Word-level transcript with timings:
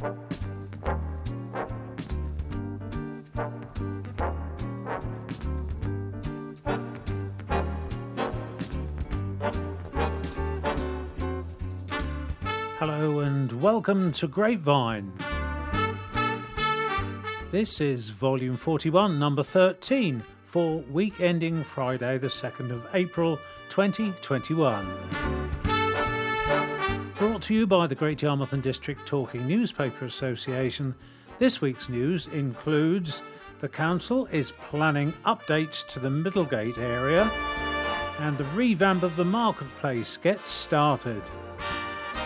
Hello 0.00 0.12
and 13.20 13.52
welcome 13.60 14.10
to 14.12 14.26
Grapevine. 14.26 15.12
This 17.50 17.82
is 17.82 18.08
volume 18.08 18.56
41, 18.56 19.18
number 19.18 19.42
13, 19.42 20.22
for 20.46 20.78
week 20.90 21.20
ending 21.20 21.62
Friday, 21.62 22.16
the 22.16 22.28
2nd 22.28 22.70
of 22.70 22.86
April 22.94 23.38
2021. 23.68 25.39
Brought 27.40 27.46
to 27.46 27.54
you 27.54 27.66
by 27.66 27.86
the 27.86 27.94
Great 27.94 28.20
Yarmouth 28.20 28.52
and 28.52 28.62
District 28.62 29.06
Talking 29.06 29.48
Newspaper 29.48 30.04
Association, 30.04 30.94
this 31.38 31.62
week's 31.62 31.88
news 31.88 32.26
includes 32.26 33.22
the 33.60 33.68
Council 33.68 34.26
is 34.26 34.52
planning 34.68 35.14
updates 35.24 35.86
to 35.86 36.00
the 36.00 36.10
Middlegate 36.10 36.76
area, 36.76 37.30
and 38.18 38.36
the 38.36 38.44
revamp 38.44 39.02
of 39.02 39.16
the 39.16 39.24
marketplace 39.24 40.18
gets 40.18 40.50
started. 40.50 41.22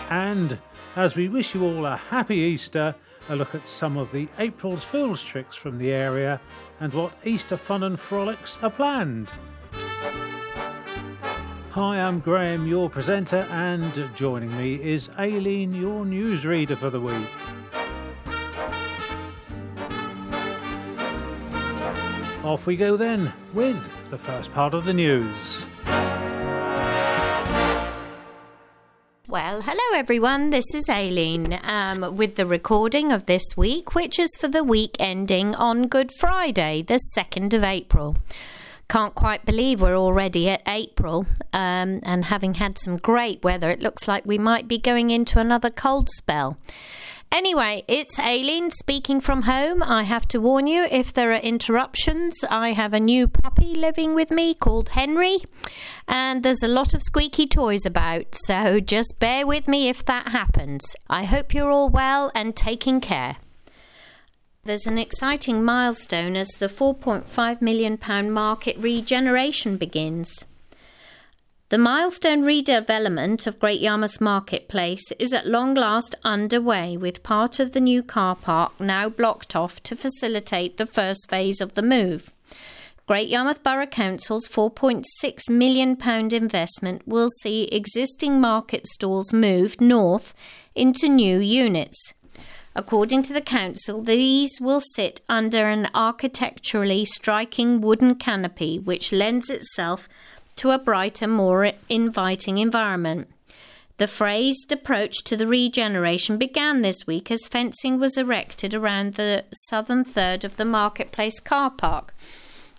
And 0.09 0.59
as 0.97 1.15
we 1.15 1.29
wish 1.29 1.55
you 1.55 1.63
all 1.63 1.85
a 1.85 1.95
happy 1.95 2.35
Easter, 2.35 2.93
a 3.29 3.37
look 3.37 3.55
at 3.55 3.69
some 3.69 3.95
of 3.95 4.11
the 4.11 4.27
April's 4.37 4.83
Fool's 4.83 5.23
tricks 5.23 5.55
from 5.55 5.77
the 5.77 5.93
area 5.93 6.41
and 6.81 6.93
what 6.93 7.13
Easter 7.23 7.55
fun 7.55 7.83
and 7.83 7.97
frolics 7.97 8.59
are 8.61 8.69
planned. 8.69 9.31
Hi, 11.75 11.99
I'm 11.99 12.21
Graham, 12.21 12.65
your 12.65 12.89
presenter, 12.89 13.45
and 13.51 14.09
joining 14.15 14.55
me 14.55 14.81
is 14.81 15.09
Aileen, 15.19 15.75
your 15.75 16.05
newsreader 16.05 16.77
for 16.77 16.89
the 16.89 17.01
week. 17.01 17.27
Off 22.45 22.65
we 22.65 22.77
go 22.77 22.95
then 22.95 23.33
with 23.53 23.75
the 24.09 24.17
first 24.17 24.53
part 24.53 24.73
of 24.73 24.85
the 24.85 24.93
news. 24.93 25.65
Well, 29.27 29.59
hello 29.59 29.99
everyone. 29.99 30.51
This 30.51 30.73
is 30.73 30.89
Aileen 30.89 31.59
um, 31.61 32.15
with 32.15 32.37
the 32.37 32.45
recording 32.45 33.11
of 33.11 33.25
this 33.25 33.43
week, 33.57 33.93
which 33.93 34.17
is 34.17 34.29
for 34.39 34.47
the 34.47 34.63
week 34.63 34.95
ending 34.97 35.53
on 35.53 35.87
Good 35.87 36.11
Friday, 36.21 36.83
the 36.83 37.01
2nd 37.17 37.53
of 37.53 37.65
April. 37.65 38.15
Can't 38.87 39.15
quite 39.15 39.45
believe 39.45 39.81
we're 39.81 39.97
already 39.97 40.49
at 40.49 40.61
April 40.67 41.25
um, 41.53 41.99
and 42.03 42.25
having 42.25 42.55
had 42.55 42.77
some 42.77 42.97
great 42.97 43.43
weather, 43.43 43.69
it 43.69 43.81
looks 43.81 44.07
like 44.07 44.25
we 44.25 44.37
might 44.37 44.67
be 44.67 44.77
going 44.77 45.09
into 45.09 45.39
another 45.39 45.69
cold 45.69 46.09
spell. 46.09 46.57
Anyway, 47.31 47.83
it's 47.87 48.19
Aileen 48.19 48.71
speaking 48.71 49.19
from 49.19 49.41
home. 49.41 49.83
I 49.83 50.03
have 50.03 50.27
to 50.29 50.39
warn 50.39 50.67
you 50.67 50.85
if 50.89 51.11
there 51.11 51.33
are 51.33 51.41
interruptions. 51.41 52.45
I 52.49 52.71
have 52.73 52.93
a 52.93 52.99
new 52.99 53.27
puppy 53.27 53.73
living 53.75 54.13
with 54.13 54.31
me 54.31 54.53
called 54.53 54.89
Henry, 54.89 55.39
and 56.07 56.43
there's 56.43 56.63
a 56.63 56.67
lot 56.67 56.93
of 56.93 57.01
squeaky 57.01 57.47
toys 57.47 57.85
about, 57.85 58.35
so 58.35 58.79
just 58.79 59.19
bear 59.19 59.45
with 59.45 59.67
me 59.67 59.89
if 59.89 60.05
that 60.05 60.29
happens. 60.29 60.95
I 61.09 61.25
hope 61.25 61.53
you're 61.53 61.71
all 61.71 61.89
well 61.89 62.31
and 62.35 62.55
taking 62.55 63.01
care. 63.01 63.37
There's 64.65 64.87
an 64.87 64.97
exciting 64.97 65.63
milestone 65.63 66.35
as 66.35 66.47
the 66.47 66.67
£4.5 66.67 67.61
million 67.61 67.99
market 68.31 68.75
regeneration 68.79 69.77
begins. 69.77 70.43
The 71.69 71.77
milestone 71.77 72.41
redevelopment 72.41 73.45
of 73.45 73.59
Great 73.59 73.79
Yarmouth 73.79 74.19
Marketplace 74.19 75.03
is 75.19 75.33
at 75.33 75.45
long 75.45 75.75
last 75.75 76.15
underway, 76.23 76.97
with 76.97 77.21
part 77.21 77.59
of 77.59 77.73
the 77.73 77.79
new 77.79 78.01
car 78.01 78.35
park 78.35 78.79
now 78.79 79.07
blocked 79.07 79.55
off 79.55 79.83
to 79.83 79.95
facilitate 79.95 80.77
the 80.77 80.87
first 80.87 81.29
phase 81.29 81.61
of 81.61 81.75
the 81.75 81.83
move. 81.83 82.33
Great 83.05 83.29
Yarmouth 83.29 83.61
Borough 83.61 83.85
Council's 83.85 84.47
£4.6 84.47 85.03
million 85.47 85.95
investment 86.33 87.07
will 87.07 87.29
see 87.43 87.65
existing 87.65 88.41
market 88.41 88.87
stalls 88.87 89.31
moved 89.31 89.79
north 89.79 90.33
into 90.73 91.07
new 91.07 91.37
units. 91.37 92.15
According 92.77 93.23
to 93.23 93.33
the 93.33 93.41
council, 93.41 94.01
these 94.01 94.59
will 94.59 94.81
sit 94.81 95.21
under 95.29 95.69
an 95.69 95.87
architecturally 95.95 97.05
striking 97.05 97.79
wooden 97.79 98.15
canopy 98.15 98.79
which 98.79 99.13
lends 99.13 99.49
itself 99.49 100.09
to 100.57 100.71
a 100.71 100.77
brighter, 100.77 101.27
more 101.27 101.71
inviting 101.87 102.57
environment. 102.57 103.29
The 103.97 104.07
phrased 104.07 104.73
approach 104.73 105.23
to 105.23 105.37
the 105.37 105.47
regeneration 105.47 106.37
began 106.37 106.81
this 106.81 107.07
week 107.07 107.31
as 107.31 107.47
fencing 107.47 107.97
was 107.97 108.17
erected 108.17 108.73
around 108.73 109.13
the 109.13 109.45
southern 109.69 110.03
third 110.03 110.43
of 110.43 110.57
the 110.57 110.65
marketplace 110.65 111.39
car 111.39 111.71
park, 111.71 112.13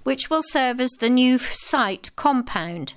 which 0.02 0.28
will 0.28 0.42
serve 0.42 0.78
as 0.78 0.90
the 1.00 1.08
new 1.08 1.38
site 1.38 2.14
compound. 2.16 2.96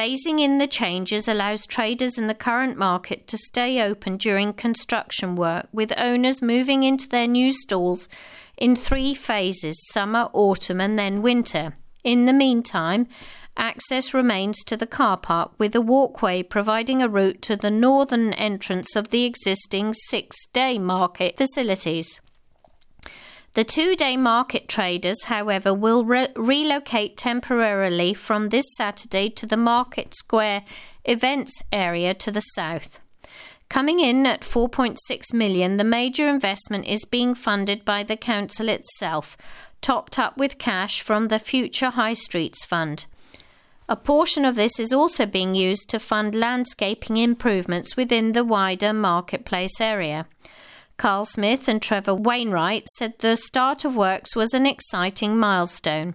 Phasing 0.00 0.40
in 0.40 0.56
the 0.56 0.66
changes 0.66 1.28
allows 1.28 1.66
traders 1.66 2.16
in 2.16 2.26
the 2.26 2.34
current 2.34 2.78
market 2.78 3.26
to 3.26 3.36
stay 3.36 3.82
open 3.82 4.16
during 4.16 4.54
construction 4.54 5.36
work, 5.36 5.68
with 5.74 5.92
owners 5.98 6.40
moving 6.40 6.84
into 6.84 7.06
their 7.06 7.26
new 7.26 7.52
stalls 7.52 8.08
in 8.56 8.74
three 8.74 9.12
phases 9.12 9.78
summer, 9.92 10.30
autumn, 10.32 10.80
and 10.80 10.98
then 10.98 11.20
winter. 11.20 11.76
In 12.02 12.24
the 12.24 12.32
meantime, 12.32 13.08
access 13.58 14.14
remains 14.14 14.64
to 14.64 14.76
the 14.78 14.86
car 14.86 15.18
park 15.18 15.52
with 15.58 15.74
a 15.74 15.82
walkway 15.82 16.42
providing 16.42 17.02
a 17.02 17.08
route 17.08 17.42
to 17.42 17.54
the 17.54 17.70
northern 17.70 18.32
entrance 18.32 18.96
of 18.96 19.10
the 19.10 19.26
existing 19.26 19.92
six 19.92 20.34
day 20.54 20.78
market 20.78 21.36
facilities. 21.36 22.22
The 23.54 23.64
two 23.64 23.96
day 23.96 24.16
market 24.16 24.68
traders, 24.68 25.24
however, 25.24 25.74
will 25.74 26.04
re- 26.04 26.28
relocate 26.36 27.16
temporarily 27.16 28.14
from 28.14 28.50
this 28.50 28.66
Saturday 28.76 29.28
to 29.30 29.44
the 29.44 29.56
Market 29.56 30.14
Square 30.14 30.62
events 31.04 31.60
area 31.72 32.14
to 32.14 32.30
the 32.30 32.42
south. 32.54 33.00
Coming 33.68 33.98
in 33.98 34.24
at 34.24 34.42
4.6 34.42 34.98
million, 35.32 35.78
the 35.78 35.84
major 35.84 36.28
investment 36.28 36.86
is 36.86 37.04
being 37.04 37.34
funded 37.34 37.84
by 37.84 38.04
the 38.04 38.16
council 38.16 38.68
itself, 38.68 39.36
topped 39.80 40.16
up 40.16 40.36
with 40.36 40.58
cash 40.58 41.00
from 41.00 41.24
the 41.26 41.40
Future 41.40 41.90
High 41.90 42.14
Streets 42.14 42.64
Fund. 42.64 43.06
A 43.88 43.96
portion 43.96 44.44
of 44.44 44.54
this 44.54 44.78
is 44.78 44.92
also 44.92 45.26
being 45.26 45.56
used 45.56 45.88
to 45.88 45.98
fund 45.98 46.36
landscaping 46.36 47.16
improvements 47.16 47.96
within 47.96 48.30
the 48.30 48.44
wider 48.44 48.92
marketplace 48.92 49.80
area. 49.80 50.26
Carl 51.00 51.24
Smith 51.24 51.66
and 51.66 51.80
Trevor 51.80 52.14
Wainwright 52.14 52.86
said 52.98 53.14
the 53.20 53.34
start 53.34 53.86
of 53.86 53.96
works 53.96 54.36
was 54.36 54.52
an 54.52 54.66
exciting 54.66 55.38
milestone. 55.38 56.14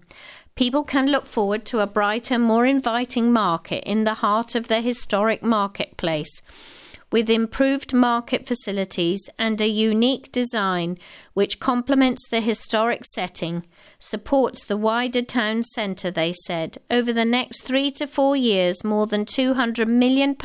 People 0.53 0.83
can 0.83 1.07
look 1.07 1.25
forward 1.25 1.65
to 1.65 1.79
a 1.79 1.87
brighter, 1.87 2.37
more 2.37 2.67
inviting 2.67 3.33
market 3.33 3.83
in 3.83 4.03
the 4.03 4.13
heart 4.13 4.53
of 4.53 4.67
the 4.67 4.81
historic 4.81 5.41
marketplace, 5.41 6.29
with 7.11 7.31
improved 7.31 7.95
market 7.95 8.45
facilities 8.45 9.27
and 9.39 9.59
a 9.59 9.67
unique 9.67 10.31
design 10.31 10.99
which 11.33 11.59
complements 11.59 12.21
the 12.29 12.39
historic 12.39 13.05
setting 13.05 13.65
supports 14.05 14.63
the 14.65 14.77
wider 14.77 15.21
town 15.21 15.63
centre, 15.63 16.11
they 16.11 16.33
said. 16.45 16.77
Over 16.89 17.11
the 17.11 17.25
next 17.25 17.63
three 17.63 17.91
to 17.91 18.07
four 18.07 18.35
years, 18.35 18.83
more 18.83 19.07
than 19.07 19.25
£200 19.25 19.87
million 19.87 20.35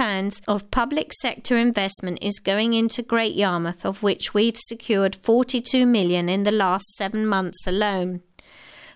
of 0.49 0.71
public 0.71 1.13
sector 1.21 1.57
investment 1.57 2.19
is 2.23 2.39
going 2.39 2.73
into 2.73 3.03
Great 3.03 3.35
Yarmouth, 3.35 3.85
of 3.85 4.03
which 4.03 4.35
we've 4.35 4.59
secured 4.59 5.19
£42 5.23 5.87
million 5.87 6.29
in 6.29 6.45
the 6.45 6.51
last 6.51 6.87
seven 6.97 7.27
months 7.27 7.67
alone. 7.67 8.23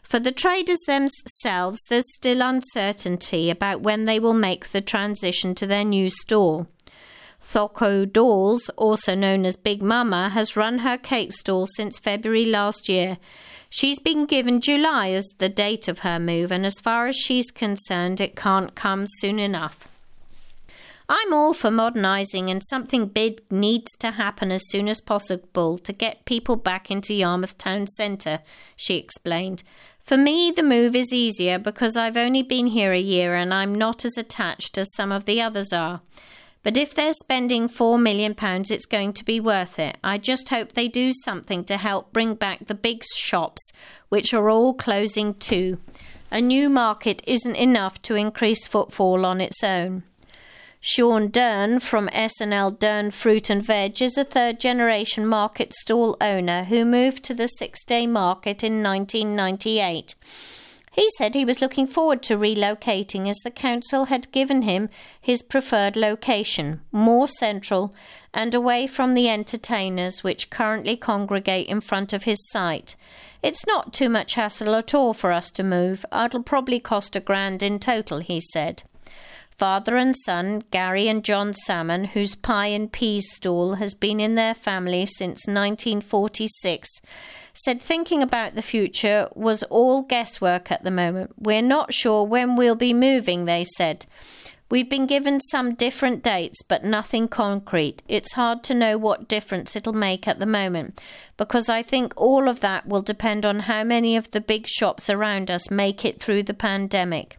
For 0.02 0.18
the 0.18 0.32
traders 0.32 0.80
themselves, 0.86 1.80
there's 1.88 2.04
still 2.14 2.42
uncertainty 2.42 3.50
about 3.50 3.80
when 3.80 4.04
they 4.04 4.18
will 4.18 4.34
make 4.34 4.68
the 4.68 4.80
transition 4.80 5.54
to 5.56 5.66
their 5.66 5.84
new 5.84 6.10
store. 6.10 6.66
Thoko 7.42 8.10
Dolls, 8.10 8.70
also 8.76 9.14
known 9.14 9.44
as 9.44 9.56
Big 9.56 9.82
Mama, 9.82 10.30
has 10.30 10.56
run 10.56 10.78
her 10.78 10.96
cake 10.96 11.32
stall 11.32 11.66
since 11.66 11.98
February 11.98 12.44
last 12.44 12.88
year. 12.88 13.18
She's 13.76 13.98
been 13.98 14.26
given 14.26 14.60
July 14.60 15.10
as 15.10 15.34
the 15.38 15.48
date 15.48 15.88
of 15.88 15.98
her 15.98 16.20
move, 16.20 16.52
and 16.52 16.64
as 16.64 16.78
far 16.78 17.08
as 17.08 17.16
she's 17.16 17.50
concerned, 17.50 18.20
it 18.20 18.36
can't 18.36 18.76
come 18.76 19.04
soon 19.18 19.40
enough. 19.40 19.88
I'm 21.08 21.32
all 21.32 21.54
for 21.54 21.72
modernising, 21.72 22.48
and 22.50 22.62
something 22.62 23.06
big 23.06 23.42
needs 23.50 23.90
to 23.98 24.12
happen 24.12 24.52
as 24.52 24.62
soon 24.68 24.86
as 24.86 25.00
possible 25.00 25.76
to 25.78 25.92
get 25.92 26.24
people 26.24 26.54
back 26.54 26.88
into 26.88 27.14
Yarmouth 27.14 27.58
Town 27.58 27.88
Centre, 27.88 28.42
she 28.76 28.94
explained. 28.96 29.64
For 29.98 30.16
me, 30.16 30.52
the 30.54 30.62
move 30.62 30.94
is 30.94 31.12
easier 31.12 31.58
because 31.58 31.96
I've 31.96 32.16
only 32.16 32.44
been 32.44 32.68
here 32.68 32.92
a 32.92 33.00
year 33.00 33.34
and 33.34 33.52
I'm 33.52 33.74
not 33.74 34.04
as 34.04 34.16
attached 34.16 34.78
as 34.78 34.94
some 34.94 35.10
of 35.10 35.24
the 35.24 35.42
others 35.42 35.72
are. 35.72 36.00
But 36.64 36.78
if 36.78 36.94
they're 36.94 37.12
spending 37.12 37.68
£4 37.68 38.00
million, 38.00 38.34
it's 38.40 38.86
going 38.86 39.12
to 39.12 39.24
be 39.24 39.38
worth 39.38 39.78
it. 39.78 39.98
I 40.02 40.16
just 40.18 40.48
hope 40.48 40.72
they 40.72 40.88
do 40.88 41.12
something 41.24 41.62
to 41.66 41.76
help 41.76 42.12
bring 42.12 42.34
back 42.34 42.64
the 42.64 42.74
big 42.74 43.04
shops, 43.14 43.60
which 44.08 44.32
are 44.32 44.48
all 44.48 44.72
closing 44.74 45.34
too. 45.34 45.78
A 46.30 46.40
new 46.40 46.70
market 46.70 47.22
isn't 47.26 47.54
enough 47.54 48.00
to 48.02 48.14
increase 48.16 48.66
footfall 48.66 49.26
on 49.26 49.42
its 49.42 49.62
own. 49.62 50.04
Sean 50.80 51.28
Dern 51.28 51.80
from 51.80 52.10
S&L 52.12 52.70
Dern 52.72 53.10
Fruit 53.10 53.48
and 53.50 53.62
Veg 53.62 54.02
is 54.02 54.18
a 54.18 54.24
third 54.24 54.58
generation 54.58 55.26
market 55.26 55.72
stall 55.74 56.16
owner 56.20 56.64
who 56.64 56.84
moved 56.84 57.24
to 57.24 57.34
the 57.34 57.46
six 57.46 57.84
day 57.84 58.06
market 58.06 58.64
in 58.64 58.82
1998. 58.82 60.14
He 60.94 61.10
said 61.18 61.34
he 61.34 61.44
was 61.44 61.60
looking 61.60 61.88
forward 61.88 62.22
to 62.22 62.38
relocating 62.38 63.28
as 63.28 63.38
the 63.42 63.50
council 63.50 64.04
had 64.04 64.30
given 64.30 64.62
him 64.62 64.88
his 65.20 65.42
preferred 65.42 65.96
location, 65.96 66.82
more 66.92 67.26
central 67.26 67.92
and 68.32 68.54
away 68.54 68.86
from 68.86 69.14
the 69.14 69.28
entertainers 69.28 70.22
which 70.22 70.50
currently 70.50 70.96
congregate 70.96 71.66
in 71.66 71.80
front 71.80 72.12
of 72.12 72.24
his 72.24 72.38
site. 72.52 72.94
It's 73.42 73.66
not 73.66 73.92
too 73.92 74.08
much 74.08 74.34
hassle 74.34 74.76
at 74.76 74.94
all 74.94 75.14
for 75.14 75.32
us 75.32 75.50
to 75.52 75.64
move. 75.64 76.06
It'll 76.14 76.44
probably 76.44 76.78
cost 76.78 77.16
a 77.16 77.20
grand 77.20 77.60
in 77.60 77.80
total, 77.80 78.20
he 78.20 78.40
said. 78.52 78.84
Father 79.50 79.96
and 79.96 80.16
son, 80.24 80.62
Gary 80.70 81.08
and 81.08 81.24
John 81.24 81.54
Salmon, 81.54 82.04
whose 82.04 82.34
pie 82.34 82.68
and 82.68 82.90
peas 82.90 83.30
stall 83.32 83.74
has 83.74 83.94
been 83.94 84.18
in 84.20 84.34
their 84.34 84.54
family 84.54 85.06
since 85.06 85.46
1946, 85.46 86.88
said 87.54 87.80
thinking 87.80 88.22
about 88.22 88.54
the 88.54 88.62
future 88.62 89.28
was 89.34 89.62
all 89.64 90.02
guesswork 90.02 90.70
at 90.70 90.82
the 90.82 90.90
moment. 90.90 91.32
We're 91.38 91.62
not 91.62 91.94
sure 91.94 92.24
when 92.24 92.56
we'll 92.56 92.74
be 92.74 92.92
moving, 92.92 93.44
they 93.44 93.64
said. 93.76 94.06
We've 94.70 94.90
been 94.90 95.06
given 95.06 95.38
some 95.40 95.74
different 95.74 96.22
dates, 96.22 96.62
but 96.62 96.84
nothing 96.84 97.28
concrete. 97.28 98.02
It's 98.08 98.32
hard 98.32 98.64
to 98.64 98.74
know 98.74 98.98
what 98.98 99.28
difference 99.28 99.76
it'll 99.76 99.92
make 99.92 100.26
at 100.26 100.40
the 100.40 100.46
moment, 100.46 101.00
because 101.36 101.68
I 101.68 101.82
think 101.82 102.12
all 102.16 102.48
of 102.48 102.60
that 102.60 102.88
will 102.88 103.02
depend 103.02 103.46
on 103.46 103.60
how 103.60 103.84
many 103.84 104.16
of 104.16 104.32
the 104.32 104.40
big 104.40 104.66
shops 104.66 105.08
around 105.08 105.50
us 105.50 105.70
make 105.70 106.04
it 106.04 106.20
through 106.20 106.42
the 106.44 106.54
pandemic. 106.54 107.38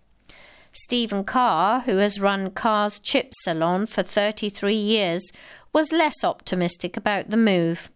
Stephen 0.72 1.24
Carr, 1.24 1.82
who 1.82 1.98
has 1.98 2.22
run 2.22 2.52
Carr's 2.52 3.00
Chip 3.00 3.32
Salon 3.42 3.86
for 3.86 4.04
33 4.04 4.76
years, 4.76 5.24
was 5.74 5.92
less 5.92 6.24
optimistic 6.24 6.96
about 6.96 7.30
the 7.32 7.38
move. 7.38 7.90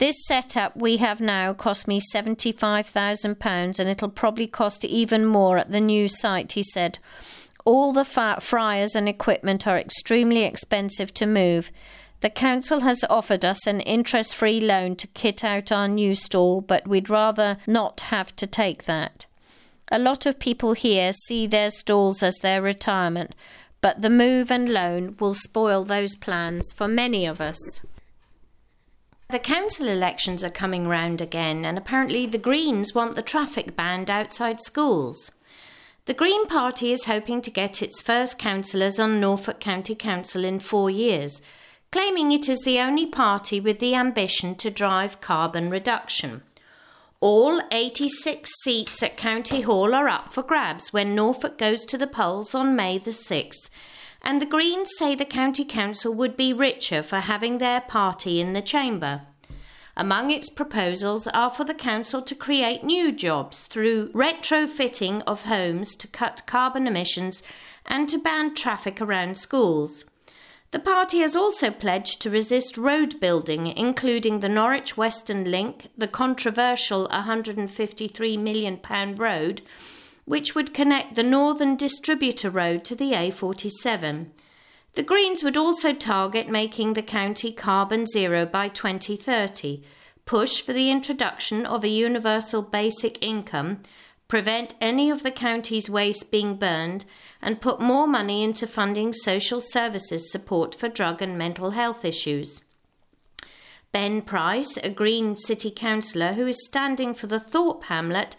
This 0.00 0.16
setup 0.26 0.78
we 0.78 0.96
have 0.96 1.20
now 1.20 1.52
cost 1.52 1.86
me 1.86 2.00
£75,000 2.00 3.78
and 3.78 3.86
it'll 3.86 4.08
probably 4.08 4.46
cost 4.46 4.82
even 4.82 5.26
more 5.26 5.58
at 5.58 5.72
the 5.72 5.80
new 5.80 6.08
site, 6.08 6.52
he 6.52 6.62
said. 6.62 6.98
All 7.66 7.92
the 7.92 8.06
fryers 8.06 8.94
and 8.94 9.06
equipment 9.06 9.66
are 9.66 9.78
extremely 9.78 10.44
expensive 10.44 11.12
to 11.12 11.26
move. 11.26 11.70
The 12.22 12.30
council 12.30 12.80
has 12.80 13.04
offered 13.10 13.44
us 13.44 13.66
an 13.66 13.82
interest 13.82 14.34
free 14.34 14.58
loan 14.58 14.96
to 14.96 15.06
kit 15.08 15.44
out 15.44 15.70
our 15.70 15.86
new 15.86 16.14
stall, 16.14 16.62
but 16.62 16.88
we'd 16.88 17.10
rather 17.10 17.58
not 17.66 18.00
have 18.08 18.34
to 18.36 18.46
take 18.46 18.86
that. 18.86 19.26
A 19.92 19.98
lot 19.98 20.24
of 20.24 20.38
people 20.38 20.72
here 20.72 21.12
see 21.12 21.46
their 21.46 21.68
stalls 21.68 22.22
as 22.22 22.36
their 22.36 22.62
retirement, 22.62 23.34
but 23.82 24.00
the 24.00 24.08
move 24.08 24.50
and 24.50 24.72
loan 24.72 25.16
will 25.20 25.34
spoil 25.34 25.84
those 25.84 26.14
plans 26.14 26.72
for 26.72 26.88
many 26.88 27.26
of 27.26 27.38
us. 27.38 27.82
The 29.30 29.38
council 29.38 29.86
elections 29.86 30.42
are 30.42 30.50
coming 30.50 30.88
round 30.88 31.20
again, 31.20 31.64
and 31.64 31.78
apparently 31.78 32.26
the 32.26 32.36
Greens 32.36 32.96
want 32.96 33.14
the 33.14 33.22
traffic 33.22 33.76
banned 33.76 34.10
outside 34.10 34.60
schools. 34.60 35.30
The 36.06 36.14
Green 36.14 36.48
Party 36.48 36.90
is 36.90 37.04
hoping 37.04 37.40
to 37.42 37.50
get 37.50 37.80
its 37.80 38.02
first 38.02 38.40
councillors 38.40 38.98
on 38.98 39.20
Norfolk 39.20 39.60
County 39.60 39.94
Council 39.94 40.44
in 40.44 40.58
four 40.58 40.90
years, 40.90 41.40
claiming 41.92 42.32
it 42.32 42.48
is 42.48 42.58
the 42.62 42.80
only 42.80 43.06
party 43.06 43.60
with 43.60 43.78
the 43.78 43.94
ambition 43.94 44.56
to 44.56 44.68
drive 44.68 45.20
carbon 45.20 45.70
reduction. 45.70 46.42
All 47.20 47.62
86 47.70 48.50
seats 48.64 49.00
at 49.00 49.16
County 49.16 49.60
Hall 49.60 49.94
are 49.94 50.08
up 50.08 50.32
for 50.32 50.42
grabs 50.42 50.92
when 50.92 51.14
Norfolk 51.14 51.56
goes 51.56 51.84
to 51.84 51.96
the 51.96 52.08
polls 52.08 52.52
on 52.52 52.74
May 52.74 52.98
the 52.98 53.12
6th, 53.12 53.70
and 54.22 54.40
the 54.40 54.46
Greens 54.46 54.90
say 54.98 55.14
the 55.14 55.24
County 55.24 55.64
Council 55.64 56.14
would 56.14 56.36
be 56.36 56.52
richer 56.52 57.02
for 57.02 57.20
having 57.20 57.58
their 57.58 57.80
party 57.80 58.40
in 58.40 58.52
the 58.52 58.62
chamber. 58.62 59.22
Among 59.96 60.30
its 60.30 60.48
proposals 60.48 61.26
are 61.28 61.50
for 61.50 61.64
the 61.64 61.74
Council 61.74 62.22
to 62.22 62.34
create 62.34 62.84
new 62.84 63.12
jobs 63.12 63.62
through 63.62 64.10
retrofitting 64.12 65.22
of 65.26 65.42
homes 65.42 65.94
to 65.96 66.08
cut 66.08 66.42
carbon 66.46 66.86
emissions 66.86 67.42
and 67.86 68.08
to 68.08 68.18
ban 68.18 68.54
traffic 68.54 69.00
around 69.00 69.36
schools. 69.36 70.04
The 70.70 70.78
party 70.78 71.18
has 71.18 71.34
also 71.34 71.72
pledged 71.72 72.22
to 72.22 72.30
resist 72.30 72.78
road 72.78 73.18
building, 73.18 73.66
including 73.66 74.38
the 74.38 74.48
Norwich 74.48 74.96
Western 74.96 75.50
Link, 75.50 75.88
the 75.98 76.06
controversial 76.06 77.08
£153 77.08 78.38
million 78.38 78.80
road, 79.16 79.62
which 80.30 80.54
would 80.54 80.72
connect 80.72 81.16
the 81.16 81.24
Northern 81.24 81.74
Distributor 81.74 82.50
Road 82.50 82.84
to 82.84 82.94
the 82.94 83.10
A47. 83.10 84.28
The 84.94 85.02
Greens 85.02 85.42
would 85.42 85.56
also 85.56 85.92
target 85.92 86.48
making 86.48 86.92
the 86.92 87.02
county 87.02 87.50
carbon 87.50 88.06
zero 88.06 88.46
by 88.46 88.68
2030, 88.68 89.82
push 90.26 90.60
for 90.60 90.72
the 90.72 90.88
introduction 90.88 91.66
of 91.66 91.82
a 91.82 91.88
universal 91.88 92.62
basic 92.62 93.20
income, 93.20 93.82
prevent 94.28 94.76
any 94.80 95.10
of 95.10 95.24
the 95.24 95.32
county's 95.32 95.90
waste 95.90 96.30
being 96.30 96.54
burned, 96.54 97.06
and 97.42 97.60
put 97.60 97.80
more 97.80 98.06
money 98.06 98.44
into 98.44 98.68
funding 98.68 99.12
social 99.12 99.60
services 99.60 100.30
support 100.30 100.76
for 100.76 100.88
drug 100.88 101.20
and 101.20 101.36
mental 101.36 101.72
health 101.72 102.04
issues. 102.04 102.62
Ben 103.90 104.22
Price, 104.22 104.76
a 104.76 104.90
Green 104.90 105.36
City 105.36 105.72
councillor 105.72 106.34
who 106.34 106.46
is 106.46 106.64
standing 106.66 107.14
for 107.14 107.26
the 107.26 107.40
Thorpe 107.40 107.82
hamlet, 107.86 108.36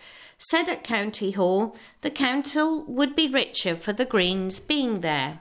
said 0.50 0.68
at 0.68 0.84
County 0.84 1.32
Hall 1.32 1.76
the 2.02 2.10
council 2.10 2.84
would 2.86 3.16
be 3.16 3.28
richer 3.28 3.76
for 3.76 3.94
the 3.94 4.06
Greens 4.06 4.60
being 4.60 5.02
there. 5.02 5.40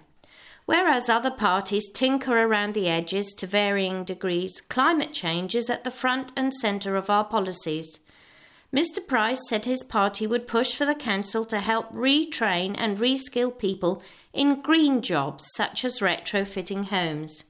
Whereas 0.67 1.09
other 1.09 1.31
parties 1.31 1.91
tinker 1.91 2.43
around 2.43 2.75
the 2.75 2.89
edges 2.89 3.35
to 3.39 3.47
varying 3.47 4.05
degrees, 4.05 4.61
climate 4.61 5.13
change 5.13 5.55
is 5.55 5.71
at 5.71 5.85
the 5.85 5.91
front 5.91 6.33
and 6.37 6.55
centre 6.55 6.97
of 6.97 7.11
our 7.11 7.25
policies. 7.25 7.99
Mr. 8.73 9.05
Price 9.05 9.41
said 9.49 9.65
his 9.65 9.83
party 9.83 10.27
would 10.27 10.47
push 10.47 10.75
for 10.75 10.85
the 10.87 10.95
council 10.95 11.45
to 11.47 11.59
help 11.59 11.93
retrain 11.93 12.77
and 12.79 12.99
reskill 12.99 13.57
people 13.57 14.03
in 14.33 14.63
green 14.63 15.03
jobs 15.03 15.45
such 15.57 15.85
as 15.85 15.99
retrofitting 15.99 16.85
homes. 16.85 17.45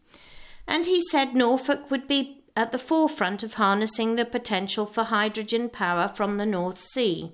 And 0.67 0.87
he 0.87 1.03
said 1.11 1.35
Norfolk 1.35 1.91
would 1.91 2.09
be 2.09 2.43
at 2.57 2.73
the 2.73 2.79
forefront 2.79 3.43
of 3.43 3.55
harnessing 3.55 4.17
the 4.17 4.25
potential 4.25 4.87
for 4.87 5.05
hydrogen 5.05 5.69
power 5.69 6.09
from 6.09 6.39
the 6.39 6.47
North 6.47 6.79
Sea. 6.79 7.33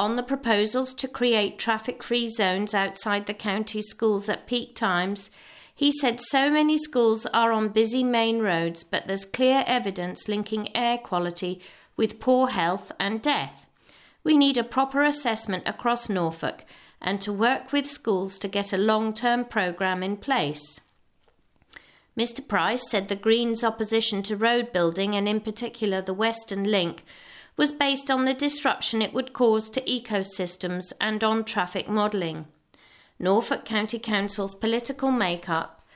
On 0.00 0.16
the 0.16 0.22
proposals 0.22 0.94
to 0.94 1.06
create 1.06 1.58
traffic 1.58 2.02
free 2.02 2.26
zones 2.26 2.72
outside 2.72 3.26
the 3.26 3.34
county 3.34 3.82
schools 3.82 4.30
at 4.30 4.46
peak 4.46 4.74
times, 4.74 5.30
he 5.74 5.92
said 5.92 6.22
so 6.22 6.50
many 6.50 6.78
schools 6.78 7.26
are 7.34 7.52
on 7.52 7.68
busy 7.68 8.02
main 8.02 8.38
roads, 8.38 8.82
but 8.82 9.06
there's 9.06 9.26
clear 9.26 9.62
evidence 9.66 10.26
linking 10.26 10.74
air 10.74 10.96
quality 10.96 11.60
with 11.98 12.18
poor 12.18 12.48
health 12.48 12.90
and 12.98 13.20
death. 13.20 13.66
We 14.24 14.38
need 14.38 14.56
a 14.56 14.64
proper 14.64 15.02
assessment 15.02 15.64
across 15.66 16.08
Norfolk 16.08 16.64
and 17.02 17.20
to 17.20 17.30
work 17.30 17.70
with 17.70 17.86
schools 17.86 18.38
to 18.38 18.48
get 18.48 18.72
a 18.72 18.78
long 18.78 19.12
term 19.12 19.44
programme 19.44 20.02
in 20.02 20.16
place. 20.16 20.80
Mr. 22.16 22.48
Price 22.48 22.88
said 22.88 23.08
the 23.08 23.16
Greens' 23.16 23.62
opposition 23.62 24.22
to 24.22 24.34
road 24.34 24.72
building, 24.72 25.14
and 25.14 25.28
in 25.28 25.40
particular 25.40 26.00
the 26.00 26.14
Western 26.14 26.64
Link, 26.64 27.04
was 27.60 27.72
based 27.72 28.10
on 28.10 28.24
the 28.24 28.32
disruption 28.32 29.02
it 29.02 29.12
would 29.12 29.34
cause 29.34 29.68
to 29.68 29.82
ecosystems 29.82 30.94
and 30.98 31.22
on 31.22 31.44
traffic 31.44 31.86
modelling. 31.86 32.46
Norfolk 33.18 33.66
County 33.66 33.98
Council's 33.98 34.54
political 34.54 35.10
make-up 35.10 35.86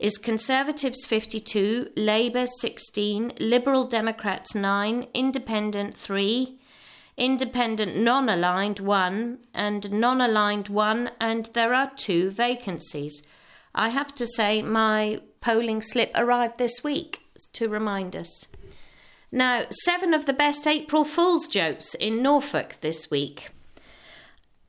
is 0.00 0.18
Conservatives 0.18 1.06
52, 1.06 1.90
Labour 1.94 2.44
16, 2.44 3.34
Liberal 3.38 3.86
Democrats 3.86 4.56
9, 4.56 5.06
Independent 5.14 5.96
3, 5.96 6.58
Independent 7.16 7.96
non 7.96 8.28
aligned 8.28 8.80
1, 8.80 9.38
and 9.54 9.92
non 9.92 10.20
aligned 10.20 10.68
1, 10.68 11.08
and 11.20 11.50
there 11.54 11.72
are 11.72 11.92
two 11.94 12.30
vacancies. 12.30 13.22
I 13.76 13.90
have 13.90 14.12
to 14.16 14.26
say, 14.26 14.60
my 14.60 15.20
polling 15.40 15.82
slip 15.82 16.10
arrived 16.16 16.58
this 16.58 16.82
week 16.82 17.20
to 17.52 17.68
remind 17.68 18.16
us. 18.16 18.46
Now, 19.34 19.64
seven 19.84 20.12
of 20.12 20.26
the 20.26 20.34
best 20.34 20.66
April 20.66 21.06
Fool's 21.06 21.48
jokes 21.48 21.94
in 21.94 22.22
Norfolk 22.22 22.76
this 22.82 23.10
week. 23.10 23.48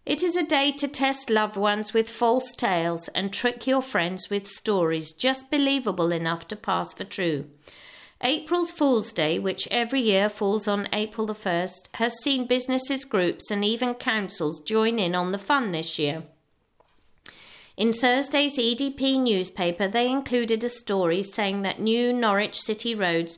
It 0.05 0.23
is 0.23 0.37
a 0.37 0.43
day 0.43 0.71
to 0.71 0.87
test 0.87 1.29
loved 1.29 1.57
ones 1.57 1.93
with 1.93 2.09
false 2.09 2.49
tales 2.57 3.09
and 3.09 3.33
trick 3.33 3.67
your 3.67 3.81
friends 3.81 4.29
with 4.29 4.47
stories 4.47 5.11
just 5.11 5.51
believable 5.51 6.13
enough 6.13 6.47
to 6.47 6.55
pass 6.55 6.93
for 6.93 7.03
true. 7.03 7.49
April's 8.21 8.71
Fool's 8.71 9.11
Day, 9.11 9.37
which 9.37 9.67
every 9.69 9.99
year 9.99 10.29
falls 10.29 10.65
on 10.65 10.87
April 10.93 11.27
the 11.27 11.35
1st, 11.35 11.95
has 11.95 12.13
seen 12.23 12.47
businesses, 12.47 13.03
groups, 13.03 13.51
and 13.51 13.65
even 13.65 13.93
councils 13.93 14.61
join 14.61 14.97
in 14.97 15.13
on 15.13 15.33
the 15.33 15.37
fun 15.37 15.73
this 15.73 15.99
year. 15.99 16.23
In 17.75 17.91
Thursday's 17.91 18.57
EDP 18.57 19.19
newspaper, 19.21 19.89
they 19.89 20.09
included 20.09 20.63
a 20.63 20.69
story 20.69 21.21
saying 21.21 21.63
that 21.63 21.81
new 21.81 22.13
Norwich 22.13 22.61
City 22.61 22.95
roads 22.95 23.37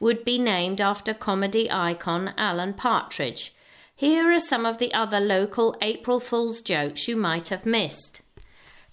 would 0.00 0.24
be 0.24 0.38
named 0.38 0.80
after 0.80 1.14
comedy 1.14 1.70
icon 1.70 2.34
Alan 2.36 2.74
Partridge. 2.74 3.54
Here 3.96 4.30
are 4.30 4.40
some 4.40 4.66
of 4.66 4.78
the 4.78 4.92
other 4.92 5.20
local 5.20 5.76
April 5.80 6.20
Fool's 6.20 6.60
jokes 6.60 7.06
you 7.06 7.16
might 7.16 7.48
have 7.48 7.64
missed. 7.64 8.22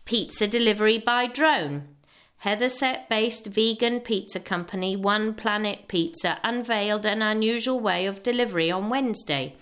Pizza 0.05 0.47
delivery 0.47 0.97
by 0.97 1.27
drone. 1.27 1.87
Hethersett 2.43 3.07
based 3.09 3.47
vegan 3.47 3.99
pizza 3.99 4.39
company 4.39 4.95
One 4.95 5.33
Planet 5.33 5.87
Pizza 5.87 6.39
unveiled 6.43 7.05
an 7.05 7.21
unusual 7.21 7.79
way 7.79 8.05
of 8.05 8.23
delivery 8.23 8.71
on 8.71 8.89
Wednesday. 8.89 9.55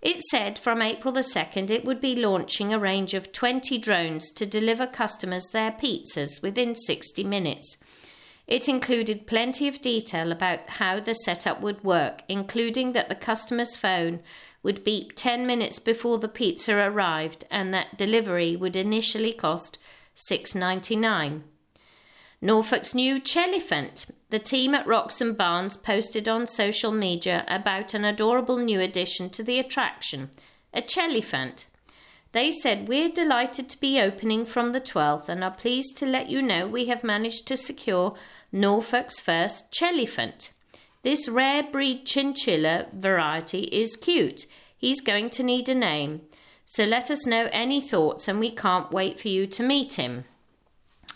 It 0.00 0.20
said 0.30 0.58
from 0.58 0.82
April 0.82 1.12
the 1.12 1.20
2nd 1.20 1.70
it 1.70 1.84
would 1.84 2.00
be 2.00 2.14
launching 2.14 2.72
a 2.72 2.78
range 2.78 3.14
of 3.14 3.32
20 3.32 3.78
drones 3.78 4.30
to 4.32 4.44
deliver 4.44 4.86
customers 4.86 5.48
their 5.52 5.72
pizzas 5.72 6.42
within 6.42 6.74
60 6.74 7.24
minutes. 7.24 7.78
It 8.46 8.68
included 8.68 9.26
plenty 9.26 9.68
of 9.68 9.80
detail 9.80 10.30
about 10.30 10.68
how 10.68 11.00
the 11.00 11.14
setup 11.14 11.60
would 11.62 11.82
work, 11.82 12.22
including 12.28 12.92
that 12.92 13.08
the 13.08 13.14
customer's 13.14 13.76
phone 13.76 14.20
would 14.62 14.84
beep 14.84 15.14
10 15.14 15.46
minutes 15.46 15.78
before 15.78 16.18
the 16.18 16.28
pizza 16.28 16.74
arrived 16.74 17.44
and 17.50 17.72
that 17.72 17.96
delivery 17.96 18.54
would 18.56 18.76
initially 18.76 19.32
cost 19.32 19.78
$6.99. 20.30 21.42
Norfolk's 22.40 22.94
new 22.94 23.20
Chellyphant. 23.20 24.10
The 24.28 24.38
team 24.38 24.74
at 24.74 24.86
Wroxham 24.86 25.34
Barns 25.34 25.78
posted 25.78 26.28
on 26.28 26.46
social 26.46 26.92
media 26.92 27.44
about 27.48 27.94
an 27.94 28.04
adorable 28.04 28.58
new 28.58 28.80
addition 28.80 29.30
to 29.30 29.42
the 29.42 29.58
attraction, 29.58 30.30
a 30.72 30.82
Chellyphant. 30.82 31.64
They 32.34 32.50
said, 32.50 32.88
We're 32.88 33.10
delighted 33.10 33.68
to 33.68 33.80
be 33.80 34.00
opening 34.00 34.44
from 34.44 34.72
the 34.72 34.80
12th 34.80 35.28
and 35.28 35.44
are 35.44 35.52
pleased 35.52 35.96
to 35.98 36.06
let 36.06 36.28
you 36.28 36.42
know 36.42 36.66
we 36.66 36.86
have 36.86 37.04
managed 37.04 37.46
to 37.46 37.56
secure 37.56 38.16
Norfolk's 38.50 39.20
first 39.20 39.72
Chellyphant. 39.72 40.48
This 41.04 41.28
rare 41.28 41.62
breed 41.62 42.04
chinchilla 42.04 42.86
variety 42.92 43.64
is 43.64 43.94
cute. 43.94 44.46
He's 44.76 45.00
going 45.00 45.30
to 45.30 45.44
need 45.44 45.68
a 45.68 45.76
name. 45.76 46.22
So 46.64 46.82
let 46.84 47.08
us 47.08 47.24
know 47.24 47.48
any 47.52 47.80
thoughts 47.80 48.26
and 48.26 48.40
we 48.40 48.50
can't 48.50 48.90
wait 48.90 49.20
for 49.20 49.28
you 49.28 49.46
to 49.46 49.62
meet 49.62 49.94
him. 49.94 50.24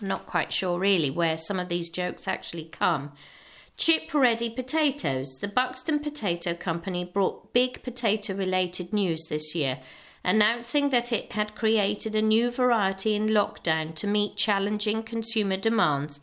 I'm 0.00 0.06
not 0.06 0.26
quite 0.26 0.52
sure 0.52 0.78
really 0.78 1.10
where 1.10 1.36
some 1.36 1.58
of 1.58 1.68
these 1.68 1.90
jokes 1.90 2.28
actually 2.28 2.66
come. 2.66 3.10
Chip 3.76 4.14
Ready 4.14 4.50
Potatoes. 4.50 5.36
The 5.40 5.48
Buxton 5.48 5.98
Potato 5.98 6.54
Company 6.54 7.04
brought 7.04 7.52
big 7.52 7.82
potato 7.82 8.34
related 8.34 8.92
news 8.92 9.26
this 9.28 9.54
year, 9.56 9.80
announcing 10.28 10.90
that 10.90 11.10
it 11.10 11.32
had 11.32 11.54
created 11.54 12.14
a 12.14 12.20
new 12.20 12.50
variety 12.50 13.14
in 13.14 13.28
lockdown 13.28 13.94
to 13.94 14.06
meet 14.06 14.36
challenging 14.36 15.02
consumer 15.02 15.56
demands, 15.56 16.20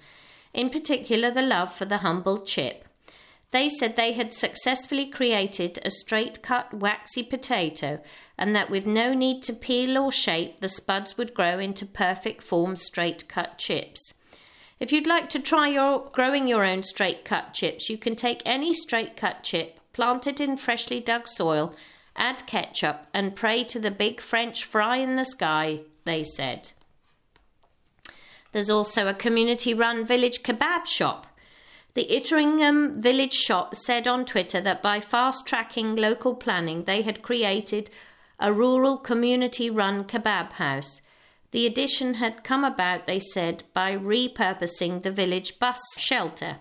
in 0.54 0.70
particular 0.70 1.32
the 1.32 1.42
love 1.42 1.74
for 1.74 1.86
the 1.86 1.98
humble 1.98 2.40
chip. 2.42 2.86
They 3.50 3.68
said 3.68 3.96
they 3.96 4.14
had 4.14 4.32
successfully 4.32 5.08
created 5.08 5.80
a 5.84 5.90
straight 5.90 6.44
cut, 6.44 6.72
waxy 6.72 7.24
potato, 7.24 8.00
and 8.38 8.56
that 8.56 8.70
with 8.70 8.86
no 8.86 9.16
need 9.16 9.42
to 9.44 9.54
peel 9.54 9.98
or 9.98 10.12
shape, 10.12 10.60
the 10.60 10.68
spuds 10.68 11.18
would 11.18 11.34
grow 11.34 11.58
into 11.58 11.88
perfect 11.88 12.44
form 12.44 12.76
straight 12.76 13.28
cut 13.28 13.58
chips. 13.58 14.14
If 14.80 14.92
you'd 14.92 15.08
like 15.08 15.32
to 15.32 15.40
try 15.40 15.70
your 15.70 16.12
growing 16.12 16.48
your 16.48 16.64
own 16.64 16.84
straight 16.84 17.26
cut 17.26 17.56
chips, 17.56 17.90
you 17.90 17.98
can 17.98 18.16
take 18.16 18.44
any 18.46 18.72
straight 18.72 19.18
cut 19.18 19.42
chip, 19.42 19.80
plant 19.94 20.28
it 20.28 20.40
in 20.40 20.58
freshly 20.58 21.00
dug 21.00 21.28
soil, 21.28 21.74
add 22.16 22.46
ketchup, 22.46 23.08
and 23.14 23.36
pray 23.36 23.64
to 23.66 23.80
the 23.80 23.92
big 23.92 24.22
French 24.22 24.64
fry 24.64 24.98
in 24.98 25.16
the 25.16 25.26
sky, 25.26 25.82
they 26.04 26.24
said. 26.24 26.72
There's 28.52 28.70
also 28.70 29.08
a 29.08 29.14
community 29.14 29.74
run 29.74 30.06
village 30.06 30.44
kebab 30.44 30.86
shop 30.86 31.28
the 31.96 32.08
Itteringham 32.12 33.02
village 33.02 33.34
shop 33.34 33.74
said 33.74 34.06
on 34.06 34.26
Twitter 34.26 34.60
that 34.60 34.84
by 34.84 35.00
fast 35.00 35.48
tracking 35.48 35.96
local 35.96 36.36
planning, 36.36 36.84
they 36.84 37.02
had 37.02 37.22
created 37.22 37.90
a 38.38 38.52
rural 38.52 38.98
community 38.98 39.70
run 39.70 40.04
kebab 40.04 40.52
house. 40.54 41.02
The 41.52 41.66
addition 41.66 42.16
had 42.16 42.44
come 42.44 42.66
about, 42.66 43.08
they 43.08 43.22
said, 43.22 43.64
by 43.74 43.96
repurposing 43.96 45.04
the 45.04 45.12
village 45.12 45.58
bus 45.58 45.80
shelter. 45.98 46.58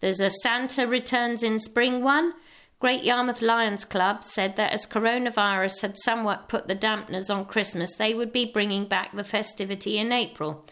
There's 0.00 0.20
a 0.20 0.28
Santa 0.28 0.86
Returns 0.86 1.42
in 1.42 1.58
Spring 1.58 2.04
one. 2.04 2.34
Great 2.78 3.04
Yarmouth 3.04 3.40
Lions 3.40 3.86
Club 3.86 4.22
said 4.22 4.56
that 4.56 4.72
as 4.72 4.86
coronavirus 4.86 5.80
had 5.80 5.96
somewhat 6.04 6.48
put 6.48 6.68
the 6.68 6.76
dampeners 6.76 7.34
on 7.34 7.46
Christmas, 7.46 7.96
they 7.96 8.12
would 8.12 8.32
be 8.32 8.44
bringing 8.44 8.84
back 8.86 9.16
the 9.16 9.24
festivity 9.24 9.96
in 9.96 10.12
April. 10.12 10.64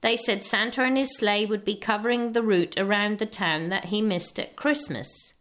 They 0.00 0.16
said 0.16 0.42
Santa 0.42 0.82
and 0.82 0.96
his 0.96 1.16
sleigh 1.16 1.46
would 1.46 1.64
be 1.64 1.74
covering 1.74 2.32
the 2.32 2.42
route 2.42 2.78
around 2.78 3.18
the 3.18 3.26
town 3.26 3.68
that 3.68 3.86
he 3.86 4.00
missed 4.00 4.38
at 4.38 4.54
Christmas. 4.54 5.34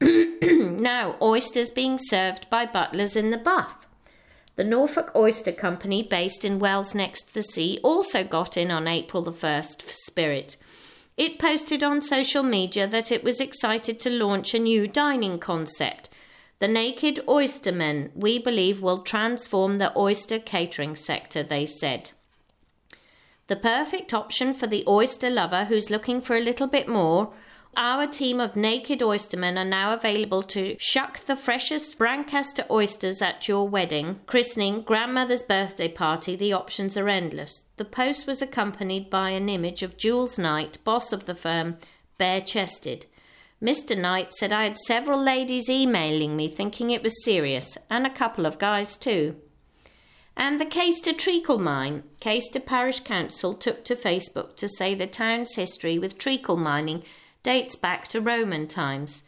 now, 0.00 1.16
oysters 1.20 1.70
being 1.70 1.98
served 2.00 2.48
by 2.48 2.64
butlers 2.64 3.16
in 3.16 3.30
the 3.30 3.38
Buff. 3.38 3.86
The 4.54 4.64
Norfolk 4.64 5.12
Oyster 5.14 5.52
Company, 5.52 6.02
based 6.02 6.44
in 6.44 6.58
Wells 6.58 6.94
next 6.94 7.24
to 7.24 7.34
the 7.34 7.42
sea, 7.42 7.78
also 7.82 8.24
got 8.24 8.56
in 8.56 8.70
on 8.70 8.88
April 8.88 9.22
the 9.22 9.32
1st 9.32 9.82
for 9.82 9.92
Spirit. 9.92 10.56
It 11.16 11.38
posted 11.38 11.82
on 11.82 12.02
social 12.02 12.42
media 12.42 12.86
that 12.86 13.10
it 13.10 13.24
was 13.24 13.40
excited 13.40 13.98
to 14.00 14.10
launch 14.10 14.52
a 14.52 14.58
new 14.58 14.86
dining 14.86 15.38
concept. 15.38 16.10
The 16.58 16.68
Naked 16.68 17.20
Oystermen, 17.26 18.10
we 18.14 18.38
believe, 18.38 18.82
will 18.82 19.02
transform 19.02 19.76
the 19.76 19.96
oyster 19.96 20.38
catering 20.38 20.94
sector, 20.94 21.42
they 21.42 21.64
said. 21.64 22.10
The 23.46 23.56
perfect 23.56 24.12
option 24.12 24.52
for 24.52 24.66
the 24.66 24.84
oyster 24.86 25.30
lover 25.30 25.66
who's 25.66 25.90
looking 25.90 26.20
for 26.20 26.36
a 26.36 26.40
little 26.40 26.66
bit 26.66 26.88
more. 26.88 27.32
Our 27.78 28.06
team 28.06 28.40
of 28.40 28.56
naked 28.56 29.00
oystermen 29.02 29.58
are 29.58 29.64
now 29.64 29.92
available 29.92 30.42
to 30.44 30.76
shuck 30.78 31.18
the 31.18 31.36
freshest 31.36 31.98
Brancaster 31.98 32.64
oysters 32.70 33.20
at 33.20 33.48
your 33.48 33.68
wedding, 33.68 34.20
christening, 34.26 34.80
grandmother's 34.80 35.42
birthday 35.42 35.88
party. 35.88 36.36
The 36.36 36.54
options 36.54 36.96
are 36.96 37.10
endless. 37.10 37.66
The 37.76 37.84
post 37.84 38.26
was 38.26 38.40
accompanied 38.40 39.10
by 39.10 39.30
an 39.30 39.50
image 39.50 39.82
of 39.82 39.98
Jules 39.98 40.38
Knight, 40.38 40.78
boss 40.84 41.12
of 41.12 41.26
the 41.26 41.34
firm, 41.34 41.76
bare 42.16 42.40
chested. 42.40 43.04
Mr. 43.62 43.96
Knight 43.96 44.32
said 44.32 44.54
I 44.54 44.64
had 44.64 44.78
several 44.78 45.22
ladies 45.22 45.68
emailing 45.68 46.34
me 46.34 46.48
thinking 46.48 46.88
it 46.88 47.02
was 47.02 47.22
serious, 47.24 47.76
and 47.90 48.06
a 48.06 48.10
couple 48.10 48.46
of 48.46 48.58
guys 48.58 48.96
too. 48.96 49.36
And 50.34 50.58
the 50.58 50.64
Caister 50.64 51.12
Treacle 51.12 51.58
mine. 51.58 52.04
Caister 52.22 52.64
Parish 52.64 53.00
Council 53.00 53.52
took 53.52 53.84
to 53.84 53.94
Facebook 53.94 54.56
to 54.56 54.66
say 54.66 54.94
the 54.94 55.06
town's 55.06 55.56
history 55.56 55.98
with 55.98 56.16
treacle 56.16 56.56
mining 56.56 57.02
dates 57.46 57.76
back 57.76 58.08
to 58.08 58.20
Roman 58.20 58.66
times. 58.66 59.22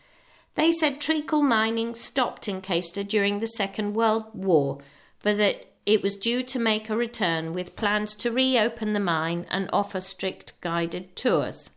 They 0.56 0.72
said 0.72 1.00
treacle 1.00 1.40
mining 1.40 1.94
stopped 1.94 2.48
in 2.48 2.60
Caister 2.60 3.06
during 3.06 3.38
the 3.38 3.46
Second 3.46 3.94
World 3.94 4.24
War, 4.34 4.80
but 5.22 5.38
that 5.38 5.66
it 5.86 6.02
was 6.02 6.16
due 6.16 6.42
to 6.42 6.58
make 6.58 6.90
a 6.90 6.96
return 6.96 7.52
with 7.52 7.76
plans 7.76 8.16
to 8.16 8.32
reopen 8.32 8.92
the 8.92 8.98
mine 8.98 9.46
and 9.48 9.70
offer 9.72 10.00
strict 10.00 10.60
guided 10.60 11.14
tours. 11.14 11.70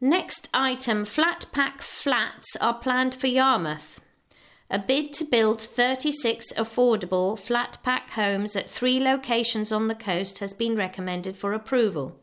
Next 0.00 0.48
item 0.52 1.04
flat 1.04 1.46
pack 1.52 1.80
flats 1.80 2.56
are 2.60 2.74
planned 2.74 3.14
for 3.14 3.28
Yarmouth. 3.28 4.00
A 4.68 4.80
bid 4.80 5.12
to 5.12 5.24
build 5.24 5.62
36 5.62 6.52
affordable 6.54 7.38
flat 7.38 7.78
pack 7.84 8.10
homes 8.10 8.56
at 8.56 8.68
three 8.68 8.98
locations 8.98 9.70
on 9.70 9.86
the 9.86 9.94
coast 9.94 10.40
has 10.40 10.52
been 10.52 10.74
recommended 10.74 11.36
for 11.36 11.52
approval. 11.52 12.18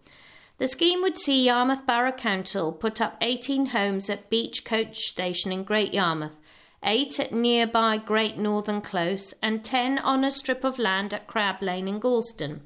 The 0.60 0.68
scheme 0.68 1.02
would 1.02 1.18
see 1.18 1.46
Yarmouth 1.46 1.86
Borough 1.86 2.12
Council 2.12 2.74
put 2.74 3.00
up 3.00 3.16
18 3.22 3.68
homes 3.68 4.10
at 4.10 4.30
Beach 4.30 4.66
Coach 4.66 4.98
Station 5.04 5.54
in 5.54 5.64
Great 5.64 5.94
Yarmouth, 5.94 6.36
8 6.84 7.18
at 7.18 7.32
nearby 7.32 7.96
Great 7.96 8.38
Northern 8.38 8.82
Close, 8.82 9.34
and 9.42 9.64
10 9.64 10.00
on 10.00 10.26
a 10.26 10.30
strip 10.30 10.66
of 10.66 10.78
land 10.78 11.14
at 11.14 11.28
Crab 11.28 11.62
Lane 11.62 11.88
in 11.88 11.98
Gorleston. 12.02 12.60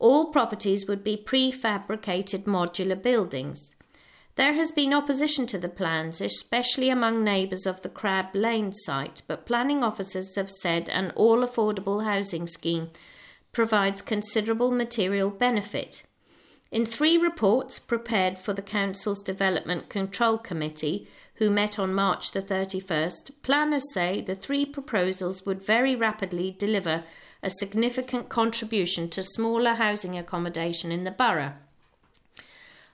All 0.00 0.32
properties 0.32 0.88
would 0.88 1.04
be 1.04 1.16
prefabricated 1.16 2.42
modular 2.42 3.00
buildings. 3.00 3.76
There 4.34 4.54
has 4.54 4.72
been 4.72 4.92
opposition 4.92 5.46
to 5.46 5.58
the 5.58 5.68
plans, 5.68 6.20
especially 6.20 6.90
among 6.90 7.22
neighbours 7.22 7.66
of 7.66 7.82
the 7.82 7.88
Crab 7.88 8.34
Lane 8.34 8.72
site, 8.72 9.22
but 9.28 9.46
planning 9.46 9.84
officers 9.84 10.34
have 10.34 10.50
said 10.50 10.88
an 10.88 11.12
all 11.14 11.46
affordable 11.46 12.04
housing 12.04 12.48
scheme 12.48 12.90
provides 13.52 14.02
considerable 14.02 14.72
material 14.72 15.30
benefit. 15.30 16.02
In 16.72 16.86
three 16.86 17.18
reports 17.18 17.78
prepared 17.78 18.38
for 18.38 18.54
the 18.54 18.62
Council's 18.62 19.22
Development 19.22 19.90
Control 19.90 20.38
Committee, 20.38 21.06
who 21.34 21.50
met 21.50 21.78
on 21.78 21.92
March 21.92 22.30
the 22.30 22.40
31st, 22.40 23.42
planners 23.42 23.92
say 23.92 24.22
the 24.22 24.34
three 24.34 24.64
proposals 24.64 25.44
would 25.44 25.62
very 25.62 25.94
rapidly 25.94 26.56
deliver 26.58 27.04
a 27.42 27.50
significant 27.50 28.30
contribution 28.30 29.10
to 29.10 29.22
smaller 29.22 29.74
housing 29.74 30.16
accommodation 30.16 30.90
in 30.90 31.04
the 31.04 31.10
borough. 31.10 31.52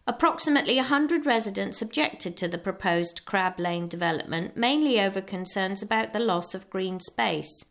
Approximately 0.09 0.75
100 0.75 1.25
residents 1.25 1.81
objected 1.81 2.37
to 2.37 2.49
the 2.49 2.59
proposed 2.59 3.25
Crab 3.27 3.61
Lane 3.61 3.87
development, 3.87 4.57
mainly 4.57 5.01
over 5.01 5.21
concerns 5.21 5.85
about 5.85 6.13
the 6.13 6.19
loss 6.19 6.53
of 6.53 6.69
green 6.69 6.99
space. 6.99 7.65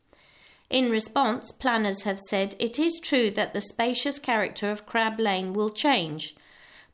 In 0.69 0.89
response, 0.91 1.51
planners 1.51 2.03
have 2.03 2.19
said 2.19 2.55
it 2.59 2.77
is 2.77 2.99
true 3.01 3.31
that 3.31 3.53
the 3.53 3.61
spacious 3.61 4.19
character 4.19 4.69
of 4.69 4.85
Crab 4.85 5.17
Lane 5.19 5.53
will 5.53 5.69
change, 5.69 6.35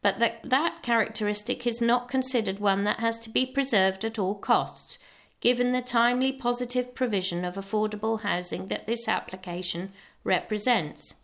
but 0.03 0.19
that 0.19 0.41
that 0.43 0.83
characteristic 0.83 1.65
is 1.65 1.81
not 1.81 2.07
considered 2.07 2.59
one 2.59 2.83
that 2.83 2.99
has 2.99 3.17
to 3.19 3.31
be 3.31 3.45
preserved 3.45 4.05
at 4.05 4.19
all 4.19 4.35
costs, 4.35 4.99
given 5.39 5.71
the 5.71 5.81
timely 5.81 6.31
positive 6.31 6.93
provision 6.93 7.43
of 7.43 7.55
affordable 7.55 8.21
housing 8.21 8.67
that 8.67 8.85
this 8.85 9.07
application 9.07 9.91
represents. 10.23 11.15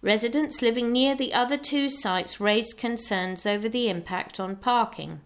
Residents 0.00 0.62
living 0.62 0.92
near 0.92 1.14
the 1.14 1.34
other 1.34 1.58
two 1.58 1.88
sites 1.88 2.40
raised 2.40 2.78
concerns 2.78 3.44
over 3.44 3.68
the 3.68 3.88
impact 3.88 4.38
on 4.38 4.56
parking. 4.56 5.20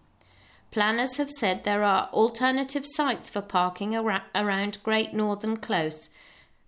Planners 0.71 1.15
have 1.15 1.31
said 1.31 1.63
there 1.63 1.83
are 1.83 2.09
alternative 2.11 2.85
sites 2.85 3.29
for 3.29 3.39
parking 3.41 3.95
ar- 3.95 4.25
around 4.33 4.83
Great 4.83 5.13
Northern 5.13 5.55
Close, 5.55 6.09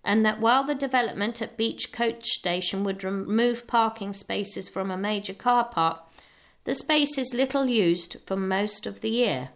and 0.04 0.24
that 0.24 0.40
while 0.40 0.64
the 0.64 0.74
development 0.74 1.42
at 1.42 1.56
Beach 1.56 1.92
Coach 1.92 2.24
Station 2.26 2.84
would 2.84 3.04
remove 3.04 3.66
parking 3.66 4.12
spaces 4.12 4.68
from 4.68 4.90
a 4.90 4.96
major 4.96 5.34
car 5.34 5.64
park, 5.64 6.00
the 6.64 6.74
space 6.74 7.16
is 7.18 7.34
little 7.34 7.66
used 7.66 8.16
for 8.26 8.36
most 8.36 8.86
of 8.86 9.00
the 9.00 9.10
year. 9.10 9.50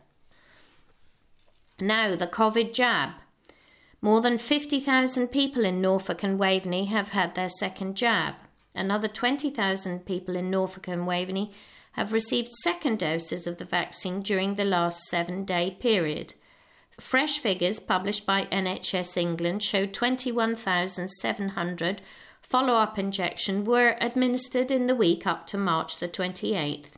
Now, 1.81 2.17
the 2.17 2.27
COVID 2.27 2.73
jab. 2.73 3.11
More 4.01 4.21
than 4.21 4.39
50,000 4.39 5.29
people 5.29 5.65
in 5.65 5.81
Norfolk 5.81 6.23
and 6.23 6.39
Waveney 6.39 6.87
have 6.87 7.11
had 7.11 7.35
their 7.35 7.49
second 7.49 7.97
jab. 7.97 8.35
Another 8.75 9.09
20,000 9.09 10.07
people 10.07 10.37
in 10.37 10.51
Norfolk 10.51 10.89
and 10.89 11.07
Waveney 11.07 11.53
have 11.93 12.13
received 12.13 12.51
second 12.63 12.99
doses 12.99 13.47
of 13.47 13.59
the 13.59 13.65
vaccine 13.65 14.23
during 14.23 14.55
the 14.55 14.65
last 14.65 15.03
seven 15.05 15.45
day 15.45 15.77
period. 15.79 16.35
Fresh 17.01 17.39
figures 17.39 17.81
published 17.81 18.27
by 18.27 18.45
NHS 18.45 19.17
England 19.17 19.63
showed 19.63 19.95
21,700 19.95 22.03
follow 22.43 22.75
up 22.75 22.99
injections 22.99 23.67
were 23.67 23.97
administered 24.01 24.71
in 24.71 24.85
the 24.87 24.95
week 24.95 25.27
up 25.27 25.47
to 25.47 25.57
March 25.57 25.97
the 25.99 26.09
28th. 26.09 26.97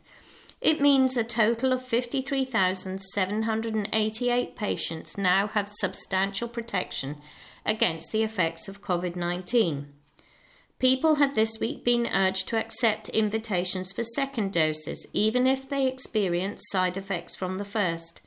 It 0.59 0.81
means 0.81 1.15
a 1.15 1.23
total 1.23 1.71
of 1.71 1.85
53,788 1.85 4.55
patients 4.55 5.17
now 5.17 5.47
have 5.47 5.69
substantial 5.69 6.49
protection 6.49 7.21
against 7.65 8.11
the 8.11 8.23
effects 8.23 8.67
of 8.67 8.81
COVID 8.81 9.15
19. 9.15 9.93
People 10.77 11.15
have 11.15 11.33
this 11.35 11.57
week 11.59 11.85
been 11.85 12.05
urged 12.07 12.49
to 12.49 12.59
accept 12.59 13.07
invitations 13.09 13.93
for 13.93 14.03
second 14.03 14.51
doses, 14.51 15.07
even 15.13 15.47
if 15.47 15.69
they 15.69 15.87
experience 15.87 16.61
side 16.69 16.97
effects 16.97 17.33
from 17.33 17.57
the 17.57 17.63
first. 17.63 18.19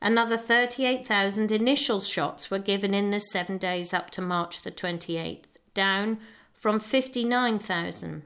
Another 0.03 0.37
38,000 0.37 1.51
initial 1.51 2.03
shots 2.03 2.51
were 2.51 2.59
given 2.59 2.93
in 2.93 3.09
the 3.11 3.21
seven 3.21 3.57
days 3.57 3.95
up 3.95 4.11
to 4.11 4.21
March 4.21 4.61
the 4.63 4.71
28th, 4.71 5.47
down 5.73 6.19
from 6.53 6.79
59,000. 6.81 8.25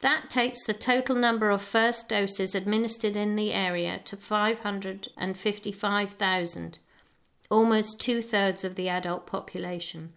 That 0.00 0.30
takes 0.30 0.64
the 0.64 0.74
total 0.74 1.14
number 1.14 1.50
of 1.50 1.62
first 1.62 2.08
doses 2.08 2.56
administered 2.56 3.14
in 3.14 3.36
the 3.36 3.52
area 3.52 4.00
to 4.04 4.16
555,000, 4.16 6.78
almost 7.50 8.00
two 8.00 8.20
thirds 8.20 8.64
of 8.64 8.74
the 8.74 8.88
adult 8.88 9.26
population. 9.26 10.14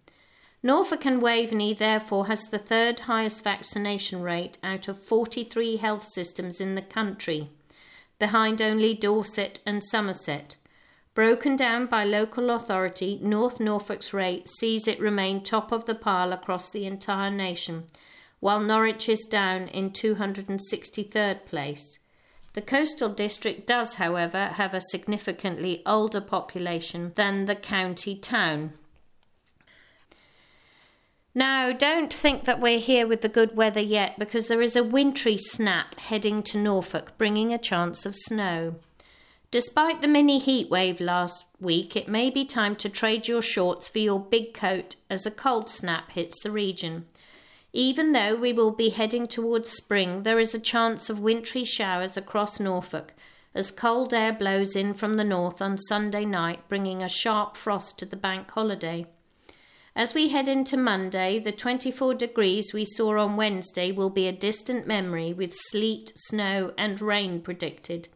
Norfolk 0.66 1.06
and 1.06 1.22
Waveney, 1.22 1.74
therefore, 1.74 2.26
has 2.26 2.48
the 2.48 2.58
third 2.58 2.98
highest 2.98 3.44
vaccination 3.44 4.20
rate 4.20 4.58
out 4.64 4.88
of 4.88 5.00
43 5.00 5.76
health 5.76 6.08
systems 6.08 6.60
in 6.60 6.74
the 6.74 6.82
country, 6.82 7.50
behind 8.18 8.60
only 8.60 8.92
Dorset 8.92 9.60
and 9.64 9.80
Somerset. 9.84 10.56
Broken 11.14 11.54
down 11.54 11.86
by 11.86 12.02
local 12.02 12.50
authority, 12.50 13.20
North 13.22 13.60
Norfolk's 13.60 14.12
rate 14.12 14.48
sees 14.48 14.88
it 14.88 14.98
remain 14.98 15.40
top 15.40 15.70
of 15.70 15.84
the 15.84 15.94
pile 15.94 16.32
across 16.32 16.68
the 16.68 16.84
entire 16.84 17.30
nation, 17.30 17.84
while 18.40 18.58
Norwich 18.58 19.08
is 19.08 19.24
down 19.30 19.68
in 19.68 19.90
263rd 19.90 21.46
place. 21.46 22.00
The 22.54 22.60
coastal 22.60 23.10
district 23.10 23.68
does, 23.68 23.94
however, 23.94 24.46
have 24.46 24.74
a 24.74 24.80
significantly 24.80 25.84
older 25.86 26.20
population 26.20 27.12
than 27.14 27.44
the 27.44 27.54
county 27.54 28.16
town. 28.16 28.72
Now, 31.38 31.70
don't 31.70 32.14
think 32.14 32.44
that 32.44 32.62
we're 32.62 32.78
here 32.78 33.06
with 33.06 33.20
the 33.20 33.28
good 33.28 33.54
weather 33.54 33.78
yet 33.78 34.18
because 34.18 34.48
there 34.48 34.62
is 34.62 34.74
a 34.74 34.82
wintry 34.82 35.36
snap 35.36 35.96
heading 35.96 36.42
to 36.44 36.56
Norfolk, 36.56 37.12
bringing 37.18 37.52
a 37.52 37.58
chance 37.58 38.06
of 38.06 38.16
snow. 38.16 38.76
Despite 39.50 40.00
the 40.00 40.08
mini 40.08 40.38
heat 40.38 40.70
wave 40.70 40.98
last 40.98 41.44
week, 41.60 41.94
it 41.94 42.08
may 42.08 42.30
be 42.30 42.46
time 42.46 42.74
to 42.76 42.88
trade 42.88 43.28
your 43.28 43.42
shorts 43.42 43.86
for 43.86 43.98
your 43.98 44.18
big 44.18 44.54
coat 44.54 44.96
as 45.10 45.26
a 45.26 45.30
cold 45.30 45.68
snap 45.68 46.10
hits 46.12 46.42
the 46.42 46.50
region. 46.50 47.04
Even 47.70 48.12
though 48.12 48.34
we 48.34 48.54
will 48.54 48.72
be 48.72 48.88
heading 48.88 49.26
towards 49.26 49.68
spring, 49.68 50.22
there 50.22 50.40
is 50.40 50.54
a 50.54 50.58
chance 50.58 51.10
of 51.10 51.20
wintry 51.20 51.64
showers 51.64 52.16
across 52.16 52.58
Norfolk 52.58 53.12
as 53.54 53.70
cold 53.70 54.14
air 54.14 54.32
blows 54.32 54.74
in 54.74 54.94
from 54.94 55.14
the 55.14 55.24
north 55.24 55.60
on 55.60 55.76
Sunday 55.76 56.24
night, 56.24 56.60
bringing 56.66 57.02
a 57.02 57.10
sharp 57.10 57.58
frost 57.58 57.98
to 57.98 58.06
the 58.06 58.16
bank 58.16 58.50
holiday. 58.52 59.04
As 59.96 60.12
we 60.12 60.28
head 60.28 60.46
into 60.46 60.76
Monday, 60.76 61.38
the 61.38 61.52
24 61.52 62.12
degrees 62.12 62.74
we 62.74 62.84
saw 62.84 63.18
on 63.18 63.36
Wednesday 63.36 63.90
will 63.90 64.10
be 64.10 64.28
a 64.28 64.32
distant 64.32 64.86
memory 64.86 65.32
with 65.32 65.54
sleet, 65.54 66.12
snow, 66.14 66.74
and 66.76 67.00
rain 67.00 67.40
predicted. 67.40 68.08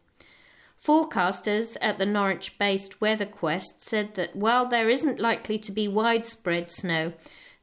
Forecasters 0.79 1.77
at 1.81 1.97
the 1.97 2.05
Norwich 2.05 2.59
based 2.59 2.99
WeatherQuest 2.99 3.79
said 3.79 4.13
that 4.13 4.35
while 4.35 4.67
there 4.67 4.91
isn't 4.91 5.19
likely 5.19 5.57
to 5.57 5.71
be 5.71 5.87
widespread 5.87 6.69
snow, 6.69 7.13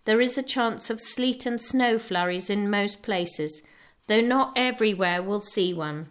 there 0.04 0.20
is 0.20 0.36
a 0.36 0.42
chance 0.42 0.90
of 0.90 1.00
sleet 1.00 1.46
and 1.46 1.60
snow 1.60 1.96
flurries 1.96 2.50
in 2.50 2.68
most 2.68 3.04
places, 3.04 3.62
though 4.08 4.20
not 4.20 4.52
everywhere 4.56 5.22
will 5.22 5.40
see 5.40 5.72
one. 5.72 6.08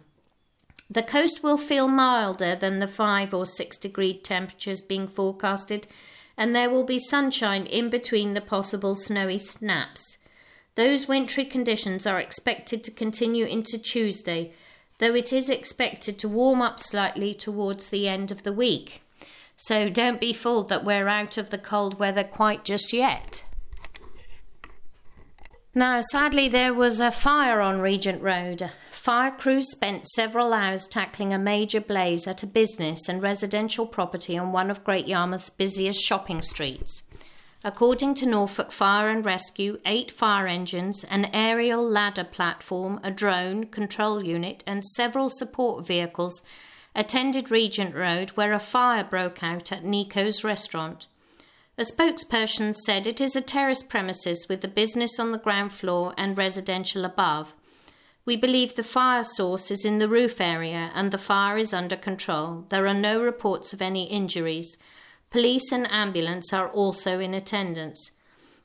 The 0.88 1.02
coast 1.02 1.42
will 1.42 1.58
feel 1.58 1.88
milder 1.88 2.56
than 2.56 2.78
the 2.78 2.88
5 2.88 3.34
or 3.34 3.44
6 3.44 3.76
degree 3.76 4.18
temperatures 4.18 4.80
being 4.80 5.06
forecasted, 5.06 5.86
and 6.38 6.54
there 6.54 6.70
will 6.70 6.84
be 6.84 7.00
sunshine 7.00 7.66
in 7.66 7.90
between 7.90 8.32
the 8.32 8.40
possible 8.40 8.94
snowy 8.94 9.38
snaps. 9.38 10.16
Those 10.76 11.08
wintry 11.08 11.44
conditions 11.44 12.06
are 12.06 12.20
expected 12.20 12.84
to 12.84 12.92
continue 12.92 13.44
into 13.44 13.76
Tuesday, 13.76 14.52
though 14.98 15.16
it 15.16 15.32
is 15.32 15.50
expected 15.50 16.16
to 16.20 16.28
warm 16.28 16.62
up 16.62 16.78
slightly 16.78 17.34
towards 17.34 17.88
the 17.88 18.06
end 18.06 18.30
of 18.30 18.44
the 18.44 18.52
week. 18.52 19.02
So 19.56 19.90
don't 19.90 20.20
be 20.20 20.32
fooled 20.32 20.68
that 20.68 20.84
we're 20.84 21.08
out 21.08 21.36
of 21.36 21.50
the 21.50 21.58
cold 21.58 21.98
weather 21.98 22.22
quite 22.22 22.64
just 22.64 22.92
yet. 22.92 23.44
Now, 25.74 26.00
sadly, 26.00 26.48
there 26.48 26.72
was 26.72 27.00
a 27.00 27.10
fire 27.10 27.60
on 27.60 27.80
Regent 27.80 28.22
Road. 28.22 28.70
Fire 29.08 29.30
crews 29.30 29.70
spent 29.70 30.06
several 30.06 30.52
hours 30.52 30.86
tackling 30.86 31.32
a 31.32 31.38
major 31.38 31.80
blaze 31.80 32.26
at 32.26 32.42
a 32.42 32.46
business 32.46 33.08
and 33.08 33.22
residential 33.22 33.86
property 33.86 34.36
on 34.36 34.52
one 34.52 34.70
of 34.70 34.84
Great 34.84 35.08
Yarmouth's 35.08 35.48
busiest 35.48 35.98
shopping 35.98 36.42
streets. 36.42 37.04
According 37.64 38.16
to 38.16 38.26
Norfolk 38.26 38.70
Fire 38.70 39.08
and 39.08 39.24
Rescue, 39.24 39.78
eight 39.86 40.10
fire 40.10 40.46
engines, 40.46 41.04
an 41.04 41.30
aerial 41.32 41.82
ladder 41.82 42.22
platform, 42.22 43.00
a 43.02 43.10
drone, 43.10 43.64
control 43.68 44.22
unit, 44.22 44.62
and 44.66 44.84
several 44.84 45.30
support 45.30 45.86
vehicles 45.86 46.42
attended 46.94 47.50
Regent 47.50 47.94
Road 47.94 48.32
where 48.32 48.52
a 48.52 48.60
fire 48.60 49.04
broke 49.04 49.42
out 49.42 49.72
at 49.72 49.86
Nico's 49.86 50.44
restaurant. 50.44 51.06
A 51.78 51.82
spokesperson 51.82 52.74
said 52.74 53.06
it 53.06 53.22
is 53.22 53.34
a 53.34 53.40
terrace 53.40 53.82
premises 53.82 54.44
with 54.50 54.60
the 54.60 54.68
business 54.68 55.18
on 55.18 55.32
the 55.32 55.38
ground 55.38 55.72
floor 55.72 56.12
and 56.18 56.36
residential 56.36 57.06
above. 57.06 57.54
We 58.28 58.36
believe 58.36 58.74
the 58.74 58.82
fire 58.82 59.24
source 59.24 59.70
is 59.70 59.86
in 59.86 60.00
the 60.00 60.06
roof 60.06 60.38
area 60.38 60.90
and 60.94 61.10
the 61.10 61.16
fire 61.16 61.56
is 61.56 61.72
under 61.72 61.96
control. 61.96 62.66
There 62.68 62.86
are 62.86 62.92
no 62.92 63.22
reports 63.22 63.72
of 63.72 63.80
any 63.80 64.04
injuries. 64.04 64.76
Police 65.30 65.72
and 65.72 65.90
ambulance 65.90 66.52
are 66.52 66.68
also 66.68 67.20
in 67.20 67.32
attendance. 67.32 68.10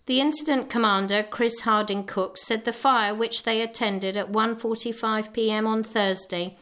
The 0.06 0.20
incident 0.20 0.70
commander, 0.70 1.24
Chris 1.24 1.62
Harding 1.62 2.04
Cook, 2.04 2.38
said 2.38 2.66
the 2.66 2.74
fire 2.74 3.16
which 3.16 3.44
they 3.44 3.62
attended 3.62 4.18
at 4.18 4.34
1:45 4.34 5.32
p.m. 5.32 5.66
on 5.66 5.82
Thursday 5.82 6.58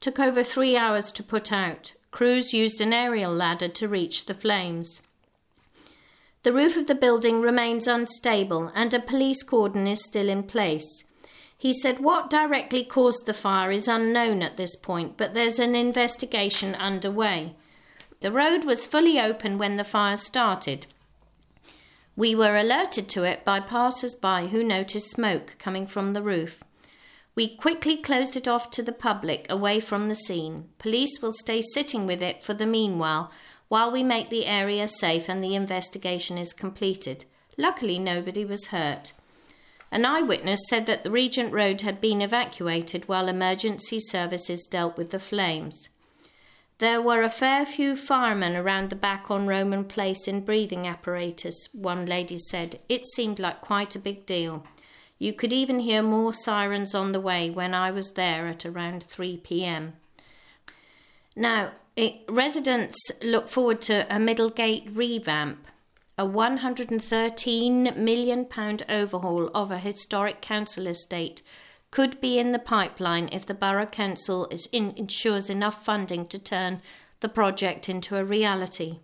took 0.00 0.18
over 0.18 0.42
3 0.42 0.78
hours 0.78 1.12
to 1.12 1.22
put 1.22 1.52
out. 1.52 1.92
Crews 2.10 2.54
used 2.54 2.80
an 2.80 2.94
aerial 2.94 3.34
ladder 3.34 3.68
to 3.68 3.86
reach 3.86 4.24
the 4.24 4.40
flames. 4.44 5.02
The 6.42 6.54
roof 6.54 6.74
of 6.74 6.86
the 6.86 6.94
building 6.94 7.42
remains 7.42 7.86
unstable 7.86 8.72
and 8.74 8.94
a 8.94 8.98
police 8.98 9.42
cordon 9.42 9.86
is 9.86 10.02
still 10.02 10.30
in 10.30 10.42
place. 10.42 11.04
He 11.58 11.72
said 11.72 12.00
what 12.00 12.30
directly 12.30 12.84
caused 12.84 13.26
the 13.26 13.34
fire 13.34 13.70
is 13.70 13.88
unknown 13.88 14.42
at 14.42 14.56
this 14.56 14.76
point, 14.76 15.16
but 15.16 15.34
there's 15.34 15.58
an 15.58 15.74
investigation 15.74 16.74
underway. 16.74 17.54
The 18.20 18.32
road 18.32 18.64
was 18.64 18.86
fully 18.86 19.20
open 19.20 19.58
when 19.58 19.76
the 19.76 19.84
fire 19.84 20.16
started. 20.16 20.86
We 22.14 22.34
were 22.34 22.56
alerted 22.56 23.08
to 23.10 23.24
it 23.24 23.44
by 23.44 23.60
passers 23.60 24.14
by 24.14 24.46
who 24.46 24.64
noticed 24.64 25.10
smoke 25.10 25.56
coming 25.58 25.86
from 25.86 26.12
the 26.12 26.22
roof. 26.22 26.62
We 27.34 27.54
quickly 27.54 27.98
closed 27.98 28.36
it 28.36 28.48
off 28.48 28.70
to 28.70 28.82
the 28.82 28.92
public 28.92 29.46
away 29.50 29.80
from 29.80 30.08
the 30.08 30.14
scene. 30.14 30.70
Police 30.78 31.20
will 31.20 31.32
stay 31.32 31.60
sitting 31.60 32.06
with 32.06 32.22
it 32.22 32.42
for 32.42 32.54
the 32.54 32.64
meanwhile 32.64 33.30
while 33.68 33.90
we 33.90 34.02
make 34.02 34.30
the 34.30 34.46
area 34.46 34.88
safe 34.88 35.28
and 35.28 35.44
the 35.44 35.54
investigation 35.54 36.38
is 36.38 36.54
completed. 36.54 37.26
Luckily, 37.58 37.98
nobody 37.98 38.44
was 38.44 38.68
hurt. 38.68 39.12
An 39.90 40.04
eyewitness 40.04 40.60
said 40.68 40.86
that 40.86 41.04
the 41.04 41.10
Regent 41.10 41.52
Road 41.52 41.82
had 41.82 42.00
been 42.00 42.20
evacuated 42.20 43.08
while 43.08 43.28
emergency 43.28 44.00
services 44.00 44.66
dealt 44.70 44.96
with 44.96 45.10
the 45.10 45.18
flames. 45.18 45.88
There 46.78 47.00
were 47.00 47.22
a 47.22 47.30
fair 47.30 47.64
few 47.64 47.96
firemen 47.96 48.54
around 48.54 48.90
the 48.90 48.96
back 48.96 49.30
on 49.30 49.46
Roman 49.46 49.84
Place 49.84 50.28
in 50.28 50.44
breathing 50.44 50.86
apparatus, 50.86 51.56
one 51.72 52.04
lady 52.04 52.36
said. 52.50 52.80
It 52.88 53.06
seemed 53.06 53.38
like 53.38 53.62
quite 53.62 53.96
a 53.96 54.00
big 54.00 54.26
deal. 54.26 54.64
You 55.18 55.32
could 55.32 55.54
even 55.54 55.78
hear 55.78 56.02
more 56.02 56.34
sirens 56.34 56.94
on 56.94 57.12
the 57.12 57.20
way 57.20 57.48
when 57.48 57.72
I 57.72 57.90
was 57.90 58.12
there 58.12 58.46
at 58.46 58.66
around 58.66 59.04
3 59.04 59.38
pm. 59.38 59.94
Now, 61.34 61.72
it, 61.96 62.16
residents 62.28 62.98
look 63.22 63.48
forward 63.48 63.80
to 63.82 64.06
a 64.14 64.18
Middlegate 64.18 64.94
revamp, 64.94 65.66
a 66.18 66.26
£113 66.26 67.96
million 67.96 68.46
overhaul 68.88 69.50
of 69.54 69.70
a 69.70 69.78
historic 69.78 70.40
council 70.40 70.86
estate 70.86 71.42
could 71.90 72.20
be 72.20 72.38
in 72.38 72.52
the 72.52 72.58
pipeline 72.58 73.28
if 73.32 73.44
the 73.46 73.54
Borough 73.54 73.86
Council 73.86 74.50
in, 74.72 74.92
ensures 74.96 75.50
enough 75.50 75.84
funding 75.84 76.26
to 76.26 76.38
turn 76.38 76.80
the 77.20 77.28
project 77.28 77.88
into 77.88 78.16
a 78.16 78.24
reality. 78.24 78.98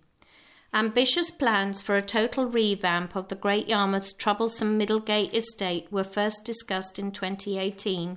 Ambitious 0.75 1.31
plans 1.31 1.83
for 1.83 1.97
a 1.97 2.03
total 2.03 2.47
revamp 2.47 3.15
of 3.15 3.29
the 3.29 3.35
Great 3.35 3.69
Yarmouth's 3.69 4.15
troublesome 4.15 4.79
Middlegate 4.79 5.35
estate 5.35 5.87
were 5.91 6.05
first 6.05 6.47
discussed 6.47 6.99
in 6.99 7.13
2018, 7.13 8.17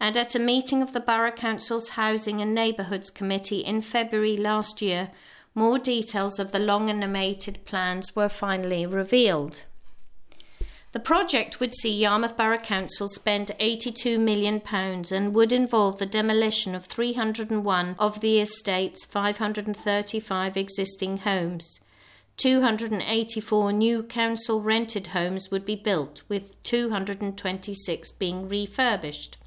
and 0.00 0.16
at 0.16 0.34
a 0.34 0.40
meeting 0.40 0.82
of 0.82 0.92
the 0.92 1.00
Borough 1.00 1.30
Council's 1.30 1.90
Housing 1.90 2.40
and 2.40 2.54
Neighbourhoods 2.54 3.08
Committee 3.08 3.60
in 3.60 3.82
February 3.82 4.36
last 4.36 4.82
year, 4.82 5.10
more 5.56 5.78
details 5.78 6.38
of 6.38 6.52
the 6.52 6.58
long 6.58 6.88
animated 6.88 7.64
plans 7.64 8.14
were 8.14 8.28
finally 8.28 8.86
revealed. 8.86 9.64
The 10.92 11.00
project 11.00 11.60
would 11.60 11.74
see 11.74 11.92
Yarmouth 11.92 12.36
Borough 12.36 12.58
Council 12.58 13.08
spend 13.08 13.52
£82 13.60 14.18
million 14.18 14.62
and 15.10 15.34
would 15.34 15.52
involve 15.52 15.98
the 15.98 16.06
demolition 16.06 16.74
of 16.74 16.86
301 16.86 17.96
of 17.98 18.20
the 18.20 18.40
estate's 18.40 19.04
535 19.04 20.56
existing 20.56 21.18
homes. 21.18 21.80
284 22.36 23.72
new 23.72 24.02
council 24.02 24.62
rented 24.62 25.08
homes 25.08 25.50
would 25.50 25.64
be 25.64 25.76
built, 25.76 26.22
with 26.28 26.62
226 26.62 28.12
being 28.12 28.48
refurbished. 28.48 29.38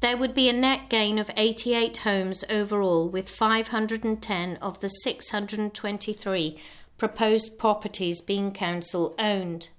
There 0.00 0.16
would 0.16 0.34
be 0.34 0.48
a 0.48 0.52
net 0.52 0.90
gain 0.90 1.18
of 1.18 1.30
88 1.36 1.98
homes 1.98 2.44
overall, 2.50 3.08
with 3.08 3.30
510 3.30 4.56
of 4.56 4.80
the 4.80 4.88
623 4.88 6.58
proposed 6.98 7.58
properties 7.58 8.20
being 8.20 8.52
council 8.52 9.14
owned. 9.18 9.70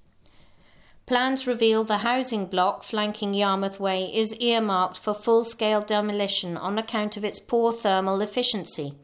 Plans 1.05 1.47
reveal 1.47 1.83
the 1.83 1.99
housing 1.99 2.47
block 2.47 2.83
flanking 2.83 3.33
Yarmouth 3.33 3.79
Way 3.79 4.13
is 4.13 4.35
earmarked 4.41 4.99
for 4.99 5.13
full 5.13 5.43
scale 5.43 5.81
demolition 5.81 6.57
on 6.57 6.77
account 6.77 7.15
of 7.15 7.23
its 7.23 7.39
poor 7.39 7.71
thermal 7.71 8.19
efficiency. 8.21 8.95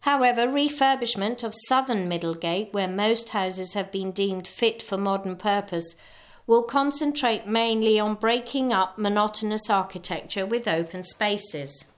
However, 0.00 0.46
refurbishment 0.46 1.42
of 1.42 1.54
southern 1.68 2.08
Middlegate, 2.08 2.72
where 2.72 2.88
most 2.88 3.30
houses 3.30 3.74
have 3.74 3.92
been 3.92 4.12
deemed 4.12 4.46
fit 4.46 4.82
for 4.82 4.96
modern 4.96 5.36
purpose, 5.36 5.96
will 6.46 6.62
concentrate 6.62 7.46
mainly 7.46 7.98
on 7.98 8.14
breaking 8.14 8.72
up 8.72 8.98
monotonous 8.98 9.70
architecture 9.70 10.44
with 10.44 10.68
open 10.68 11.02
spaces. 11.02 11.90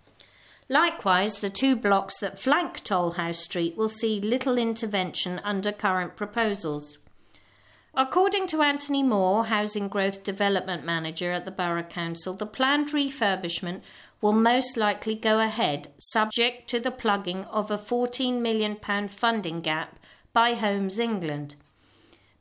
Likewise, 0.69 1.41
the 1.41 1.51
two 1.51 1.77
blocks 1.77 2.19
that 2.19 2.39
flank 2.39 2.83
Tolhouse 2.83 3.37
Street 3.37 3.77
will 3.77 3.89
see 3.89 4.21
little 4.21 4.59
intervention 4.59 5.41
under 5.45 5.71
current 5.73 6.17
proposals. 6.17 6.99
According 7.95 8.49
to 8.49 8.63
Anthony 8.63 9.03
Moore, 9.03 9.47
Housing 9.47 9.89
Growth 9.89 10.23
Development 10.23 10.85
Manager 10.85 11.33
at 11.33 11.45
the 11.45 11.51
Borough 11.51 11.83
Council, 11.83 12.35
the 12.35 12.47
planned 12.47 12.91
refurbishment 12.91 13.81
will 14.21 14.33
most 14.33 14.77
likely 14.77 15.15
go 15.15 15.41
ahead, 15.41 15.89
subject 15.99 16.69
to 16.69 16.81
the 16.81 16.91
plugging 16.91 17.45
of 17.45 17.71
a 17.71 17.79
£14 17.79 18.41
million 18.41 18.77
funding 19.09 19.61
gap 19.61 19.99
by 20.33 20.55
Homes 20.55 20.99
England. 20.99 21.55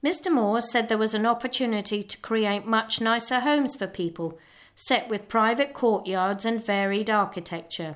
Mr. 0.06 0.32
Moore 0.32 0.62
said 0.62 0.88
there 0.88 1.00
was 1.00 1.16
an 1.16 1.26
opportunity 1.26 2.04
to 2.04 2.20
create 2.20 2.64
much 2.64 3.02
nicer 3.02 3.40
homes 3.40 3.76
for 3.76 3.88
people, 3.88 4.38
set 4.76 5.10
with 5.10 5.28
private 5.28 5.74
courtyards 5.74 6.46
and 6.46 6.64
varied 6.64 7.10
architecture. 7.10 7.96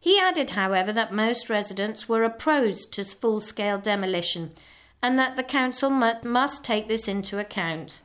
He 0.00 0.18
added, 0.18 0.50
however, 0.50 0.92
that 0.92 1.12
most 1.12 1.48
residents 1.48 2.08
were 2.08 2.24
opposed 2.24 2.92
to 2.94 3.04
full 3.04 3.40
scale 3.40 3.78
demolition 3.78 4.50
and 5.00 5.16
that 5.16 5.36
the 5.36 5.44
Council 5.44 5.90
must 5.90 6.64
take 6.64 6.88
this 6.88 7.06
into 7.06 7.38
account. 7.38 8.02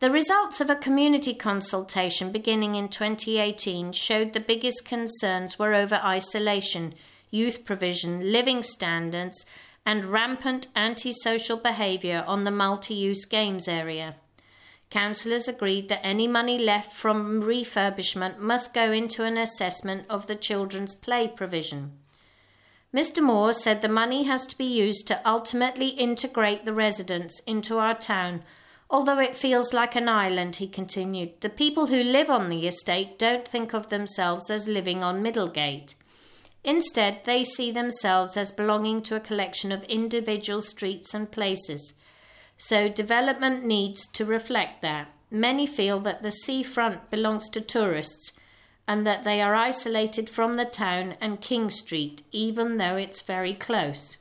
The 0.00 0.10
results 0.10 0.60
of 0.60 0.68
a 0.68 0.76
community 0.76 1.32
consultation 1.32 2.30
beginning 2.30 2.74
in 2.74 2.88
2018 2.90 3.92
showed 3.92 4.34
the 4.34 4.40
biggest 4.40 4.84
concerns 4.84 5.58
were 5.58 5.72
over 5.72 5.94
isolation, 6.04 6.92
youth 7.30 7.64
provision, 7.64 8.30
living 8.30 8.62
standards, 8.62 9.46
and 9.86 10.04
rampant 10.06 10.68
antisocial 10.74 11.56
behaviour 11.56 12.24
on 12.26 12.44
the 12.44 12.50
multi 12.50 12.94
use 12.94 13.24
games 13.24 13.68
area. 13.68 14.16
Councillors 14.90 15.48
agreed 15.48 15.88
that 15.88 16.04
any 16.06 16.28
money 16.28 16.58
left 16.58 16.92
from 16.92 17.42
refurbishment 17.42 18.38
must 18.38 18.72
go 18.72 18.92
into 18.92 19.24
an 19.24 19.36
assessment 19.36 20.04
of 20.08 20.26
the 20.26 20.36
children's 20.36 20.94
play 20.94 21.26
provision. 21.26 21.92
Mr. 22.94 23.20
Moore 23.20 23.52
said 23.52 23.82
the 23.82 23.88
money 23.88 24.22
has 24.22 24.46
to 24.46 24.56
be 24.56 24.64
used 24.64 25.08
to 25.08 25.20
ultimately 25.28 25.88
integrate 25.88 26.64
the 26.64 26.72
residents 26.72 27.40
into 27.40 27.78
our 27.78 27.94
town. 27.94 28.44
Although 28.88 29.18
it 29.18 29.36
feels 29.36 29.72
like 29.72 29.96
an 29.96 30.08
island, 30.08 30.56
he 30.56 30.68
continued, 30.68 31.40
the 31.40 31.48
people 31.48 31.86
who 31.86 32.04
live 32.04 32.30
on 32.30 32.48
the 32.48 32.68
estate 32.68 33.18
don't 33.18 33.48
think 33.48 33.74
of 33.74 33.88
themselves 33.88 34.48
as 34.48 34.68
living 34.68 35.02
on 35.02 35.24
Middlegate. 35.24 35.94
Instead, 36.64 37.20
they 37.24 37.44
see 37.44 37.70
themselves 37.70 38.36
as 38.36 38.50
belonging 38.50 39.02
to 39.02 39.14
a 39.14 39.20
collection 39.20 39.70
of 39.70 39.84
individual 39.84 40.62
streets 40.62 41.12
and 41.12 41.30
places. 41.30 41.92
So, 42.56 42.88
development 42.88 43.64
needs 43.64 44.06
to 44.12 44.24
reflect 44.24 44.80
that. 44.80 45.12
Many 45.30 45.66
feel 45.66 46.00
that 46.00 46.22
the 46.22 46.30
seafront 46.30 47.10
belongs 47.10 47.50
to 47.50 47.60
tourists 47.60 48.32
and 48.88 49.06
that 49.06 49.24
they 49.24 49.40
are 49.40 49.54
isolated 49.54 50.30
from 50.30 50.54
the 50.54 50.64
town 50.64 51.16
and 51.20 51.40
King 51.40 51.70
Street, 51.70 52.22
even 52.32 52.78
though 52.78 52.96
it's 52.96 53.20
very 53.20 53.54
close. 53.54 54.16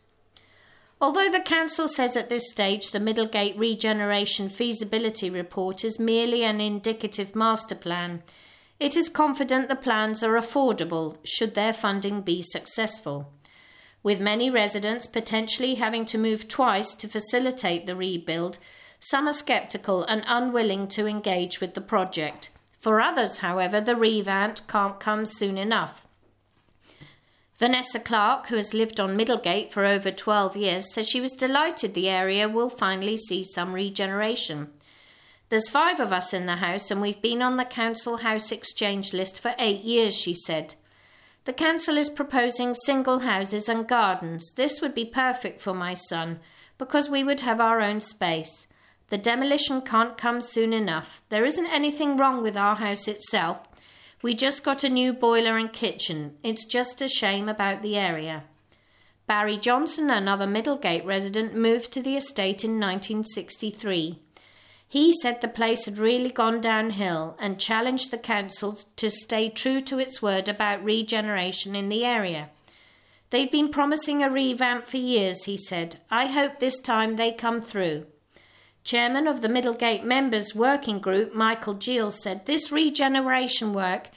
Although 0.99 1.29
the 1.29 1.41
Council 1.41 1.87
says 1.87 2.15
at 2.15 2.29
this 2.29 2.49
stage 2.49 2.91
the 2.91 2.99
Middlegate 2.99 3.59
Regeneration 3.59 4.47
Feasibility 4.47 5.29
Report 5.29 5.83
is 5.83 5.99
merely 5.99 6.43
an 6.43 6.61
indicative 6.61 7.35
master 7.35 7.75
plan, 7.75 8.23
it 8.83 8.97
is 8.97 9.07
confident 9.07 9.69
the 9.69 9.77
plans 9.77 10.21
are 10.21 10.33
affordable 10.33 11.15
should 11.23 11.55
their 11.55 11.71
funding 11.71 12.19
be 12.19 12.41
successful. 12.41 13.31
With 14.03 14.19
many 14.19 14.49
residents 14.49 15.07
potentially 15.07 15.75
having 15.75 16.03
to 16.07 16.17
move 16.17 16.49
twice 16.49 16.93
to 16.95 17.07
facilitate 17.07 17.85
the 17.85 17.95
rebuild, 17.95 18.57
some 18.99 19.25
are 19.29 19.31
sceptical 19.31 20.03
and 20.03 20.25
unwilling 20.27 20.89
to 20.89 21.07
engage 21.07 21.61
with 21.61 21.75
the 21.75 21.79
project. 21.79 22.49
For 22.77 22.99
others, 22.99 23.37
however, 23.37 23.79
the 23.79 23.95
revamp 23.95 24.67
can't 24.67 24.99
come 24.99 25.25
soon 25.25 25.57
enough. 25.57 26.05
Vanessa 27.57 28.01
Clark, 28.01 28.47
who 28.47 28.57
has 28.57 28.73
lived 28.73 28.99
on 28.99 29.17
Middlegate 29.17 29.71
for 29.71 29.85
over 29.85 30.11
12 30.11 30.57
years, 30.57 30.93
says 30.93 31.07
she 31.07 31.21
was 31.21 31.31
delighted 31.31 31.93
the 31.93 32.09
area 32.09 32.49
will 32.49 32.69
finally 32.69 33.15
see 33.15 33.45
some 33.45 33.73
regeneration. 33.73 34.71
There's 35.53 35.69
five 35.69 35.99
of 35.99 36.11
us 36.11 36.33
in 36.33 36.47
the 36.47 36.55
house, 36.55 36.89
and 36.89 36.99
we've 36.99 37.21
been 37.21 37.43
on 37.43 37.57
the 37.57 37.63
council 37.63 38.17
house 38.17 38.51
exchange 38.51 39.13
list 39.13 39.39
for 39.39 39.53
eight 39.59 39.81
years, 39.81 40.15
she 40.15 40.33
said. 40.33 40.73
The 41.45 41.53
council 41.53 41.95
is 41.95 42.09
proposing 42.09 42.73
single 42.73 43.19
houses 43.19 43.69
and 43.69 43.87
gardens. 43.87 44.51
This 44.53 44.81
would 44.81 44.95
be 44.95 45.05
perfect 45.05 45.61
for 45.61 45.75
my 45.75 45.93
son, 45.93 46.39
because 46.79 47.07
we 47.07 47.23
would 47.23 47.41
have 47.41 47.61
our 47.61 47.81
own 47.81 47.99
space. 47.99 48.65
The 49.09 49.19
demolition 49.19 49.83
can't 49.83 50.17
come 50.17 50.41
soon 50.41 50.73
enough. 50.73 51.21
There 51.29 51.45
isn't 51.45 51.71
anything 51.71 52.17
wrong 52.17 52.41
with 52.41 52.57
our 52.57 52.77
house 52.77 53.07
itself. 53.07 53.61
We 54.23 54.33
just 54.33 54.63
got 54.63 54.83
a 54.83 54.89
new 54.89 55.13
boiler 55.13 55.59
and 55.59 55.71
kitchen. 55.71 56.35
It's 56.41 56.65
just 56.65 56.99
a 56.99 57.07
shame 57.07 57.47
about 57.47 57.83
the 57.83 57.95
area. 57.95 58.45
Barry 59.27 59.57
Johnson, 59.57 60.09
another 60.09 60.47
Middlegate 60.47 61.05
resident, 61.05 61.53
moved 61.53 61.91
to 61.91 62.01
the 62.01 62.15
estate 62.15 62.63
in 62.63 62.79
1963. 62.79 64.22
He 64.93 65.11
said 65.11 65.41
the 65.41 65.47
place 65.47 65.85
had 65.85 65.97
really 65.97 66.29
gone 66.29 66.61
downhill 66.61 67.35
and 67.39 67.59
challenged 67.59 68.11
the 68.11 68.17
council 68.19 68.77
to 68.97 69.09
stay 69.09 69.49
true 69.49 69.81
to 69.81 69.97
its 69.97 70.21
word 70.21 70.47
about 70.47 70.83
regeneration 70.83 71.75
in 71.75 71.89
the 71.89 72.05
area. 72.05 72.51
They've 73.31 73.51
been 73.51 73.69
promising 73.69 74.21
a 74.21 74.29
revamp 74.29 74.85
for 74.85 74.97
years, 74.97 75.45
he 75.45 75.57
said. 75.57 75.97
I 76.11 76.27
hope 76.27 76.59
this 76.59 76.79
time 76.79 77.15
they 77.15 77.31
come 77.31 77.59
through. 77.59 78.05
Chairman 78.83 79.25
of 79.25 79.41
the 79.41 79.47
Middlegate 79.47 80.03
Members 80.03 80.53
Working 80.53 80.99
Group, 80.99 81.33
Michael 81.33 81.73
Giles, 81.73 82.21
said 82.21 82.45
this 82.45 82.71
regeneration 82.71 83.73
work 83.73 84.09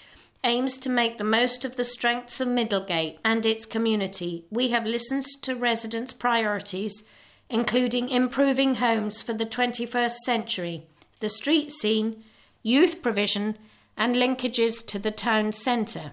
aims 0.45 0.77
to 0.77 0.91
make 0.91 1.17
the 1.17 1.25
most 1.25 1.65
of 1.65 1.77
the 1.77 1.85
strengths 1.85 2.39
of 2.39 2.49
Middlegate 2.49 3.17
and 3.25 3.47
its 3.47 3.65
community. 3.65 4.45
We 4.51 4.69
have 4.69 4.85
listened 4.85 5.25
to 5.41 5.57
residents' 5.57 6.13
priorities 6.13 7.03
including 7.49 8.09
improving 8.09 8.77
homes 8.77 9.23
for 9.23 9.33
the 9.33 9.47
21st 9.47 10.17
century, 10.25 10.87
the 11.21 11.29
street 11.29 11.71
scene, 11.71 12.23
youth 12.63 13.03
provision, 13.03 13.57
and 13.97 14.17
linkages 14.17 14.85
to 14.87 14.99
the 14.99 15.11
town 15.11 15.53
centre. 15.53 16.13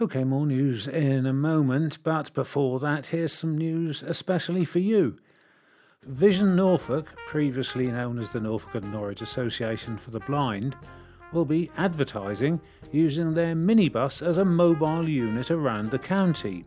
Okay, 0.00 0.24
more 0.24 0.46
news 0.46 0.86
in 0.86 1.26
a 1.26 1.32
moment, 1.34 1.98
but 2.02 2.32
before 2.32 2.78
that, 2.80 3.08
here's 3.08 3.34
some 3.34 3.58
news 3.58 4.02
especially 4.02 4.64
for 4.64 4.78
you. 4.78 5.18
Vision 6.04 6.56
Norfolk, 6.56 7.14
previously 7.26 7.88
known 7.88 8.18
as 8.18 8.30
the 8.30 8.40
Norfolk 8.40 8.76
and 8.76 8.90
Norwich 8.90 9.20
Association 9.20 9.98
for 9.98 10.10
the 10.10 10.20
Blind, 10.20 10.74
will 11.32 11.44
be 11.44 11.70
advertising 11.76 12.60
using 12.92 13.34
their 13.34 13.54
minibus 13.54 14.26
as 14.26 14.38
a 14.38 14.44
mobile 14.44 15.08
unit 15.08 15.50
around 15.50 15.90
the 15.90 15.98
county. 15.98 16.64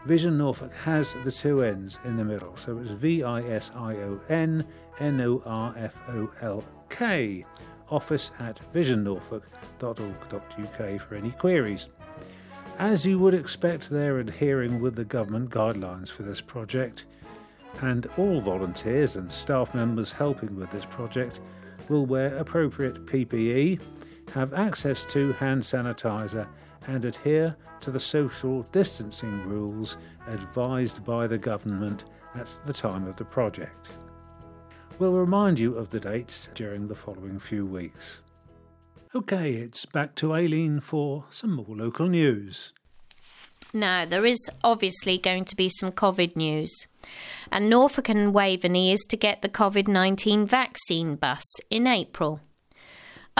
Vision 0.04 0.38
Norfolk 0.38 0.72
has 0.74 1.16
the 1.24 1.32
two 1.32 1.62
N's 1.62 1.98
in 2.04 2.16
the 2.16 2.24
middle, 2.24 2.56
so 2.56 2.78
it's 2.78 2.92
V 2.92 3.24
I 3.24 3.42
S 3.42 3.72
I 3.74 3.96
O 3.96 4.20
N 4.28 4.64
N 5.00 5.20
O 5.20 5.42
R 5.44 5.74
F 5.76 5.98
O 6.08 6.30
L 6.40 6.62
K. 6.88 7.44
Office 7.90 8.30
at 8.38 8.60
visionnorfolk.org.uk 8.72 11.00
for 11.00 11.14
any 11.14 11.30
queries. 11.32 11.88
As 12.78 13.04
you 13.04 13.18
would 13.18 13.34
expect, 13.34 13.90
they're 13.90 14.20
adhering 14.20 14.80
with 14.80 14.94
the 14.94 15.04
government 15.04 15.50
guidelines 15.50 16.10
for 16.10 16.22
this 16.22 16.40
project, 16.40 17.06
and 17.80 18.06
all 18.16 18.40
volunteers 18.40 19.16
and 19.16 19.30
staff 19.30 19.74
members 19.74 20.12
helping 20.12 20.54
with 20.54 20.70
this 20.70 20.84
project 20.84 21.40
will 21.88 22.06
wear 22.06 22.36
appropriate 22.36 23.04
PPE 23.04 23.80
have 24.34 24.54
access 24.54 25.04
to 25.06 25.32
hand 25.34 25.62
sanitizer, 25.62 26.46
and 26.86 27.04
adhere 27.04 27.56
to 27.80 27.90
the 27.90 28.00
social 28.00 28.62
distancing 28.72 29.42
rules 29.48 29.96
advised 30.26 31.04
by 31.04 31.26
the 31.26 31.38
government 31.38 32.04
at 32.34 32.48
the 32.66 32.72
time 32.72 33.06
of 33.06 33.16
the 33.16 33.24
project. 33.24 33.90
We'll 34.98 35.12
remind 35.12 35.58
you 35.58 35.76
of 35.76 35.90
the 35.90 36.00
dates 36.00 36.48
during 36.54 36.88
the 36.88 36.94
following 36.94 37.38
few 37.38 37.64
weeks. 37.64 38.20
Okay, 39.14 39.54
it's 39.54 39.86
back 39.86 40.14
to 40.16 40.34
Aileen 40.34 40.80
for 40.80 41.24
some 41.30 41.52
more 41.52 41.76
local 41.76 42.08
news. 42.08 42.72
Now, 43.72 44.04
there 44.04 44.24
is 44.24 44.50
obviously 44.64 45.18
going 45.18 45.44
to 45.46 45.56
be 45.56 45.68
some 45.68 45.92
COVID 45.92 46.36
news. 46.36 46.86
And 47.52 47.68
Norfolk 47.68 48.08
and 48.08 48.34
Waveney 48.34 48.92
is 48.92 49.00
to 49.10 49.16
get 49.16 49.42
the 49.42 49.48
COVID 49.48 49.88
19 49.88 50.46
vaccine 50.46 51.16
bus 51.16 51.44
in 51.70 51.86
April. 51.86 52.40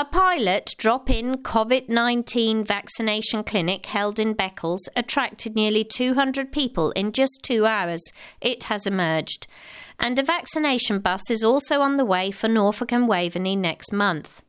A 0.00 0.04
pilot 0.04 0.76
drop 0.78 1.10
in 1.10 1.38
COVID 1.38 1.88
19 1.88 2.62
vaccination 2.62 3.42
clinic 3.42 3.86
held 3.86 4.20
in 4.20 4.32
Beccles 4.32 4.86
attracted 4.94 5.56
nearly 5.56 5.82
200 5.82 6.52
people 6.52 6.92
in 6.92 7.10
just 7.10 7.40
two 7.42 7.66
hours, 7.66 8.00
it 8.40 8.62
has 8.70 8.86
emerged. 8.86 9.48
And 9.98 10.16
a 10.16 10.22
vaccination 10.22 11.00
bus 11.00 11.32
is 11.32 11.42
also 11.42 11.80
on 11.80 11.96
the 11.96 12.04
way 12.04 12.30
for 12.30 12.46
Norfolk 12.46 12.92
and 12.92 13.08
Waveney 13.08 13.56
next 13.56 13.92
month. 13.92 14.40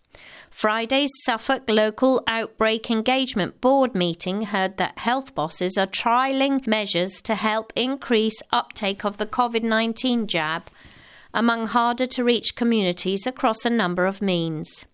Friday's 0.51 1.09
Suffolk 1.25 1.63
Local 1.67 2.23
Outbreak 2.27 2.91
Engagement 2.91 3.59
Board 3.59 3.95
meeting 3.95 4.43
heard 4.43 4.77
that 4.77 4.99
health 4.99 5.33
bosses 5.33 5.79
are 5.79 5.87
trialling 5.87 6.67
measures 6.67 7.21
to 7.23 7.33
help 7.33 7.73
increase 7.75 8.39
uptake 8.51 9.03
of 9.03 9.17
the 9.17 9.25
COVID 9.25 9.63
19 9.63 10.27
jab 10.27 10.67
among 11.33 11.65
harder 11.65 12.05
to 12.05 12.23
reach 12.23 12.55
communities 12.55 13.25
across 13.25 13.65
a 13.65 13.71
number 13.71 14.05
of 14.05 14.21
means. 14.21 14.85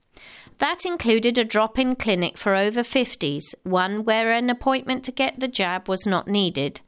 That 0.60 0.86
included 0.86 1.38
a 1.38 1.44
drop 1.44 1.78
in 1.78 1.96
clinic 1.96 2.38
for 2.38 2.56
over 2.56 2.82
50s, 2.82 3.44
one 3.63 4.06
where 4.06 4.32
an 4.32 4.50
appointment 4.50 5.04
to 5.06 5.12
get 5.12 5.39
the 5.39 5.50
jab 5.50 5.89
was 5.89 6.06
not 6.06 6.30
needed, 6.30 6.80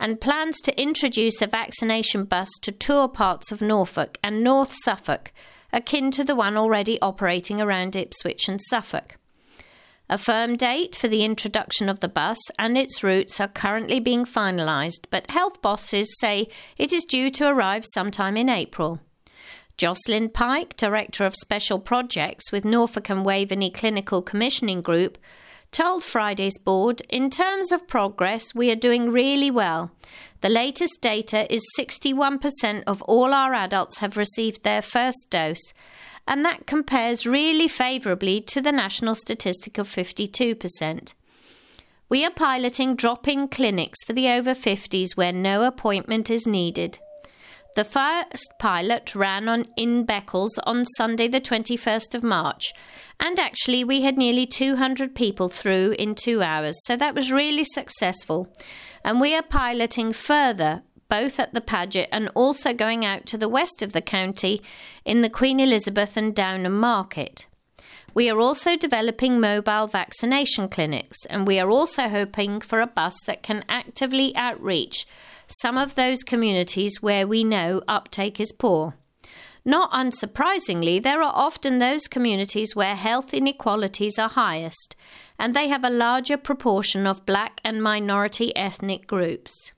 and 0.00 0.20
plans 0.20 0.60
to 0.62 0.80
introduce 0.80 1.40
a 1.40 1.46
vaccination 1.46 2.24
bus 2.24 2.50
to 2.62 2.72
tour 2.72 3.06
parts 3.06 3.52
of 3.52 3.62
Norfolk 3.62 4.18
and 4.24 4.42
North 4.42 4.74
Suffolk, 4.82 5.32
akin 5.72 6.10
to 6.10 6.24
the 6.24 6.34
one 6.34 6.56
already 6.56 7.00
operating 7.00 7.60
around 7.60 7.94
Ipswich 7.94 8.48
and 8.48 8.60
Suffolk. 8.60 9.16
A 10.08 10.18
firm 10.18 10.56
date 10.56 10.96
for 10.96 11.08
the 11.08 11.24
introduction 11.24 11.88
of 11.88 12.00
the 12.00 12.08
bus 12.08 12.38
and 12.58 12.76
its 12.76 13.02
routes 13.02 13.40
are 13.40 13.48
currently 13.48 14.00
being 14.00 14.24
finalised, 14.24 15.06
but 15.10 15.30
health 15.30 15.62
bosses 15.62 16.14
say 16.20 16.48
it 16.76 16.92
is 16.92 17.04
due 17.04 17.30
to 17.30 17.48
arrive 17.48 17.84
sometime 17.94 18.36
in 18.36 18.48
April. 18.48 19.00
Jocelyn 19.76 20.28
Pike, 20.28 20.76
Director 20.76 21.24
of 21.24 21.34
Special 21.34 21.80
Projects 21.80 22.52
with 22.52 22.64
Norfolk 22.64 23.10
and 23.10 23.24
Waveney 23.24 23.70
Clinical 23.70 24.22
Commissioning 24.22 24.82
Group, 24.82 25.18
told 25.72 26.04
Friday's 26.04 26.56
board 26.58 27.02
In 27.08 27.28
terms 27.28 27.72
of 27.72 27.88
progress, 27.88 28.54
we 28.54 28.70
are 28.70 28.76
doing 28.76 29.10
really 29.10 29.50
well. 29.50 29.90
The 30.42 30.48
latest 30.48 31.00
data 31.00 31.52
is 31.52 31.64
61% 31.76 32.84
of 32.86 33.02
all 33.02 33.34
our 33.34 33.52
adults 33.52 33.98
have 33.98 34.16
received 34.16 34.62
their 34.62 34.80
first 34.80 35.26
dose, 35.30 35.72
and 36.28 36.44
that 36.44 36.68
compares 36.68 37.26
really 37.26 37.66
favourably 37.66 38.40
to 38.42 38.60
the 38.60 38.72
national 38.72 39.16
statistic 39.16 39.76
of 39.76 39.88
52%. 39.88 41.14
We 42.08 42.24
are 42.24 42.30
piloting 42.30 42.94
drop 42.94 43.26
in 43.26 43.48
clinics 43.48 44.04
for 44.04 44.12
the 44.12 44.28
over 44.28 44.54
50s 44.54 45.16
where 45.16 45.32
no 45.32 45.64
appointment 45.64 46.30
is 46.30 46.46
needed. 46.46 47.00
The 47.74 47.82
first 47.82 48.52
pilot 48.60 49.16
ran 49.16 49.48
on 49.48 49.66
in 49.76 50.06
Beccles 50.06 50.52
on 50.62 50.86
Sunday, 50.96 51.26
the 51.26 51.40
21st 51.40 52.14
of 52.14 52.22
March, 52.22 52.72
and 53.18 53.36
actually 53.40 53.82
we 53.82 54.02
had 54.02 54.16
nearly 54.16 54.46
200 54.46 55.12
people 55.12 55.48
through 55.48 55.96
in 55.98 56.14
two 56.14 56.40
hours, 56.40 56.78
so 56.84 56.94
that 56.94 57.16
was 57.16 57.32
really 57.32 57.64
successful. 57.64 58.48
And 59.04 59.20
we 59.20 59.34
are 59.34 59.42
piloting 59.42 60.12
further, 60.12 60.82
both 61.08 61.40
at 61.40 61.52
the 61.52 61.60
Paget 61.60 62.08
and 62.12 62.30
also 62.36 62.72
going 62.72 63.04
out 63.04 63.26
to 63.26 63.36
the 63.36 63.48
west 63.48 63.82
of 63.82 63.92
the 63.92 64.00
county 64.00 64.62
in 65.04 65.22
the 65.22 65.30
Queen 65.30 65.58
Elizabeth 65.58 66.16
and 66.16 66.32
Downham 66.32 66.78
Market. 66.78 67.46
We 68.14 68.30
are 68.30 68.38
also 68.38 68.76
developing 68.76 69.40
mobile 69.40 69.88
vaccination 69.88 70.68
clinics, 70.68 71.26
and 71.28 71.44
we 71.44 71.58
are 71.58 71.70
also 71.70 72.08
hoping 72.08 72.60
for 72.60 72.80
a 72.80 72.86
bus 72.86 73.16
that 73.26 73.42
can 73.42 73.64
actively 73.68 74.34
outreach 74.36 75.08
some 75.46 75.76
of 75.78 75.94
those 75.94 76.22
communities 76.22 77.02
where 77.02 77.26
we 77.26 77.44
know 77.44 77.82
uptake 77.88 78.40
is 78.40 78.52
poor. 78.52 78.94
Not 79.64 79.90
unsurprisingly, 79.92 81.02
there 81.02 81.22
are 81.22 81.32
often 81.34 81.78
those 81.78 82.06
communities 82.06 82.76
where 82.76 82.94
health 82.94 83.32
inequalities 83.32 84.18
are 84.18 84.28
highest, 84.28 84.94
and 85.38 85.54
they 85.54 85.68
have 85.68 85.84
a 85.84 85.90
larger 85.90 86.36
proportion 86.36 87.06
of 87.06 87.24
black 87.24 87.60
and 87.64 87.82
minority 87.82 88.54
ethnic 88.54 89.06
groups. 89.06 89.72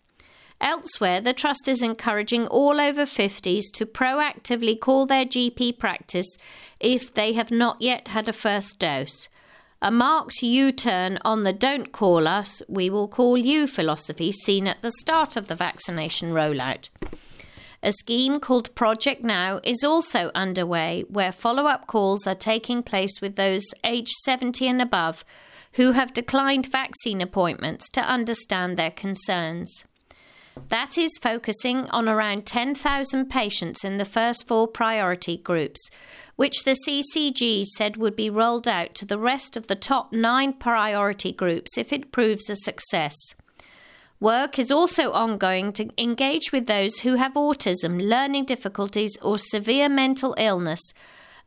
Elsewhere, 0.60 1.20
the 1.20 1.34
Trust 1.34 1.68
is 1.68 1.82
encouraging 1.82 2.46
all 2.48 2.80
over 2.80 3.02
50s 3.02 3.64
to 3.74 3.86
proactively 3.86 4.78
call 4.78 5.06
their 5.06 5.24
GP 5.24 5.78
practice 5.78 6.36
if 6.80 7.12
they 7.12 7.34
have 7.34 7.50
not 7.50 7.80
yet 7.80 8.08
had 8.08 8.28
a 8.28 8.32
first 8.32 8.78
dose. 8.78 9.28
A 9.82 9.90
marked 9.90 10.42
U 10.42 10.72
turn 10.72 11.18
on 11.22 11.42
the 11.42 11.52
don't 11.52 11.92
call 11.92 12.26
us, 12.26 12.62
we 12.66 12.88
will 12.88 13.08
call 13.08 13.36
you 13.36 13.66
philosophy 13.66 14.32
seen 14.32 14.66
at 14.66 14.80
the 14.80 14.90
start 14.90 15.36
of 15.36 15.48
the 15.48 15.54
vaccination 15.54 16.30
rollout. 16.30 16.88
A 17.82 17.92
scheme 17.92 18.40
called 18.40 18.74
Project 18.74 19.22
Now 19.22 19.60
is 19.62 19.84
also 19.84 20.30
underway, 20.34 21.04
where 21.08 21.30
follow 21.30 21.66
up 21.66 21.86
calls 21.86 22.26
are 22.26 22.34
taking 22.34 22.82
place 22.82 23.20
with 23.20 23.36
those 23.36 23.64
aged 23.84 24.14
70 24.24 24.66
and 24.66 24.80
above 24.80 25.26
who 25.72 25.92
have 25.92 26.14
declined 26.14 26.72
vaccine 26.72 27.20
appointments 27.20 27.90
to 27.90 28.00
understand 28.00 28.78
their 28.78 28.90
concerns. 28.90 29.84
That 30.68 30.98
is 30.98 31.18
focusing 31.20 31.88
on 31.90 32.08
around 32.08 32.46
10,000 32.46 33.26
patients 33.30 33.84
in 33.84 33.98
the 33.98 34.04
first 34.04 34.48
four 34.48 34.66
priority 34.66 35.36
groups, 35.36 35.80
which 36.36 36.64
the 36.64 36.76
CCG 36.86 37.64
said 37.64 37.96
would 37.96 38.16
be 38.16 38.30
rolled 38.30 38.66
out 38.66 38.94
to 38.96 39.04
the 39.04 39.18
rest 39.18 39.56
of 39.56 39.66
the 39.66 39.74
top 39.74 40.12
nine 40.12 40.52
priority 40.52 41.32
groups 41.32 41.78
if 41.78 41.92
it 41.92 42.12
proves 42.12 42.50
a 42.50 42.56
success. 42.56 43.14
Work 44.18 44.58
is 44.58 44.72
also 44.72 45.12
ongoing 45.12 45.72
to 45.74 45.90
engage 45.98 46.50
with 46.50 46.66
those 46.66 47.00
who 47.00 47.16
have 47.16 47.34
autism, 47.34 48.02
learning 48.02 48.46
difficulties, 48.46 49.12
or 49.20 49.36
severe 49.36 49.90
mental 49.90 50.34
illness, 50.38 50.80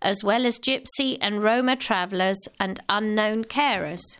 as 0.01 0.23
well 0.23 0.45
as 0.45 0.59
Gypsy 0.59 1.17
and 1.19 1.41
Roma 1.41 1.75
travellers 1.75 2.39
and 2.59 2.79
unknown 2.87 3.45
carers. 3.45 4.17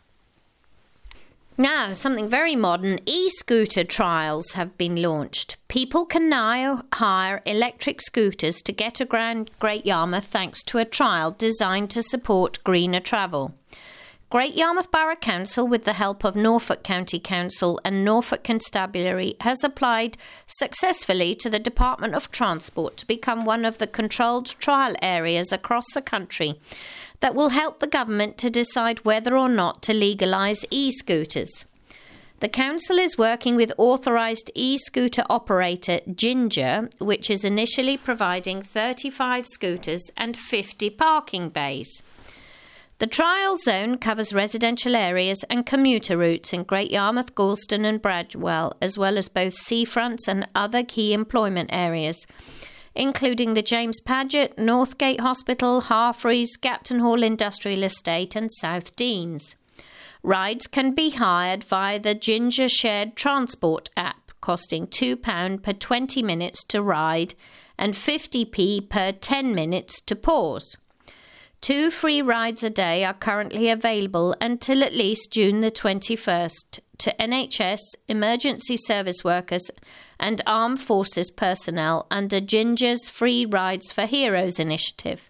Now, 1.59 1.91
something 1.91 2.29
very 2.29 2.55
modern 2.55 2.99
e 3.05 3.29
scooter 3.29 3.83
trials 3.83 4.53
have 4.53 4.77
been 4.77 5.01
launched. 5.01 5.57
People 5.67 6.05
can 6.05 6.29
now 6.29 6.83
hire 6.93 7.41
electric 7.45 7.99
scooters 7.99 8.61
to 8.61 8.71
get 8.71 9.01
around 9.01 9.51
Great 9.59 9.85
Yarmouth 9.85 10.23
thanks 10.23 10.63
to 10.63 10.77
a 10.77 10.85
trial 10.85 11.31
designed 11.31 11.89
to 11.89 12.01
support 12.01 12.63
greener 12.63 13.01
travel. 13.01 13.55
Great 14.29 14.55
Yarmouth 14.55 14.89
Borough 14.89 15.17
Council, 15.17 15.67
with 15.67 15.83
the 15.83 15.93
help 15.93 16.23
of 16.23 16.33
Norfolk 16.33 16.81
County 16.81 17.19
Council 17.19 17.81
and 17.83 18.05
Norfolk 18.05 18.41
Constabulary, 18.45 19.35
has 19.41 19.61
applied 19.61 20.15
successfully 20.47 21.35
to 21.35 21.49
the 21.49 21.59
Department 21.59 22.15
of 22.15 22.31
Transport 22.31 22.95
to 22.95 23.07
become 23.07 23.43
one 23.43 23.65
of 23.65 23.79
the 23.79 23.87
controlled 23.87 24.45
trial 24.59 24.95
areas 25.01 25.51
across 25.51 25.91
the 25.93 26.01
country 26.01 26.57
that 27.19 27.35
will 27.35 27.49
help 27.49 27.79
the 27.79 27.87
government 27.87 28.37
to 28.37 28.49
decide 28.49 29.05
whether 29.05 29.37
or 29.37 29.49
not 29.49 29.81
to 29.83 29.93
legalise 29.93 30.65
e 30.71 30.91
scooters. 30.91 31.65
The 32.39 32.49
council 32.49 32.97
is 32.97 33.17
working 33.17 33.57
with 33.57 33.73
authorised 33.77 34.49
e 34.55 34.77
scooter 34.77 35.25
operator 35.29 35.99
Ginger, 36.15 36.89
which 36.99 37.29
is 37.29 37.43
initially 37.43 37.97
providing 37.97 38.61
35 38.61 39.45
scooters 39.45 40.09
and 40.15 40.37
50 40.37 40.89
parking 40.91 41.49
bays. 41.49 42.01
The 42.99 43.07
trial 43.07 43.57
zone 43.57 43.97
covers 43.97 44.33
residential 44.33 44.95
areas 44.95 45.43
and 45.49 45.65
commuter 45.65 46.17
routes 46.17 46.53
in 46.53 46.63
Great 46.63 46.91
Yarmouth, 46.91 47.33
Gorleston, 47.35 47.85
and 47.85 48.01
Bradwell, 48.01 48.73
as 48.81 48.97
well 48.97 49.17
as 49.17 49.29
both 49.29 49.55
seafronts 49.55 50.27
and 50.27 50.47
other 50.55 50.83
key 50.83 51.13
employment 51.13 51.69
areas 51.71 52.25
including 52.95 53.53
the 53.53 53.61
James 53.61 54.01
Paget, 54.01 54.57
Northgate 54.57 55.19
Hospital, 55.19 55.81
Harfreys, 55.81 56.57
Gapton 56.59 56.99
Hall 56.99 57.23
Industrial 57.23 57.83
Estate, 57.83 58.35
and 58.35 58.51
South 58.51 58.95
Denes. 58.95 59.55
Rides 60.23 60.67
can 60.67 60.93
be 60.93 61.11
hired 61.11 61.63
via 61.63 61.99
the 61.99 62.13
Ginger 62.13 62.67
Shared 62.67 63.15
Transport 63.15 63.89
app, 63.95 64.31
costing 64.41 64.87
£2 64.87 65.63
per 65.63 65.73
20 65.73 66.21
minutes 66.23 66.63
to 66.65 66.81
ride 66.81 67.35
and 67.77 67.93
50p 67.93 68.89
per 68.89 69.13
10 69.13 69.55
minutes 69.55 70.01
to 70.01 70.15
pause. 70.15 70.75
Two 71.61 71.89
free 71.91 72.21
rides 72.21 72.63
a 72.63 72.69
day 72.69 73.03
are 73.03 73.13
currently 73.13 73.69
available 73.69 74.35
until 74.39 74.83
at 74.83 74.93
least 74.93 75.31
June 75.31 75.61
the 75.61 75.71
21st 75.71 76.79
to 76.99 77.15
NHS, 77.19 77.79
emergency 78.07 78.77
service 78.77 79.23
workers, 79.23 79.69
and 80.19 80.41
armed 80.45 80.81
forces 80.81 81.31
personnel 81.31 82.07
under 82.11 82.39
Ginger's 82.39 83.09
Free 83.09 83.45
Rides 83.45 83.91
for 83.91 84.05
Heroes 84.05 84.59
initiative. 84.59 85.29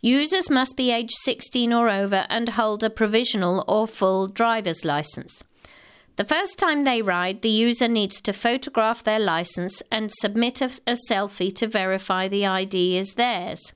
Users 0.00 0.50
must 0.50 0.76
be 0.76 0.90
aged 0.90 1.16
16 1.22 1.72
or 1.72 1.90
over 1.90 2.26
and 2.28 2.50
hold 2.50 2.84
a 2.84 2.90
provisional 2.90 3.64
or 3.66 3.86
full 3.86 4.28
driver's 4.28 4.84
license. 4.84 5.42
The 6.16 6.24
first 6.24 6.58
time 6.58 6.84
they 6.84 7.02
ride, 7.02 7.42
the 7.42 7.50
user 7.50 7.88
needs 7.88 8.20
to 8.22 8.32
photograph 8.32 9.02
their 9.02 9.18
license 9.18 9.82
and 9.90 10.10
submit 10.10 10.62
a, 10.62 10.70
a 10.86 10.96
selfie 11.10 11.54
to 11.56 11.66
verify 11.66 12.26
the 12.26 12.46
ID 12.46 12.96
is 12.96 13.14
theirs. 13.14 13.72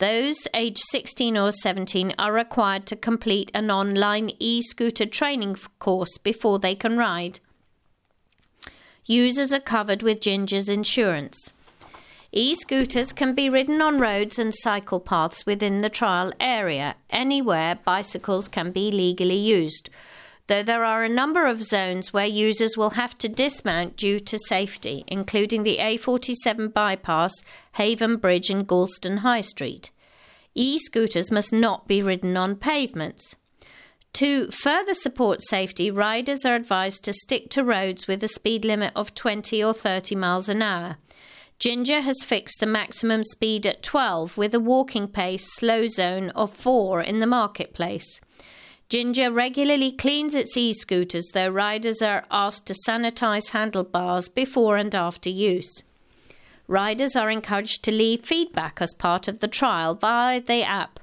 Those 0.00 0.48
aged 0.54 0.78
16 0.78 1.36
or 1.36 1.52
17 1.52 2.14
are 2.18 2.32
required 2.32 2.86
to 2.86 2.96
complete 2.96 3.50
an 3.52 3.70
online 3.70 4.30
e 4.38 4.62
scooter 4.62 5.04
training 5.04 5.56
course 5.78 6.16
before 6.16 6.58
they 6.58 6.74
can 6.74 6.96
ride. 6.96 7.38
Users 9.04 9.52
are 9.52 9.60
covered 9.60 10.02
with 10.02 10.22
Ginger's 10.22 10.70
insurance. 10.70 11.50
E 12.32 12.54
scooters 12.54 13.12
can 13.12 13.34
be 13.34 13.50
ridden 13.50 13.82
on 13.82 13.98
roads 13.98 14.38
and 14.38 14.54
cycle 14.54 15.00
paths 15.00 15.44
within 15.44 15.78
the 15.78 15.90
trial 15.90 16.32
area. 16.40 16.94
Anywhere 17.10 17.78
bicycles 17.84 18.48
can 18.48 18.70
be 18.70 18.90
legally 18.90 19.36
used, 19.36 19.90
though 20.50 20.64
there 20.64 20.84
are 20.84 21.04
a 21.04 21.08
number 21.08 21.46
of 21.46 21.62
zones 21.62 22.12
where 22.12 22.26
users 22.26 22.76
will 22.76 22.90
have 22.90 23.16
to 23.16 23.28
dismount 23.28 23.96
due 23.96 24.18
to 24.18 24.36
safety, 24.36 25.04
including 25.06 25.62
the 25.62 25.76
A47 25.78 26.74
bypass, 26.74 27.32
Haven 27.74 28.16
Bridge, 28.16 28.50
and 28.50 28.66
Gorleston 28.66 29.18
High 29.18 29.42
Street. 29.42 29.92
E 30.56 30.80
scooters 30.80 31.30
must 31.30 31.52
not 31.52 31.86
be 31.86 32.02
ridden 32.02 32.36
on 32.36 32.56
pavements. 32.56 33.36
To 34.14 34.50
further 34.50 34.92
support 34.92 35.40
safety, 35.40 35.88
riders 35.88 36.44
are 36.44 36.56
advised 36.56 37.04
to 37.04 37.12
stick 37.12 37.48
to 37.50 37.62
roads 37.62 38.08
with 38.08 38.24
a 38.24 38.28
speed 38.28 38.64
limit 38.64 38.92
of 38.96 39.14
20 39.14 39.62
or 39.62 39.72
30 39.72 40.16
miles 40.16 40.48
an 40.48 40.62
hour. 40.62 40.96
Ginger 41.60 42.00
has 42.00 42.24
fixed 42.24 42.58
the 42.58 42.66
maximum 42.66 43.22
speed 43.22 43.68
at 43.68 43.84
12 43.84 44.36
with 44.36 44.52
a 44.52 44.58
walking 44.58 45.06
pace 45.06 45.46
slow 45.54 45.86
zone 45.86 46.30
of 46.30 46.52
4 46.52 47.02
in 47.02 47.20
the 47.20 47.26
marketplace. 47.28 48.20
Ginger 48.90 49.30
regularly 49.30 49.92
cleans 49.92 50.34
its 50.34 50.56
e 50.56 50.72
scooters, 50.72 51.28
though 51.32 51.48
riders 51.48 52.02
are 52.02 52.24
asked 52.28 52.66
to 52.66 52.74
sanitize 52.88 53.50
handlebars 53.50 54.28
before 54.28 54.76
and 54.76 54.92
after 54.92 55.30
use. 55.30 55.84
Riders 56.66 57.14
are 57.14 57.30
encouraged 57.30 57.84
to 57.84 57.92
leave 57.92 58.24
feedback 58.24 58.82
as 58.82 58.92
part 58.94 59.28
of 59.28 59.38
the 59.38 59.46
trial 59.46 59.94
via 59.94 60.40
the 60.40 60.64
app, 60.64 60.98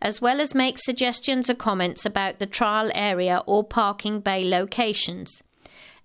as 0.00 0.20
well 0.20 0.40
as 0.40 0.54
make 0.54 0.78
suggestions 0.78 1.50
or 1.50 1.54
comments 1.54 2.06
about 2.06 2.38
the 2.38 2.46
trial 2.46 2.92
area 2.94 3.42
or 3.46 3.64
parking 3.64 4.20
bay 4.20 4.48
locations. 4.48 5.42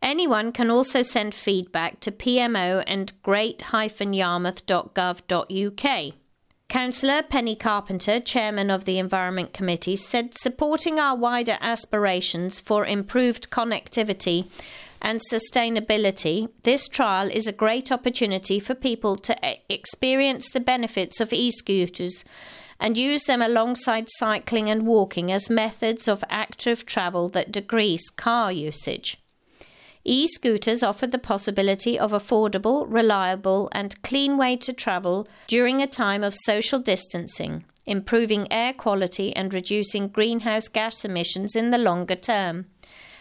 Anyone 0.02 0.52
can 0.52 0.72
also 0.72 1.04
send 1.04 1.36
feedback 1.36 2.00
to 2.00 2.12
pmo 2.12 2.84
and 2.88 3.14
great-yarmouth.gov.uk. 3.22 6.14
Councillor 6.70 7.24
Penny 7.24 7.56
Carpenter, 7.56 8.20
Chairman 8.20 8.70
of 8.70 8.86
the 8.86 9.00
Environment 9.00 9.54
Committee, 9.54 9.96
said 9.96 10.36
supporting 10.38 11.00
our 11.00 11.18
wider 11.18 11.58
aspirations 11.62 12.60
for 12.60 12.86
improved 12.86 13.50
connectivity 13.50 14.46
and 15.02 15.20
sustainability, 15.20 16.48
this 16.62 16.88
trial 16.88 17.28
is 17.32 17.48
a 17.48 17.52
great 17.52 17.92
opportunity 17.92 18.60
for 18.60 18.76
people 18.76 19.16
to 19.16 19.36
experience 19.68 20.48
the 20.50 20.60
benefits 20.60 21.20
of 21.20 21.34
e 21.34 21.50
scooters 21.50 22.24
and 22.80 23.00
use 23.00 23.24
them 23.24 23.42
alongside 23.42 24.06
cycling 24.18 24.70
and 24.70 24.86
walking 24.86 25.32
as 25.32 25.50
methods 25.50 26.08
of 26.08 26.24
active 26.30 26.86
travel 26.86 27.30
that 27.30 27.52
decrease 27.52 28.12
car 28.12 28.52
usage. 28.52 29.18
E 30.12 30.28
scooters 30.28 30.82
offer 30.82 31.06
the 31.06 31.20
possibility 31.20 32.00
of 32.00 32.14
affordable, 32.14 32.88
reliable, 32.90 33.70
and 33.74 34.02
clean 34.02 34.38
way 34.38 34.58
to 34.58 34.74
travel 34.74 35.28
during 35.46 35.84
a 35.84 35.86
time 35.86 36.24
of 36.24 36.34
social 36.34 36.80
distancing, 36.80 37.64
improving 37.86 38.52
air 38.52 38.74
quality 38.74 39.36
and 39.36 39.54
reducing 39.54 40.08
greenhouse 40.08 40.68
gas 40.68 41.06
emissions 41.06 41.56
in 41.56 41.70
the 41.70 41.78
longer 41.78 42.16
term. 42.16 42.66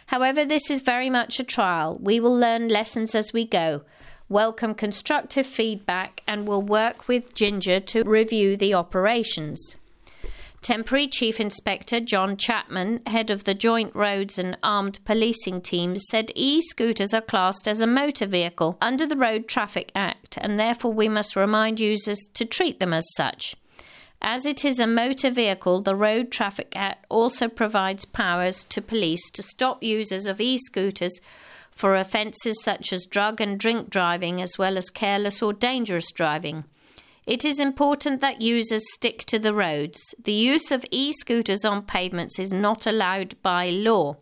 However, 0.07 0.47
this 0.47 0.71
is 0.71 0.81
very 0.81 1.11
much 1.11 1.39
a 1.39 1.45
trial. 1.45 1.99
We 2.01 2.21
will 2.21 2.35
learn 2.35 2.69
lessons 2.69 3.15
as 3.15 3.35
we 3.35 3.45
go, 3.45 3.83
welcome 4.31 4.75
constructive 4.75 5.47
feedback, 5.47 6.23
and 6.27 6.49
will 6.49 6.63
work 6.63 7.07
with 7.07 7.35
Ginger 7.35 7.81
to 7.81 8.03
review 8.03 8.57
the 8.57 8.73
operations. 8.73 9.77
Temporary 10.63 11.07
Chief 11.07 11.39
Inspector 11.39 11.99
John 12.01 12.37
Chapman, 12.37 13.01
head 13.07 13.31
of 13.31 13.45
the 13.45 13.55
Joint 13.55 13.95
Roads 13.95 14.39
and 14.39 14.59
Armed 14.63 14.99
Policing 15.05 15.61
Teams, 15.63 16.05
said 16.11 16.33
e 16.35 16.61
scooters 16.61 17.15
are 17.15 17.21
classed 17.21 17.69
as 17.69 17.81
a 17.81 17.87
motor 17.87 18.27
vehicle 18.27 18.77
under 18.81 19.07
the 19.07 19.17
Road 19.17 19.49
Traffic 19.49 19.93
Act, 19.95 20.37
and 20.41 20.59
therefore 20.59 20.93
we 20.93 21.09
must 21.09 21.37
remind 21.37 21.81
users 21.81 22.19
to 22.35 22.45
treat 22.45 22.81
them 22.81 22.93
as 22.93 23.07
such. 23.17 23.57
As 24.21 24.45
it 24.45 24.65
is 24.65 24.81
a 24.81 24.87
motor 24.87 25.31
vehicle, 25.31 25.81
the 25.81 25.95
Road 25.95 26.33
Traffic 26.33 26.73
Act 26.75 27.07
also 27.09 27.49
provides 27.49 28.05
powers 28.05 28.65
to 28.65 28.83
police 28.83 29.31
to 29.31 29.43
stop 29.43 29.83
users 29.83 30.27
of 30.27 30.41
e 30.41 30.59
scooters 30.59 31.21
for 31.71 31.95
offences 31.95 32.61
such 32.63 32.93
as 32.93 33.07
drug 33.07 33.41
and 33.41 33.61
drink 33.61 33.91
driving, 33.91 34.43
as 34.43 34.59
well 34.59 34.77
as 34.77 34.91
careless 34.91 35.41
or 35.41 35.53
dangerous 35.53 36.11
driving. 36.11 36.65
It 37.29 37.45
is 37.45 37.61
important 37.61 38.23
that 38.23 38.41
users 38.41 38.91
stick 38.95 39.19
to 39.27 39.39
the 39.39 39.53
roads. 39.53 40.15
The 40.19 40.33
use 40.33 40.71
of 40.71 40.87
e 40.91 41.13
scooters 41.13 41.63
on 41.63 41.83
pavements 41.83 42.39
is 42.39 42.55
not 42.55 42.87
allowed 42.87 43.35
by 43.43 43.69
law. 43.69 44.17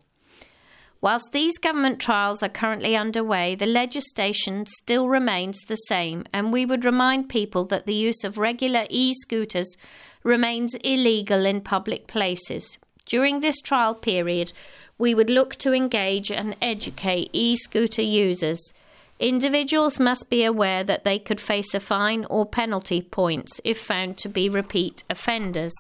Whilst 1.01 1.31
these 1.31 1.57
government 1.59 2.01
trials 2.01 2.43
are 2.43 2.49
currently 2.49 2.97
underway, 2.97 3.55
the 3.55 3.65
legislation 3.65 4.67
still 4.67 5.09
remains 5.09 5.61
the 5.69 5.77
same, 5.77 6.25
and 6.33 6.53
we 6.53 6.67
would 6.67 6.85
remind 6.85 7.29
people 7.29 7.65
that 7.67 7.87
the 7.87 7.95
use 7.95 8.25
of 8.25 8.39
regular 8.39 8.87
e 8.91 9.15
scooters 9.15 9.77
remains 10.25 10.75
illegal 10.83 11.47
in 11.47 11.61
public 11.61 12.09
places. 12.09 12.77
During 13.05 13.39
this 13.39 13.61
trial 13.61 13.95
period, 13.95 14.53
we 14.99 15.15
would 15.15 15.31
look 15.31 15.55
to 15.57 15.73
engage 15.73 16.33
and 16.33 16.57
educate 16.61 17.31
e 17.33 17.55
scooter 17.55 18.03
users. 18.03 18.73
Individuals 19.19 19.99
must 19.99 20.29
be 20.29 20.45
aware 20.45 20.85
that 20.85 21.05
they 21.05 21.19
could 21.19 21.41
face 21.41 21.73
a 21.75 21.81
fine 21.81 22.27
or 22.27 22.45
penalty 22.45 23.01
points 23.01 23.61
if 23.65 23.79
found 23.81 24.19
to 24.19 24.29
be 24.29 24.49
repeat 24.49 25.05
offenders. 25.09 25.75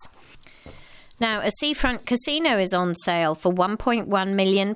Now, 1.20 1.41
a 1.41 1.51
seafront 1.51 2.07
casino 2.07 2.59
is 2.59 2.72
on 2.72 2.95
sale 2.95 3.34
for 3.34 3.53
£1.1 3.53 4.34
million. 4.34 4.74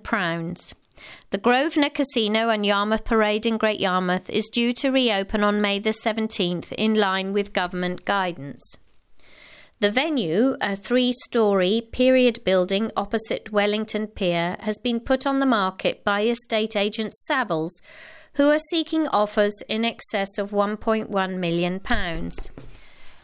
The 1.30 1.38
Grosvenor 1.38 1.90
Casino 1.90 2.50
and 2.50 2.66
Yarmouth 2.66 3.04
Parade 3.04 3.46
in 3.46 3.56
Great 3.56 3.80
Yarmouth 3.80 4.28
is 4.28 4.50
due 4.52 4.72
to 4.74 4.90
reopen 4.90 5.42
on 5.42 5.60
May 5.60 5.78
the 5.78 5.90
17th 5.90 6.72
in 6.72 6.94
line 6.94 7.32
with 7.32 7.54
government 7.54 8.04
guidance. 8.04 8.76
The 9.80 9.90
venue, 9.90 10.56
a 10.60 10.76
three 10.76 11.12
story 11.12 11.88
period 11.90 12.44
building 12.44 12.90
opposite 12.96 13.50
Wellington 13.50 14.08
Pier, 14.08 14.56
has 14.60 14.78
been 14.78 15.00
put 15.00 15.26
on 15.26 15.40
the 15.40 15.46
market 15.46 16.04
by 16.04 16.22
estate 16.22 16.76
agent 16.76 17.14
Savills 17.30 17.80
who 18.34 18.50
are 18.50 18.58
seeking 18.58 19.08
offers 19.08 19.62
in 19.68 19.84
excess 19.84 20.38
of 20.38 20.50
£1.1 20.50 21.38
million. 21.38 21.80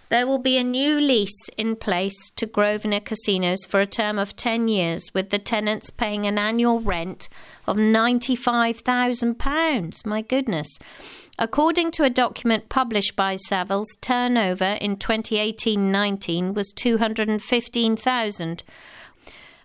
There 0.09 0.27
will 0.27 0.39
be 0.39 0.57
a 0.57 0.63
new 0.63 1.01
lease 1.01 1.49
in 1.57 1.75
place 1.75 2.31
to 2.37 2.47
Grosvenor 2.47 3.01
casinos 3.01 3.65
for 3.69 3.81
a 3.81 3.87
term 3.87 4.21
of 4.21 4.37
10 4.37 4.69
years, 4.69 5.11
with 5.13 5.31
the 5.31 5.41
tenants 5.41 5.91
paying 5.91 6.27
an 6.27 6.39
annual 6.39 6.79
rent 6.81 7.29
of 7.67 7.77
£95,000. 7.77 10.07
My 10.07 10.23
goodness. 10.23 10.69
According 11.39 11.91
to 11.93 12.03
a 12.05 12.11
document 12.11 12.69
published 12.69 13.17
by 13.17 13.35
Savills, 13.35 13.87
turnover 14.01 14.79
in 14.81 14.97
2018 14.97 15.91
19 15.91 16.55
was 16.55 16.73
215,000 16.75 18.63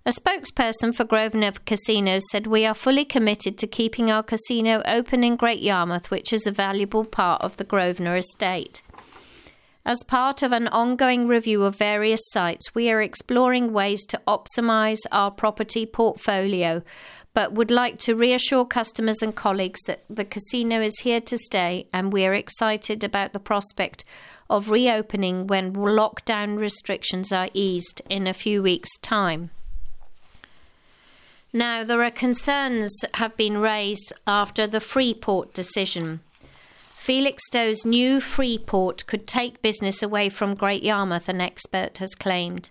a 0.03 0.11
spokesperson 0.11 0.95
for 0.95 1.03
Grosvenor 1.03 1.51
Casinos 1.65 2.23
said, 2.31 2.47
We 2.47 2.65
are 2.65 2.73
fully 2.73 3.05
committed 3.05 3.57
to 3.59 3.67
keeping 3.67 4.09
our 4.09 4.23
casino 4.23 4.81
open 4.85 5.23
in 5.23 5.35
Great 5.35 5.61
Yarmouth, 5.61 6.09
which 6.09 6.33
is 6.33 6.47
a 6.47 6.51
valuable 6.51 7.05
part 7.05 7.41
of 7.43 7.57
the 7.57 7.63
Grosvenor 7.63 8.15
estate. 8.15 8.81
As 9.85 10.03
part 10.03 10.41
of 10.41 10.51
an 10.51 10.67
ongoing 10.67 11.27
review 11.27 11.63
of 11.63 11.75
various 11.75 12.21
sites, 12.31 12.73
we 12.73 12.89
are 12.89 13.01
exploring 13.01 13.73
ways 13.73 14.03
to 14.07 14.21
optimise 14.27 14.99
our 15.11 15.29
property 15.29 15.85
portfolio, 15.85 16.81
but 17.35 17.53
would 17.53 17.69
like 17.69 17.99
to 17.99 18.15
reassure 18.15 18.65
customers 18.65 19.21
and 19.21 19.35
colleagues 19.35 19.81
that 19.85 20.03
the 20.09 20.25
casino 20.25 20.81
is 20.81 20.99
here 21.01 21.21
to 21.21 21.37
stay 21.37 21.87
and 21.93 22.11
we 22.11 22.25
are 22.25 22.33
excited 22.33 23.03
about 23.03 23.33
the 23.33 23.39
prospect 23.39 24.03
of 24.49 24.69
reopening 24.71 25.47
when 25.47 25.73
lockdown 25.73 26.57
restrictions 26.57 27.31
are 27.31 27.49
eased 27.53 28.01
in 28.09 28.25
a 28.25 28.33
few 28.33 28.63
weeks' 28.63 28.97
time. 28.97 29.51
Now, 31.53 31.83
there 31.83 32.01
are 32.01 32.11
concerns 32.11 32.93
have 33.15 33.35
been 33.35 33.57
raised 33.57 34.13
after 34.25 34.67
the 34.67 34.79
Freeport 34.79 35.53
decision. 35.53 36.21
Felixstowe's 36.93 37.83
new 37.83 38.21
Freeport 38.21 39.05
could 39.05 39.27
take 39.27 39.61
business 39.61 40.01
away 40.01 40.29
from 40.29 40.55
Great 40.55 40.81
Yarmouth, 40.81 41.27
an 41.27 41.41
expert 41.41 41.97
has 41.97 42.15
claimed. 42.15 42.69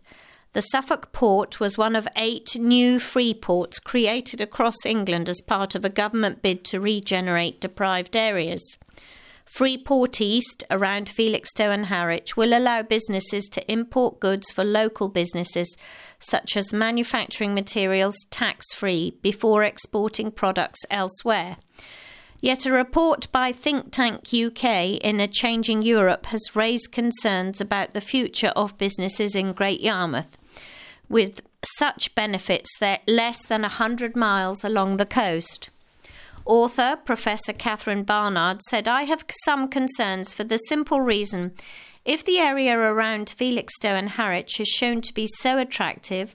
The 0.53 0.62
Suffolk 0.62 1.12
port 1.12 1.61
was 1.61 1.76
one 1.76 1.95
of 1.95 2.09
eight 2.16 2.57
new 2.57 2.99
freeports 2.99 3.83
created 3.83 4.41
across 4.41 4.87
England 4.87 5.28
as 5.28 5.43
part 5.43 5.74
of 5.74 5.85
a 5.85 5.91
government 5.91 6.41
bid 6.41 6.64
to 6.66 6.81
regenerate 6.81 7.61
deprived 7.61 8.16
areas. 8.16 8.62
Freeport 9.51 10.21
East, 10.21 10.63
around 10.71 11.09
Felixstowe 11.09 11.73
and 11.73 11.87
Harwich, 11.87 12.37
will 12.37 12.57
allow 12.57 12.83
businesses 12.83 13.49
to 13.49 13.71
import 13.71 14.21
goods 14.21 14.53
for 14.53 14.63
local 14.63 15.09
businesses, 15.09 15.77
such 16.21 16.57
as 16.57 16.73
manufacturing 16.73 17.53
materials, 17.53 18.15
tax 18.31 18.73
free 18.73 19.19
before 19.23 19.65
exporting 19.65 20.31
products 20.31 20.79
elsewhere. 20.89 21.57
Yet 22.41 22.65
a 22.65 22.73
report 22.73 23.31
by 23.33 23.51
Think 23.51 23.91
Tank 23.91 24.33
UK 24.33 25.03
in 25.03 25.19
A 25.19 25.27
Changing 25.27 25.83
Europe 25.83 26.27
has 26.27 26.55
raised 26.55 26.93
concerns 26.93 27.61
about 27.61 27.93
the 27.93 28.01
future 28.01 28.53
of 28.55 28.79
businesses 28.79 29.35
in 29.35 29.53
Great 29.53 29.81
Yarmouth, 29.81 30.39
with 31.09 31.43
such 31.77 32.15
benefits 32.15 32.71
that 32.79 33.03
less 33.09 33.45
than 33.45 33.63
100 33.63 34.15
miles 34.15 34.63
along 34.63 34.97
the 34.97 35.05
coast. 35.05 35.71
Author 36.45 36.97
Professor 37.05 37.53
Catherine 37.53 38.03
Barnard 38.03 38.61
said, 38.62 38.88
I 38.88 39.05
have 39.05 39.24
some 39.45 39.68
concerns 39.68 40.34
for 40.34 40.45
the 40.45 40.57
simple 40.57 41.01
reason 41.01 41.53
if 42.05 42.24
the 42.24 42.38
area 42.38 42.76
around 42.76 43.28
Felixstowe 43.28 43.95
and 43.95 44.11
Harwich 44.11 44.59
is 44.59 44.68
shown 44.68 45.03
to 45.03 45.12
be 45.12 45.26
so 45.26 45.59
attractive 45.59 46.34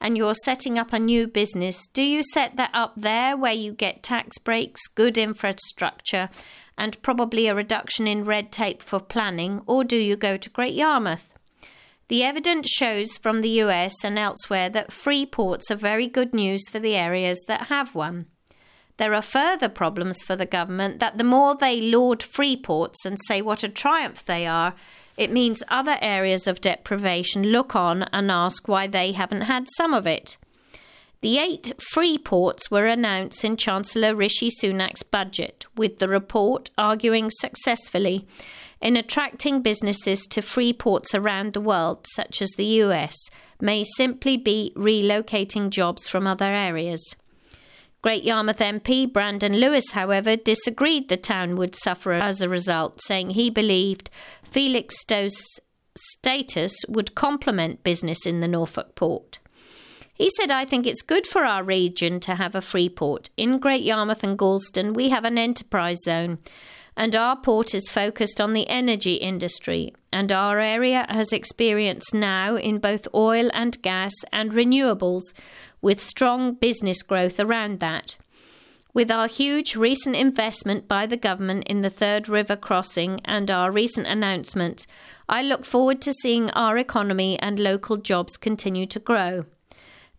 and 0.00 0.16
you're 0.16 0.34
setting 0.34 0.78
up 0.78 0.92
a 0.92 0.98
new 0.98 1.26
business, 1.26 1.86
do 1.88 2.02
you 2.02 2.22
set 2.22 2.56
that 2.56 2.70
up 2.72 2.92
there 2.96 3.36
where 3.36 3.52
you 3.52 3.72
get 3.72 4.02
tax 4.02 4.38
breaks, 4.38 4.86
good 4.86 5.18
infrastructure, 5.18 6.28
and 6.76 7.02
probably 7.02 7.48
a 7.48 7.54
reduction 7.54 8.06
in 8.06 8.24
red 8.24 8.52
tape 8.52 8.82
for 8.82 9.00
planning, 9.00 9.62
or 9.66 9.82
do 9.82 9.96
you 9.96 10.14
go 10.14 10.36
to 10.36 10.50
Great 10.50 10.74
Yarmouth? 10.74 11.34
The 12.08 12.22
evidence 12.22 12.68
shows 12.70 13.18
from 13.18 13.40
the 13.40 13.60
US 13.62 14.04
and 14.04 14.18
elsewhere 14.18 14.68
that 14.70 14.92
free 14.92 15.26
ports 15.26 15.70
are 15.70 15.76
very 15.76 16.06
good 16.06 16.32
news 16.32 16.68
for 16.68 16.78
the 16.78 16.94
areas 16.94 17.42
that 17.48 17.66
have 17.66 17.94
one. 17.94 18.26
There 18.98 19.14
are 19.14 19.22
further 19.22 19.68
problems 19.68 20.22
for 20.22 20.36
the 20.36 20.46
government 20.46 20.98
that 21.00 21.18
the 21.18 21.24
more 21.24 21.54
they 21.54 21.80
laud 21.80 22.22
free 22.22 22.56
ports 22.56 23.04
and 23.04 23.16
say 23.26 23.40
what 23.40 23.62
a 23.62 23.68
triumph 23.68 24.24
they 24.24 24.46
are, 24.46 24.74
it 25.16 25.30
means 25.30 25.62
other 25.68 25.98
areas 26.00 26.46
of 26.46 26.60
deprivation 26.60 27.44
look 27.44 27.74
on 27.74 28.04
and 28.12 28.30
ask 28.30 28.68
why 28.68 28.86
they 28.86 29.12
haven't 29.12 29.42
had 29.42 29.66
some 29.76 29.94
of 29.94 30.06
it. 30.06 30.36
The 31.20 31.38
eight 31.38 31.72
free 31.80 32.18
ports 32.18 32.70
were 32.70 32.86
announced 32.86 33.44
in 33.44 33.56
Chancellor 33.56 34.14
Rishi 34.14 34.50
Sunak's 34.50 35.02
budget, 35.02 35.66
with 35.76 35.98
the 35.98 36.08
report 36.08 36.70
arguing 36.78 37.30
successfully 37.30 38.26
in 38.80 38.96
attracting 38.96 39.62
businesses 39.62 40.22
to 40.30 40.42
free 40.42 40.72
ports 40.72 41.14
around 41.14 41.52
the 41.52 41.60
world, 41.60 42.06
such 42.14 42.40
as 42.40 42.50
the 42.50 42.82
US, 42.82 43.16
may 43.60 43.82
simply 43.96 44.36
be 44.36 44.72
relocating 44.76 45.70
jobs 45.70 46.06
from 46.06 46.26
other 46.26 46.52
areas. 46.52 47.16
Great 48.00 48.22
Yarmouth 48.22 48.58
MP 48.58 49.12
Brandon 49.12 49.54
Lewis, 49.56 49.90
however, 49.90 50.36
disagreed 50.36 51.08
the 51.08 51.16
town 51.16 51.56
would 51.56 51.74
suffer 51.74 52.12
as 52.12 52.40
a 52.40 52.48
result, 52.48 53.00
saying 53.02 53.30
he 53.30 53.50
believed 53.50 54.08
Felixstowe's 54.44 55.36
status 55.96 56.76
would 56.88 57.16
complement 57.16 57.82
business 57.82 58.24
in 58.24 58.40
the 58.40 58.46
Norfolk 58.46 58.94
port. 58.94 59.40
He 60.14 60.30
said, 60.30 60.50
I 60.50 60.64
think 60.64 60.86
it's 60.86 61.02
good 61.02 61.26
for 61.26 61.44
our 61.44 61.64
region 61.64 62.20
to 62.20 62.36
have 62.36 62.54
a 62.54 62.60
free 62.60 62.88
port. 62.88 63.30
In 63.36 63.58
Great 63.58 63.82
Yarmouth 63.82 64.22
and 64.22 64.38
Gorleston, 64.38 64.94
we 64.94 65.08
have 65.08 65.24
an 65.24 65.38
enterprise 65.38 65.98
zone, 66.04 66.38
and 66.96 67.14
our 67.14 67.36
port 67.36 67.74
is 67.74 67.88
focused 67.88 68.40
on 68.40 68.52
the 68.52 68.68
energy 68.68 69.14
industry, 69.14 69.92
and 70.12 70.32
our 70.32 70.58
area 70.58 71.06
has 71.08 71.32
experience 71.32 72.12
now 72.12 72.56
in 72.56 72.78
both 72.78 73.06
oil 73.14 73.48
and 73.54 73.80
gas 73.82 74.12
and 74.32 74.50
renewables 74.52 75.22
with 75.80 76.00
strong 76.00 76.54
business 76.54 77.02
growth 77.02 77.38
around 77.38 77.80
that. 77.80 78.16
With 78.94 79.10
our 79.10 79.28
huge 79.28 79.76
recent 79.76 80.16
investment 80.16 80.88
by 80.88 81.06
the 81.06 81.16
government 81.16 81.64
in 81.68 81.82
the 81.82 81.90
third 81.90 82.28
river 82.28 82.56
crossing 82.56 83.20
and 83.24 83.50
our 83.50 83.70
recent 83.70 84.06
announcement, 84.06 84.86
I 85.28 85.42
look 85.42 85.64
forward 85.64 86.00
to 86.02 86.12
seeing 86.12 86.50
our 86.50 86.78
economy 86.78 87.38
and 87.38 87.60
local 87.60 87.96
jobs 87.98 88.36
continue 88.36 88.86
to 88.86 88.98
grow. 88.98 89.44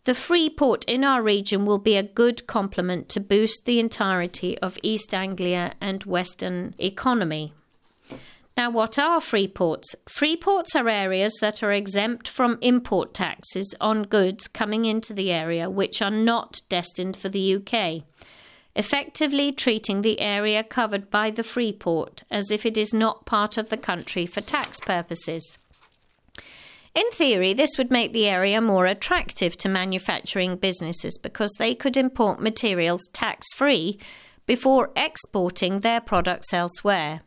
The 0.05 0.14
free 0.14 0.49
port 0.49 0.86
in 0.86 1.03
our 1.03 1.22
region 1.22 1.66
will 1.66 1.78
be 1.78 1.95
a 1.95 2.03
good 2.03 2.47
complement 2.47 3.10
to 3.10 3.20
boost 3.20 3.66
the 3.66 3.80
entirety 3.80 4.57
of 4.60 4.80
East 4.82 5.14
Anglia 5.14 5.74
and 5.82 6.03
Western 6.03 6.74
economy. 6.80 7.53
Now, 8.60 8.70
what 8.70 8.99
are 8.99 9.22
free 9.22 9.47
ports? 9.47 9.95
Free 10.10 10.36
ports 10.36 10.76
are 10.76 10.89
areas 10.89 11.34
that 11.39 11.64
are 11.64 11.72
exempt 11.72 12.28
from 12.28 12.57
import 12.62 13.14
taxes 13.14 13.74
on 13.80 14.03
goods 14.03 14.49
coming 14.49 14.84
into 14.84 15.14
the 15.14 15.32
area 15.32 15.70
which 15.70 16.01
are 16.01 16.12
not 16.12 16.60
destined 16.68 17.16
for 17.16 17.30
the 17.30 17.55
UK, 17.55 18.03
effectively 18.76 19.53
treating 19.53 20.01
the 20.01 20.20
area 20.20 20.62
covered 20.62 21.10
by 21.10 21.32
the 21.32 21.41
free 21.41 21.72
port 21.72 22.24
as 22.30 22.51
if 22.51 22.66
it 22.66 22.78
is 22.78 22.93
not 22.93 23.26
part 23.26 23.57
of 23.57 23.70
the 23.70 23.78
country 23.78 24.26
for 24.26 24.41
tax 24.41 24.82
purposes. 24.82 25.57
In 26.93 27.10
theory, 27.12 27.53
this 27.53 27.78
would 27.78 27.89
make 27.89 28.12
the 28.12 28.28
area 28.28 28.60
more 28.60 28.88
attractive 28.88 29.55
to 29.55 29.70
manufacturing 29.70 30.57
businesses 30.57 31.18
because 31.18 31.55
they 31.60 31.76
could 31.76 31.95
import 31.95 32.41
materials 32.41 33.07
tax 33.14 33.47
free 33.55 33.97
before 34.45 34.91
exporting 34.97 35.80
their 35.80 36.01
products 36.01 36.51
elsewhere. 36.51 37.22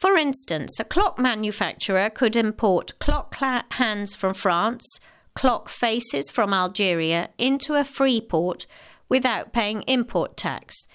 For 0.00 0.16
instance, 0.16 0.80
a 0.80 0.84
clock 0.84 1.18
manufacturer 1.18 2.08
could 2.08 2.34
import 2.34 2.98
clock 3.00 3.36
hands 3.72 4.14
from 4.14 4.32
France, 4.32 4.98
clock 5.34 5.68
faces 5.68 6.30
from 6.30 6.54
Algeria 6.54 7.28
into 7.36 7.74
a 7.74 7.84
free 7.84 8.22
port 8.22 8.66
without 9.10 9.52
paying 9.52 9.82
import 9.82 10.38
tax. 10.38 10.86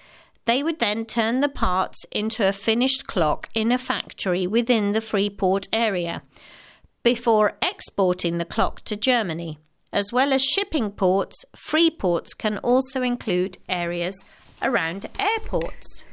They 0.44 0.60
would 0.64 0.80
then 0.80 1.04
turn 1.04 1.40
the 1.40 1.48
parts 1.48 2.04
into 2.10 2.48
a 2.48 2.52
finished 2.52 3.06
clock 3.06 3.46
in 3.54 3.70
a 3.70 3.78
factory 3.78 4.44
within 4.44 4.90
the 4.90 5.00
free 5.00 5.30
port 5.30 5.68
area 5.72 6.22
before 7.04 7.56
exporting 7.62 8.38
the 8.38 8.44
clock 8.44 8.80
to 8.86 8.96
Germany. 8.96 9.60
As 9.92 10.12
well 10.12 10.32
as 10.32 10.42
shipping 10.42 10.90
ports, 10.90 11.44
free 11.54 11.90
ports 11.90 12.34
can 12.34 12.58
also 12.58 13.02
include 13.02 13.58
areas 13.68 14.24
around 14.60 15.06
airports. 15.20 16.04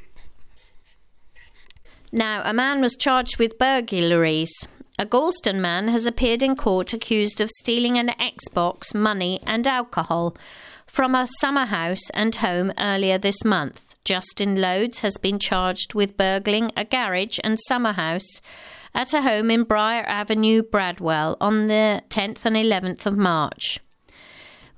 Now, 2.15 2.43
a 2.45 2.53
man 2.53 2.79
was 2.79 2.95
charged 2.95 3.39
with 3.39 3.57
burglaries. 3.57 4.51
A 4.99 5.05
Gorleston 5.05 5.59
man 5.59 5.87
has 5.87 6.05
appeared 6.05 6.43
in 6.43 6.55
court 6.55 6.93
accused 6.93 7.41
of 7.41 7.49
stealing 7.49 7.97
an 7.97 8.09
Xbox, 8.19 8.93
money, 8.93 9.39
and 9.47 9.65
alcohol 9.65 10.37
from 10.85 11.15
a 11.15 11.25
summer 11.41 11.65
house 11.65 12.11
and 12.11 12.35
home 12.35 12.71
earlier 12.77 13.17
this 13.17 13.43
month. 13.43 13.95
Justin 14.05 14.61
Loades 14.61 14.99
has 14.99 15.17
been 15.17 15.39
charged 15.39 15.95
with 15.95 16.15
burgling 16.15 16.69
a 16.77 16.85
garage 16.85 17.39
and 17.43 17.57
summer 17.67 17.93
house 17.93 18.41
at 18.93 19.11
a 19.15 19.23
home 19.23 19.49
in 19.49 19.63
Briar 19.63 20.03
Avenue, 20.03 20.61
Bradwell, 20.61 21.35
on 21.41 21.65
the 21.65 22.03
10th 22.09 22.45
and 22.45 22.55
11th 22.55 23.07
of 23.07 23.17
March. 23.17 23.79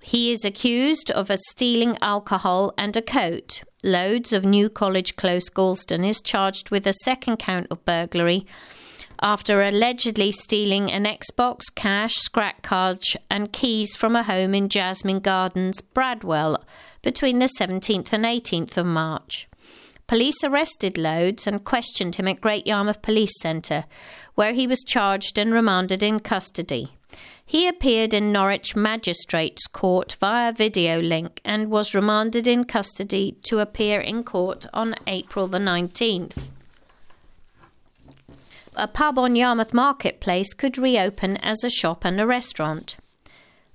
He 0.08 0.32
is 0.32 0.46
accused 0.46 1.10
of 1.10 1.32
stealing 1.50 1.98
alcohol 2.00 2.76
and 2.78 2.96
a 2.96 3.02
coat. 3.02 3.64
Loades 3.84 4.34
of 4.34 4.46
New 4.46 4.70
College 4.70 5.16
Close, 5.16 5.50
Gorleston 5.50 6.08
is 6.08 6.22
charged 6.22 6.70
with 6.70 6.86
a 6.86 6.94
second 7.04 7.38
count 7.38 7.66
of 7.72 7.84
burglary 7.86 8.46
after 9.20 9.64
allegedly 9.64 10.32
stealing 10.32 10.92
an 10.92 11.06
Xbox, 11.06 11.74
cash, 11.74 12.18
scratch 12.18 12.62
cards, 12.62 13.18
and 13.32 13.52
keys 13.52 13.96
from 13.96 14.16
a 14.16 14.22
home 14.22 14.54
in 14.54 14.70
Jasmine 14.70 15.22
Gardens, 15.22 15.82
Bradwell, 15.82 16.64
between 17.02 17.40
the 17.40 17.50
17th 17.60 18.14
and 18.14 18.26
18th 18.26 18.78
of 18.78 18.86
March. 18.86 19.48
Police 20.06 20.44
arrested 20.44 21.00
Loades 21.00 21.48
and 21.48 21.66
questioned 21.66 22.18
him 22.18 22.28
at 22.28 22.42
Great 22.42 22.68
Yarmouth 22.68 23.02
Police 23.02 23.42
Centre, 23.42 23.86
where 24.36 24.54
he 24.54 24.68
was 24.68 24.84
charged 24.84 25.40
and 25.40 25.52
remanded 25.52 26.04
in 26.04 26.20
custody. 26.20 26.95
He 27.48 27.68
appeared 27.68 28.14
in 28.14 28.32
Norwich 28.32 28.76
Magistrates 28.76 29.68
Court 29.68 30.18
via 30.20 30.52
video 30.52 31.00
link 31.00 31.42
and 31.46 31.70
was 31.70 31.94
remanded 31.94 32.48
in 32.48 32.64
custody 32.64 33.38
to 33.44 33.60
appear 33.60 34.02
in 34.02 34.24
court 34.24 34.66
on 34.74 34.96
April 35.06 35.48
the 35.48 35.60
19th. 35.60 36.50
A 38.76 38.88
pub 38.88 39.20
on 39.20 39.36
Yarmouth 39.36 39.76
Marketplace 39.76 40.56
could 40.56 40.80
reopen 40.80 41.38
as 41.38 41.64
a 41.64 41.70
shop 41.70 42.04
and 42.04 42.20
a 42.20 42.26
restaurant. 42.26 42.98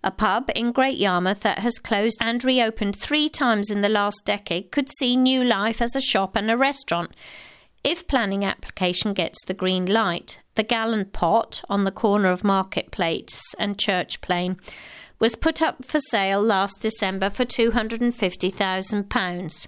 A 0.03 0.11
pub 0.11 0.51
in 0.57 0.73
Great 0.73 0.99
Yarmouth 0.99 1.41
that 1.41 1.61
has 1.61 1.79
closed 1.79 2.19
and 2.21 2.43
reopened 2.43 2.97
three 2.97 3.29
times 3.29 3.71
in 3.71 3.83
the 3.83 3.89
last 3.89 4.23
decade 4.25 4.73
could 4.73 4.89
see 4.91 5.17
new 5.17 5.45
life 5.45 5.81
as 5.81 5.95
a 5.95 6.01
shop 6.01 6.35
and 6.37 6.51
a 6.51 6.57
restaurant 6.57 7.13
if 7.83 8.07
planning 8.07 8.45
application 8.45 9.15
gets 9.15 9.43
the 9.45 9.55
green 9.55 9.87
light. 9.87 10.39
The 10.55 10.63
Gallon 10.63 11.07
Pot 11.07 11.63
on 11.69 11.83
the 11.85 11.91
corner 11.91 12.29
of 12.29 12.45
Market 12.45 12.91
Place 12.91 13.43
and 13.59 13.79
Church 13.79 14.21
Plain 14.21 14.59
was 15.19 15.37
put 15.37 15.63
up 15.63 15.85
for 15.85 15.99
sale 15.99 16.43
last 16.43 16.81
December 16.81 17.31
for 17.31 17.45
£250,000. 17.45 19.67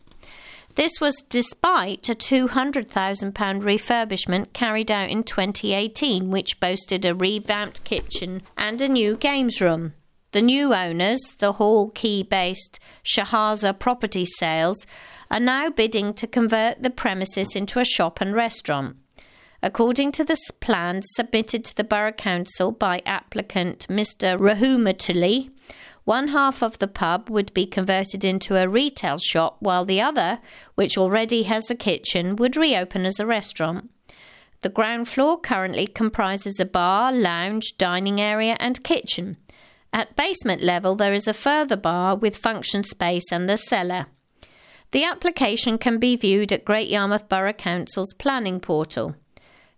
This 0.75 0.93
was 1.01 1.15
despite 1.29 2.09
a 2.09 2.15
£200,000 2.15 3.35
refurbishment 3.35 4.55
carried 4.55 4.91
out 4.91 5.11
in 5.11 5.23
2018, 5.23 6.31
which 6.31 6.59
boasted 6.61 7.05
a 7.05 7.15
revamped 7.15 7.85
kitchen 7.85 8.41
and 8.57 8.81
a 8.81 8.89
new 8.89 9.17
games 9.17 9.61
room. 9.61 9.93
The 10.33 10.41
new 10.41 10.73
owners, 10.73 11.21
the 11.39 11.53
Hall 11.53 11.91
Quay 11.91 12.23
based 12.23 12.81
Shahaza 13.05 13.79
Property 13.79 14.25
Sales, 14.25 14.87
are 15.33 15.41
now 15.41 15.71
bidding 15.71 16.13
to 16.13 16.27
convert 16.27 16.83
the 16.83 16.91
premises 16.91 17.57
into 17.57 17.81
a 17.81 17.85
shop 17.85 18.21
and 18.21 18.35
restaurant. 18.35 18.97
According 19.63 20.13
to 20.13 20.25
the 20.25 20.37
plans 20.61 21.07
submitted 21.15 21.65
to 21.65 21.77
the 21.77 21.85
Borough 21.85 22.13
Council 22.13 22.71
by 22.71 23.01
applicant 23.07 23.87
Mr. 23.89 24.39
Rahumatuli, 24.39 25.51
one 26.05 26.29
half 26.29 26.63
of 26.63 26.79
the 26.79 26.89
pub 26.89 27.31
would 27.31 27.55
be 27.55 27.65
converted 27.65 28.25
into 28.25 28.57
a 28.57 28.69
retail 28.69 29.19
shop, 29.19 29.57
while 29.61 29.85
the 29.85 30.01
other, 30.01 30.41
which 30.75 30.99
already 30.99 31.45
has 31.45 31.71
a 31.71 31.77
kitchen, 31.77 32.37
would 32.37 32.57
reopen 32.57 33.07
as 33.07 33.19
a 33.19 33.27
restaurant. 33.27 33.89
The 34.61 34.69
ground 34.69 35.09
floor 35.09 35.41
currently 35.41 35.87
comprises 35.87 36.61
a 36.61 36.65
bar, 36.65 37.13
lounge, 37.13 37.79
dining 37.79 38.21
area, 38.21 38.57
and 38.61 38.85
kitchen. 38.85 39.37
At 39.93 40.17
basement 40.17 40.61
level, 40.63 40.95
there 40.95 41.15
is 41.15 41.29
a 41.29 41.35
further 41.35 41.77
bar 41.77 42.17
with 42.17 42.37
function 42.37 42.83
space 42.83 43.31
and 43.31 43.49
the 43.49 43.57
cellar. 43.57 44.07
The 44.93 45.05
application 45.05 45.79
can 45.79 45.99
be 45.99 46.17
viewed 46.17 46.53
at 46.53 46.67
Great 46.67 46.91
Yarmouth 46.91 47.29
Borough 47.29 47.55
Council's 47.55 48.13
planning 48.19 48.61
portal. 48.61 49.17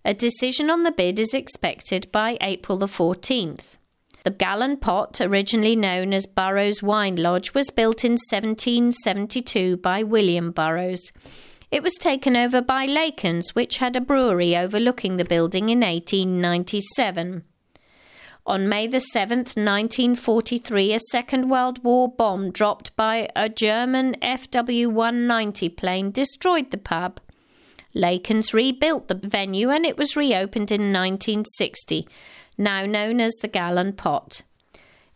A 0.05 0.13
decision 0.13 0.69
on 0.71 0.83
the 0.83 0.91
bid 0.91 1.21
is 1.21 1.33
expected 1.33 2.11
by 2.11 2.37
April 2.41 2.77
the 2.79 2.87
14th. 2.89 3.77
The 4.25 4.31
Gallon 4.31 4.77
Pot, 4.77 5.21
originally 5.21 5.77
known 5.77 6.13
as 6.13 6.27
Burrows 6.27 6.83
Wine 6.83 7.15
Lodge, 7.15 7.55
was 7.55 7.71
built 7.71 8.05
in 8.05 8.13
1772 8.13 9.77
by 9.77 10.03
William 10.03 10.51
Burrows. 10.51 11.13
It 11.71 11.83
was 11.83 11.95
taken 11.95 12.37
over 12.37 12.61
by 12.61 12.87
Lacons, 12.87 13.55
which 13.55 13.79
had 13.79 13.95
a 13.95 14.01
brewery 14.01 14.57
overlooking 14.57 15.17
the 15.17 15.25
building 15.25 15.69
in 15.69 15.81
1897. 15.81 17.45
On 18.47 18.69
May 18.69 18.87
the 18.87 18.99
7th, 18.99 19.57
1943, 19.57 20.93
a 20.93 20.99
Second 21.11 21.49
World 21.49 21.83
War 21.83 22.11
bomb 22.11 22.51
dropped 22.51 22.95
by 22.95 23.31
a 23.35 23.49
German 23.49 24.17
FW 24.21 24.89
190 24.89 25.71
plane 25.71 26.11
destroyed 26.11 26.71
the 26.71 26.77
pub. 26.77 27.21
Lacons 27.95 28.53
rebuilt 28.53 29.09
the 29.09 29.15
venue 29.15 29.71
and 29.71 29.87
it 29.87 29.97
was 29.97 30.15
reopened 30.15 30.71
in 30.71 30.93
1960, 30.93 32.07
now 32.59 32.85
known 32.85 33.19
as 33.19 33.33
the 33.41 33.49
Gallon 33.49 33.95
Pot. 33.95 34.43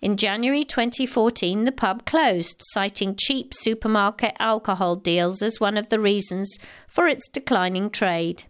In 0.01 0.17
January 0.17 0.65
2014, 0.65 1.65
the 1.65 1.73
pub 1.73 2.07
closed, 2.07 2.63
citing 2.73 3.15
cheap 3.15 3.53
supermarket 3.53 4.37
alcohol 4.39 4.97
deals 4.97 5.43
as 5.43 5.61
one 5.61 5.77
of 5.77 5.91
the 5.91 6.01
reasons 6.01 6.57
for 6.87 7.07
its 7.07 7.29
declining 7.29 7.91
trade. 7.91 8.45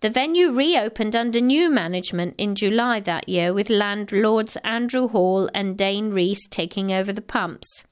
The 0.00 0.10
venue 0.10 0.52
reopened 0.52 1.16
under 1.16 1.40
new 1.40 1.68
management 1.68 2.36
in 2.38 2.54
July 2.54 3.00
that 3.00 3.28
year, 3.28 3.52
with 3.52 3.68
landlords 3.68 4.56
Andrew 4.62 5.08
Hall 5.08 5.50
and 5.52 5.76
Dane 5.76 6.10
Rees 6.10 6.46
taking 6.48 6.92
over 6.92 7.12
the 7.12 7.20
pumps. 7.20 7.82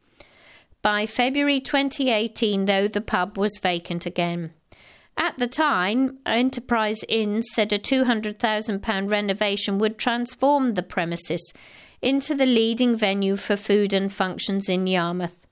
By 0.83 1.07
February 1.07 1.59
2018, 1.59 2.67
though, 2.67 2.87
the 2.87 3.01
pub 3.01 3.37
was 3.37 3.59
vacant 3.59 4.07
again. 4.07 4.53
At 5.17 5.39
the 5.39 5.49
time, 5.49 6.19
Enterprise 6.25 7.01
Inn 7.09 7.43
said 7.43 7.73
a 7.73 7.79
£200,000 7.79 9.11
renovation 9.11 9.79
would 9.79 9.99
transform 9.99 10.75
the 10.75 10.85
premises 10.85 11.53
into 12.01 12.37
the 12.37 12.47
leading 12.47 12.97
venue 12.97 13.35
for 13.35 13.57
food 13.57 13.93
and 13.93 14.13
functions 14.13 14.69
in 14.69 14.87
Yarmouth. 14.87 15.46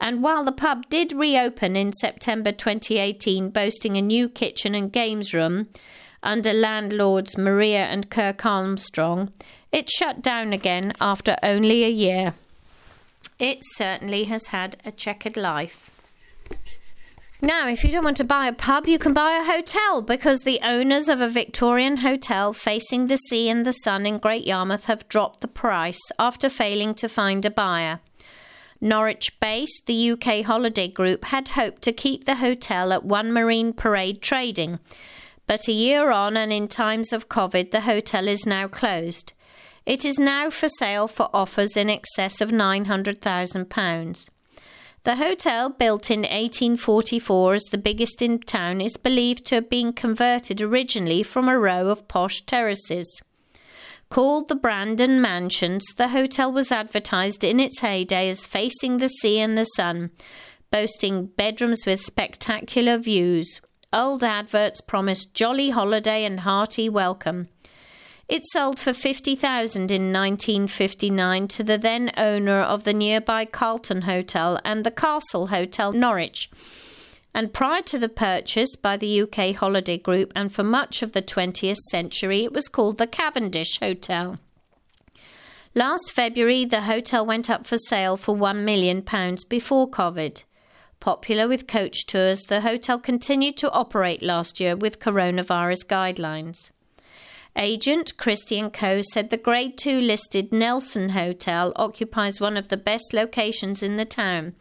And 0.00 0.22
while 0.22 0.44
the 0.44 0.52
pub 0.52 0.88
did 0.88 1.12
reopen 1.12 1.74
in 1.76 1.92
September 1.92 2.52
2018, 2.52 3.50
boasting 3.50 3.96
a 3.96 4.02
new 4.02 4.28
kitchen 4.28 4.74
and 4.74 4.92
games 4.92 5.34
room 5.34 5.68
under 6.22 6.52
landlords 6.52 7.36
Maria 7.36 7.84
and 7.84 8.10
Kirk 8.10 8.44
Armstrong, 8.46 9.32
it 9.72 9.90
shut 9.90 10.22
down 10.22 10.52
again 10.52 10.92
after 11.00 11.36
only 11.42 11.84
a 11.84 11.90
year. 11.90 12.34
It 13.38 13.58
certainly 13.74 14.24
has 14.24 14.48
had 14.48 14.76
a 14.84 14.92
checkered 14.92 15.36
life. 15.36 15.90
Now, 17.40 17.68
if 17.68 17.84
you 17.84 17.92
don't 17.92 18.04
want 18.04 18.16
to 18.16 18.24
buy 18.24 18.48
a 18.48 18.52
pub, 18.52 18.88
you 18.88 18.98
can 18.98 19.12
buy 19.14 19.38
a 19.38 19.44
hotel 19.44 20.02
because 20.02 20.40
the 20.40 20.58
owners 20.60 21.08
of 21.08 21.20
a 21.20 21.28
Victorian 21.28 21.98
hotel 21.98 22.52
facing 22.52 23.06
the 23.06 23.16
sea 23.16 23.48
and 23.48 23.64
the 23.64 23.72
sun 23.72 24.06
in 24.06 24.18
Great 24.18 24.44
Yarmouth 24.44 24.86
have 24.86 25.08
dropped 25.08 25.40
the 25.40 25.48
price 25.48 26.00
after 26.18 26.48
failing 26.48 26.94
to 26.94 27.08
find 27.08 27.44
a 27.44 27.50
buyer. 27.50 28.00
Norwich 28.80 29.38
based, 29.40 29.86
the 29.86 30.12
UK 30.12 30.44
Holiday 30.44 30.88
Group 30.88 31.26
had 31.26 31.50
hoped 31.50 31.82
to 31.82 31.92
keep 31.92 32.24
the 32.24 32.36
hotel 32.36 32.92
at 32.92 33.04
One 33.04 33.32
Marine 33.32 33.72
Parade 33.72 34.22
trading, 34.22 34.78
but 35.46 35.66
a 35.66 35.72
year 35.72 36.10
on 36.10 36.36
and 36.36 36.52
in 36.52 36.68
times 36.68 37.12
of 37.12 37.28
COVID, 37.28 37.70
the 37.70 37.80
hotel 37.82 38.28
is 38.28 38.46
now 38.46 38.68
closed. 38.68 39.32
It 39.84 40.04
is 40.04 40.18
now 40.18 40.50
for 40.50 40.68
sale 40.68 41.08
for 41.08 41.30
offers 41.32 41.76
in 41.76 41.88
excess 41.88 42.40
of 42.40 42.50
£900,000. 42.50 44.28
The 45.04 45.16
hotel, 45.16 45.70
built 45.70 46.10
in 46.10 46.20
1844 46.20 47.54
as 47.54 47.62
the 47.70 47.78
biggest 47.78 48.20
in 48.20 48.40
town, 48.40 48.82
is 48.82 48.98
believed 48.98 49.46
to 49.46 49.54
have 49.54 49.70
been 49.70 49.94
converted 49.94 50.60
originally 50.60 51.22
from 51.22 51.48
a 51.48 51.58
row 51.58 51.88
of 51.88 52.06
posh 52.08 52.42
terraces. 52.42 53.22
Called 54.10 54.48
the 54.48 54.54
Brandon 54.54 55.20
Mansions, 55.20 55.84
the 55.96 56.08
hotel 56.08 56.50
was 56.50 56.72
advertised 56.72 57.44
in 57.44 57.60
its 57.60 57.80
heyday 57.80 58.30
as 58.30 58.46
facing 58.46 58.96
the 58.96 59.08
sea 59.08 59.38
and 59.38 59.56
the 59.56 59.64
sun, 59.64 60.10
boasting 60.70 61.26
bedrooms 61.26 61.80
with 61.86 62.00
spectacular 62.00 62.96
views. 62.96 63.60
Old 63.92 64.24
adverts 64.24 64.80
promised 64.80 65.34
jolly 65.34 65.70
holiday 65.70 66.24
and 66.24 66.40
hearty 66.40 66.88
welcome. 66.88 67.48
It 68.28 68.44
sold 68.46 68.78
for 68.78 68.94
50,000 68.94 69.90
in 69.90 70.10
1959 70.10 71.48
to 71.48 71.62
the 71.62 71.76
then 71.76 72.10
owner 72.16 72.60
of 72.60 72.84
the 72.84 72.94
nearby 72.94 73.44
Carlton 73.44 74.02
Hotel 74.02 74.58
and 74.64 74.84
the 74.84 74.90
Castle 74.90 75.48
Hotel 75.48 75.92
Norwich. 75.92 76.50
And 77.34 77.52
prior 77.52 77.82
to 77.82 77.98
the 77.98 78.08
purchase 78.08 78.74
by 78.76 78.96
the 78.96 79.22
UK 79.22 79.54
Holiday 79.54 79.98
Group 79.98 80.32
and 80.34 80.52
for 80.52 80.64
much 80.64 81.02
of 81.02 81.12
the 81.12 81.22
20th 81.22 81.76
century, 81.90 82.44
it 82.44 82.52
was 82.52 82.68
called 82.68 82.98
the 82.98 83.06
Cavendish 83.06 83.78
Hotel. 83.80 84.38
Last 85.74 86.10
February, 86.12 86.64
the 86.64 86.82
hotel 86.82 87.24
went 87.24 87.48
up 87.48 87.66
for 87.66 87.76
sale 87.76 88.16
for 88.16 88.34
£1 88.34 88.64
million 88.64 89.04
before 89.48 89.88
COVID. 89.88 90.42
Popular 90.98 91.46
with 91.46 91.68
coach 91.68 92.06
tours, 92.06 92.42
the 92.48 92.62
hotel 92.62 92.98
continued 92.98 93.56
to 93.58 93.70
operate 93.70 94.22
last 94.22 94.58
year 94.58 94.74
with 94.74 94.98
coronavirus 94.98 95.86
guidelines. 95.86 96.70
Agent 97.54 98.16
Christie 98.16 98.68
& 98.70 98.72
Co 98.72 99.00
said 99.12 99.30
the 99.30 99.36
Grade 99.36 99.78
2 99.78 100.00
listed 100.00 100.52
Nelson 100.52 101.10
Hotel 101.10 101.72
occupies 101.76 102.40
one 102.40 102.56
of 102.56 102.68
the 102.68 102.76
best 102.76 103.12
locations 103.12 103.82
in 103.82 103.96
the 103.96 104.04
town 104.04 104.54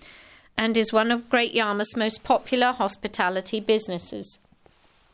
and 0.57 0.75
is 0.75 0.91
one 0.91 1.11
of 1.11 1.29
Great 1.29 1.53
Yarmouth's 1.53 1.95
most 1.95 2.23
popular 2.23 2.71
hospitality 2.71 3.59
businesses. 3.59 4.39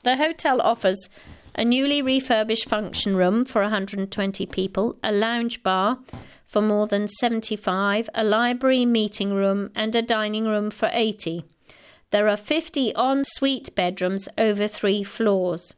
The 0.03 0.17
hotel 0.17 0.61
offers 0.61 1.09
a 1.55 1.63
newly 1.63 2.01
refurbished 2.01 2.67
function 2.67 3.15
room 3.15 3.45
for 3.45 3.61
120 3.61 4.45
people, 4.47 4.97
a 5.03 5.11
lounge 5.11 5.63
bar 5.63 5.99
for 6.45 6.61
more 6.61 6.87
than 6.87 7.07
75, 7.07 8.09
a 8.13 8.23
library 8.23 8.85
meeting 8.85 9.33
room, 9.33 9.71
and 9.75 9.95
a 9.95 10.01
dining 10.01 10.45
room 10.45 10.69
for 10.71 10.89
80. 10.91 11.43
There 12.11 12.29
are 12.29 12.37
50 12.37 12.95
en 12.95 13.23
suite 13.25 13.73
bedrooms 13.75 14.29
over 14.37 14.67
three 14.67 15.03
floors. 15.03 15.73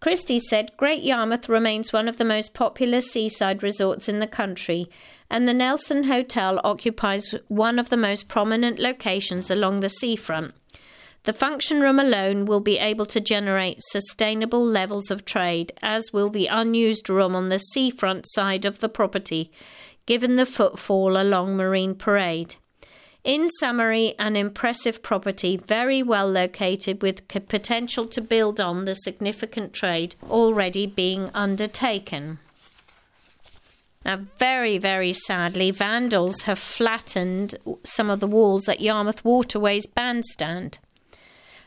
Christie 0.00 0.40
said 0.40 0.76
Great 0.76 1.02
Yarmouth 1.02 1.48
remains 1.48 1.92
one 1.92 2.08
of 2.08 2.18
the 2.18 2.24
most 2.24 2.54
popular 2.54 3.00
seaside 3.00 3.62
resorts 3.62 4.08
in 4.08 4.18
the 4.18 4.26
country, 4.26 4.90
and 5.30 5.48
the 5.48 5.54
Nelson 5.54 6.04
Hotel 6.04 6.60
occupies 6.64 7.34
one 7.48 7.78
of 7.78 7.88
the 7.88 7.96
most 7.96 8.28
prominent 8.28 8.78
locations 8.78 9.50
along 9.50 9.80
the 9.80 9.88
seafront. 9.88 10.54
The 11.24 11.32
function 11.32 11.80
room 11.80 11.98
alone 11.98 12.44
will 12.44 12.60
be 12.60 12.78
able 12.78 13.06
to 13.06 13.20
generate 13.20 13.78
sustainable 13.80 14.64
levels 14.64 15.10
of 15.10 15.24
trade, 15.24 15.72
as 15.80 16.12
will 16.12 16.28
the 16.28 16.48
unused 16.48 17.08
room 17.08 17.34
on 17.34 17.48
the 17.48 17.58
seafront 17.58 18.26
side 18.28 18.66
of 18.66 18.80
the 18.80 18.90
property, 18.90 19.50
given 20.04 20.36
the 20.36 20.44
footfall 20.44 21.16
along 21.16 21.56
Marine 21.56 21.94
Parade. 21.94 22.56
In 23.24 23.48
summary, 23.58 24.14
an 24.18 24.36
impressive 24.36 25.02
property, 25.02 25.56
very 25.56 26.02
well 26.02 26.28
located 26.28 27.00
with 27.00 27.26
potential 27.26 28.06
to 28.08 28.20
build 28.20 28.60
on 28.60 28.84
the 28.84 28.94
significant 28.94 29.72
trade 29.72 30.14
already 30.28 30.86
being 30.86 31.30
undertaken. 31.32 32.38
Now, 34.04 34.20
very, 34.38 34.76
very 34.76 35.14
sadly, 35.14 35.70
vandals 35.70 36.42
have 36.42 36.58
flattened 36.58 37.54
some 37.84 38.10
of 38.10 38.20
the 38.20 38.26
walls 38.26 38.68
at 38.68 38.80
Yarmouth 38.80 39.24
Waterways 39.24 39.86
Bandstand. 39.86 40.78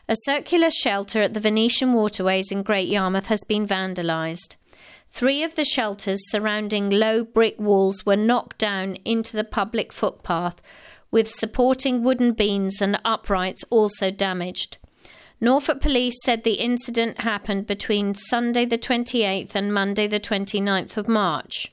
A 0.08 0.16
circular 0.24 0.70
shelter 0.70 1.20
at 1.20 1.34
the 1.34 1.40
Venetian 1.40 1.92
Waterways 1.92 2.50
in 2.52 2.62
Great 2.62 2.88
Yarmouth 2.88 3.26
has 3.26 3.42
been 3.44 3.66
vandalised. 3.66 4.56
Three 5.10 5.42
of 5.42 5.56
the 5.56 5.64
shelters 5.64 6.20
surrounding 6.30 6.90
low 6.90 7.24
brick 7.24 7.58
walls 7.58 8.06
were 8.06 8.16
knocked 8.16 8.58
down 8.58 8.96
into 9.04 9.36
the 9.36 9.44
public 9.44 9.92
footpath, 9.92 10.62
with 11.10 11.28
supporting 11.28 12.04
wooden 12.04 12.32
beams 12.32 12.80
and 12.80 13.00
uprights 13.04 13.64
also 13.70 14.10
damaged. 14.10 14.78
Norfolk 15.40 15.80
Police 15.80 16.16
said 16.24 16.44
the 16.44 16.54
incident 16.54 17.22
happened 17.22 17.66
between 17.66 18.14
Sunday 18.14 18.64
the 18.64 18.78
28th 18.78 19.54
and 19.54 19.74
Monday 19.74 20.06
the 20.06 20.20
29th 20.20 20.96
of 20.96 21.08
March. 21.08 21.72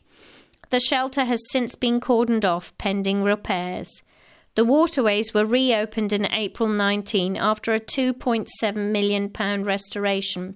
The 0.76 0.82
shelter 0.82 1.24
has 1.24 1.42
since 1.52 1.74
been 1.74 2.02
cordoned 2.02 2.44
off 2.44 2.78
pending 2.78 3.24
repairs. 3.24 4.04
The 4.56 4.66
waterways 4.66 5.34
were 5.34 5.46
reopened 5.46 6.12
in 6.12 6.26
April 6.26 6.68
19 6.68 7.38
after 7.38 7.74
a 7.74 7.80
£2.7 7.80 8.92
million 8.92 9.32
restoration. 9.64 10.56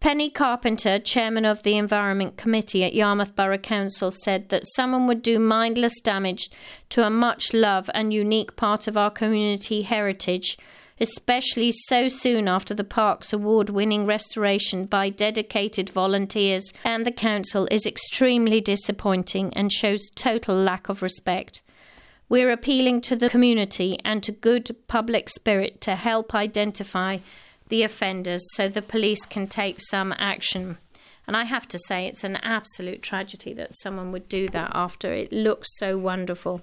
Penny 0.00 0.28
Carpenter, 0.28 0.98
chairman 0.98 1.44
of 1.44 1.62
the 1.62 1.76
Environment 1.76 2.36
Committee 2.36 2.82
at 2.82 2.94
Yarmouth 2.94 3.36
Borough 3.36 3.58
Council, 3.58 4.10
said 4.10 4.48
that 4.48 4.66
someone 4.74 5.06
would 5.06 5.22
do 5.22 5.38
mindless 5.38 6.00
damage 6.00 6.50
to 6.88 7.06
a 7.06 7.08
much 7.08 7.54
loved 7.54 7.90
and 7.94 8.12
unique 8.12 8.56
part 8.56 8.88
of 8.88 8.96
our 8.96 9.08
community 9.08 9.82
heritage, 9.82 10.58
especially 11.00 11.72
so 11.72 12.08
soon 12.08 12.48
after 12.48 12.74
the 12.74 12.84
park's 12.84 13.32
award 13.32 13.70
winning 13.70 14.06
restoration 14.06 14.86
by 14.86 15.10
dedicated 15.10 15.90
volunteers 15.90 16.72
and 16.84 17.06
the 17.06 17.12
council, 17.12 17.68
is 17.70 17.86
extremely 17.86 18.60
disappointing 18.60 19.52
and 19.54 19.72
shows 19.72 20.10
total 20.14 20.56
lack 20.56 20.88
of 20.88 21.02
respect. 21.02 21.62
We're 22.28 22.50
appealing 22.50 23.00
to 23.02 23.16
the 23.16 23.30
community 23.30 23.98
and 24.04 24.22
to 24.22 24.32
good 24.32 24.76
public 24.86 25.30
spirit 25.30 25.80
to 25.82 25.96
help 25.96 26.34
identify 26.34 27.18
the 27.68 27.82
offenders 27.82 28.42
so 28.54 28.68
the 28.68 28.82
police 28.82 29.24
can 29.24 29.46
take 29.46 29.78
some 29.80 30.14
action. 30.18 30.76
And 31.26 31.36
I 31.36 31.44
have 31.44 31.68
to 31.68 31.78
say, 31.78 32.06
it's 32.06 32.24
an 32.24 32.36
absolute 32.36 33.02
tragedy 33.02 33.52
that 33.54 33.74
someone 33.82 34.12
would 34.12 34.28
do 34.28 34.48
that 34.48 34.70
after 34.74 35.12
it 35.12 35.32
looks 35.32 35.68
so 35.76 35.98
wonderful. 35.98 36.62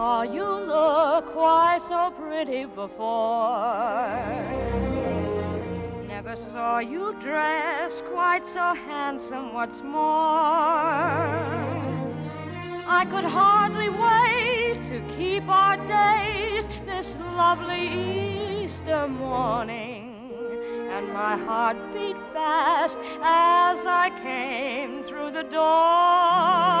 Saw 0.00 0.22
you 0.22 0.48
look 0.74 1.26
quite 1.34 1.78
so 1.86 2.10
pretty 2.12 2.64
before. 2.64 3.50
Never 6.08 6.36
saw 6.36 6.78
you 6.78 7.14
dress 7.20 8.00
quite 8.10 8.46
so 8.46 8.72
handsome, 8.72 9.52
what's 9.52 9.82
more. 9.82 10.06
I 12.98 13.06
could 13.10 13.24
hardly 13.24 13.90
wait 13.90 14.82
to 14.88 15.02
keep 15.18 15.46
our 15.46 15.76
date 15.86 16.66
this 16.86 17.18
lovely 17.36 18.64
Easter 18.64 19.06
morning. 19.06 20.06
And 20.94 21.12
my 21.12 21.36
heart 21.36 21.76
beat 21.92 22.16
fast 22.32 22.96
as 23.22 23.84
I 23.84 24.08
came 24.22 25.02
through 25.02 25.32
the 25.32 25.42
door. 25.42 26.80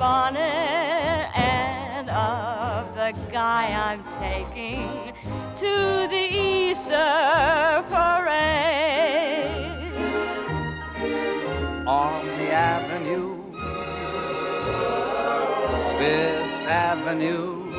bonnet 0.00 1.28
and 1.36 2.08
of 2.08 2.94
the 2.94 3.12
guy 3.30 3.66
I'm 3.70 4.02
taking 4.18 5.12
to 5.58 6.08
the 6.08 6.26
Easter 6.34 7.84
parade. 7.90 8.32
On 11.86 12.26
the 12.38 12.50
avenue, 12.50 13.52
Fifth 15.98 16.66
Avenue, 16.66 17.70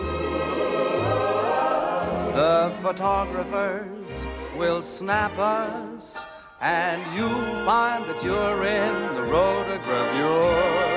the 2.36 2.72
photographers 2.84 4.28
will 4.56 4.84
snap 4.84 5.36
us 5.40 6.24
and 6.62 7.02
you'll 7.18 7.66
find 7.66 8.06
that 8.06 8.24
you're 8.24 8.64
in 8.64 9.16
the 9.16 9.22
rotogravure. 9.22 10.91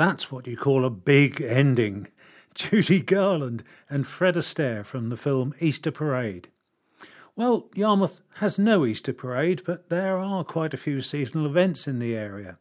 That's 0.00 0.32
what 0.32 0.46
you 0.46 0.56
call 0.56 0.86
a 0.86 0.88
big 0.90 1.42
ending. 1.42 2.06
Judy 2.54 3.02
Garland 3.02 3.62
and 3.90 4.06
Fred 4.06 4.34
Astaire 4.34 4.82
from 4.82 5.10
the 5.10 5.16
film 5.18 5.52
Easter 5.60 5.90
Parade. 5.90 6.48
Well, 7.36 7.68
Yarmouth 7.74 8.22
has 8.36 8.58
no 8.58 8.86
Easter 8.86 9.12
parade, 9.12 9.60
but 9.66 9.90
there 9.90 10.16
are 10.16 10.42
quite 10.42 10.72
a 10.72 10.78
few 10.78 11.02
seasonal 11.02 11.44
events 11.44 11.86
in 11.86 11.98
the 11.98 12.16
area. 12.16 12.56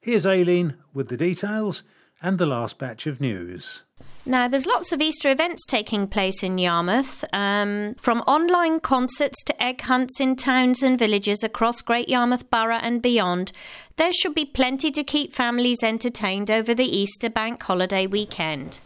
Here's 0.00 0.26
Aileen 0.26 0.74
with 0.92 1.08
the 1.08 1.16
details 1.16 1.84
and 2.20 2.40
the 2.40 2.46
last 2.46 2.78
batch 2.78 3.06
of 3.06 3.20
news. 3.20 3.84
Now, 4.24 4.46
there's 4.46 4.66
lots 4.66 4.92
of 4.92 5.00
Easter 5.00 5.32
events 5.32 5.66
taking 5.66 6.06
place 6.06 6.44
in 6.44 6.56
Yarmouth, 6.56 7.24
um, 7.32 7.94
from 7.94 8.20
online 8.20 8.78
concerts 8.78 9.42
to 9.44 9.62
egg 9.62 9.80
hunts 9.80 10.20
in 10.20 10.36
towns 10.36 10.80
and 10.80 10.96
villages 10.96 11.42
across 11.42 11.82
Great 11.82 12.08
Yarmouth 12.08 12.48
Borough 12.48 12.78
and 12.80 13.02
beyond. 13.02 13.50
There 13.96 14.12
should 14.12 14.36
be 14.36 14.44
plenty 14.44 14.92
to 14.92 15.02
keep 15.02 15.34
families 15.34 15.82
entertained 15.82 16.52
over 16.52 16.72
the 16.72 16.86
Easter 16.86 17.28
bank 17.28 17.64
holiday 17.64 18.06
weekend. 18.06 18.78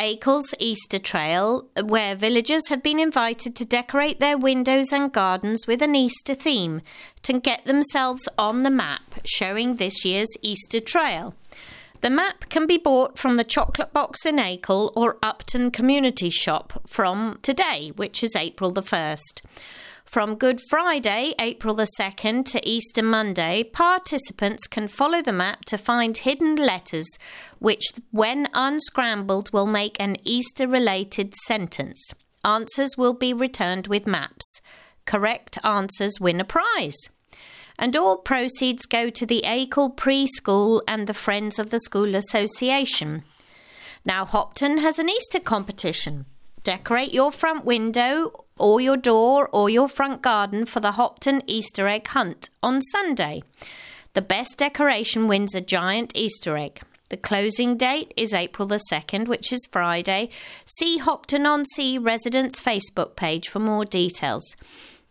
Acle's 0.00 0.54
Easter 0.58 0.98
Trail, 0.98 1.66
where 1.84 2.14
villagers 2.14 2.68
have 2.68 2.82
been 2.82 3.00
invited 3.00 3.54
to 3.56 3.66
decorate 3.66 4.20
their 4.20 4.38
windows 4.38 4.90
and 4.90 5.12
gardens 5.12 5.66
with 5.66 5.82
an 5.82 5.96
Easter 5.96 6.34
theme 6.34 6.80
to 7.22 7.38
get 7.38 7.64
themselves 7.66 8.26
on 8.38 8.62
the 8.62 8.70
map 8.70 9.20
showing 9.26 9.74
this 9.74 10.04
year's 10.04 10.30
Easter 10.40 10.80
Trail. 10.80 11.34
The 12.00 12.10
map 12.10 12.48
can 12.48 12.68
be 12.68 12.78
bought 12.78 13.18
from 13.18 13.34
the 13.34 13.42
Chocolate 13.42 13.92
Box 13.92 14.24
in 14.24 14.36
Acle 14.36 14.92
or 14.94 15.18
Upton 15.20 15.72
Community 15.72 16.30
Shop 16.30 16.80
from 16.86 17.40
today, 17.42 17.90
which 17.96 18.22
is 18.22 18.36
April 18.36 18.70
the 18.70 18.84
1st. 18.84 19.42
From 20.04 20.36
Good 20.36 20.60
Friday, 20.70 21.34
April 21.40 21.74
the 21.74 21.88
2nd, 21.98 22.44
to 22.46 22.66
Easter 22.66 23.02
Monday, 23.02 23.64
participants 23.64 24.68
can 24.68 24.86
follow 24.86 25.20
the 25.22 25.32
map 25.32 25.64
to 25.64 25.76
find 25.76 26.16
hidden 26.16 26.54
letters, 26.54 27.08
which, 27.58 27.84
when 28.12 28.48
unscrambled, 28.54 29.52
will 29.52 29.66
make 29.66 29.96
an 29.98 30.16
Easter 30.22 30.68
related 30.68 31.34
sentence. 31.46 32.12
Answers 32.44 32.90
will 32.96 33.14
be 33.14 33.34
returned 33.34 33.88
with 33.88 34.06
maps. 34.06 34.60
Correct 35.04 35.58
answers 35.64 36.20
win 36.20 36.40
a 36.40 36.44
prize 36.44 37.10
and 37.78 37.96
all 37.96 38.16
proceeds 38.16 38.86
go 38.86 39.08
to 39.10 39.24
the 39.24 39.42
Acle 39.44 39.94
Preschool 39.94 40.80
and 40.88 41.06
the 41.06 41.14
Friends 41.14 41.58
of 41.58 41.70
the 41.70 41.78
School 41.78 42.14
Association. 42.14 43.22
Now, 44.04 44.24
Hopton 44.24 44.78
has 44.78 44.98
an 44.98 45.08
Easter 45.08 45.40
competition. 45.40 46.26
Decorate 46.64 47.14
your 47.14 47.30
front 47.30 47.64
window 47.64 48.44
or 48.58 48.80
your 48.80 48.96
door 48.96 49.48
or 49.52 49.70
your 49.70 49.88
front 49.88 50.22
garden 50.22 50.64
for 50.64 50.80
the 50.80 50.92
Hopton 50.92 51.42
Easter 51.46 51.86
egg 51.86 52.08
hunt 52.08 52.50
on 52.62 52.82
Sunday. 52.82 53.42
The 54.14 54.22
best 54.22 54.58
decoration 54.58 55.28
wins 55.28 55.54
a 55.54 55.60
giant 55.60 56.12
Easter 56.14 56.56
egg. 56.56 56.80
The 57.10 57.16
closing 57.16 57.76
date 57.76 58.12
is 58.16 58.34
April 58.34 58.68
the 58.68 58.80
2nd, 58.90 59.28
which 59.28 59.52
is 59.52 59.66
Friday. 59.70 60.28
See 60.66 60.98
Hopton 60.98 61.46
on 61.46 61.64
Sea 61.64 61.96
residents' 61.96 62.60
Facebook 62.60 63.16
page 63.16 63.48
for 63.48 63.60
more 63.60 63.84
details. 63.84 64.44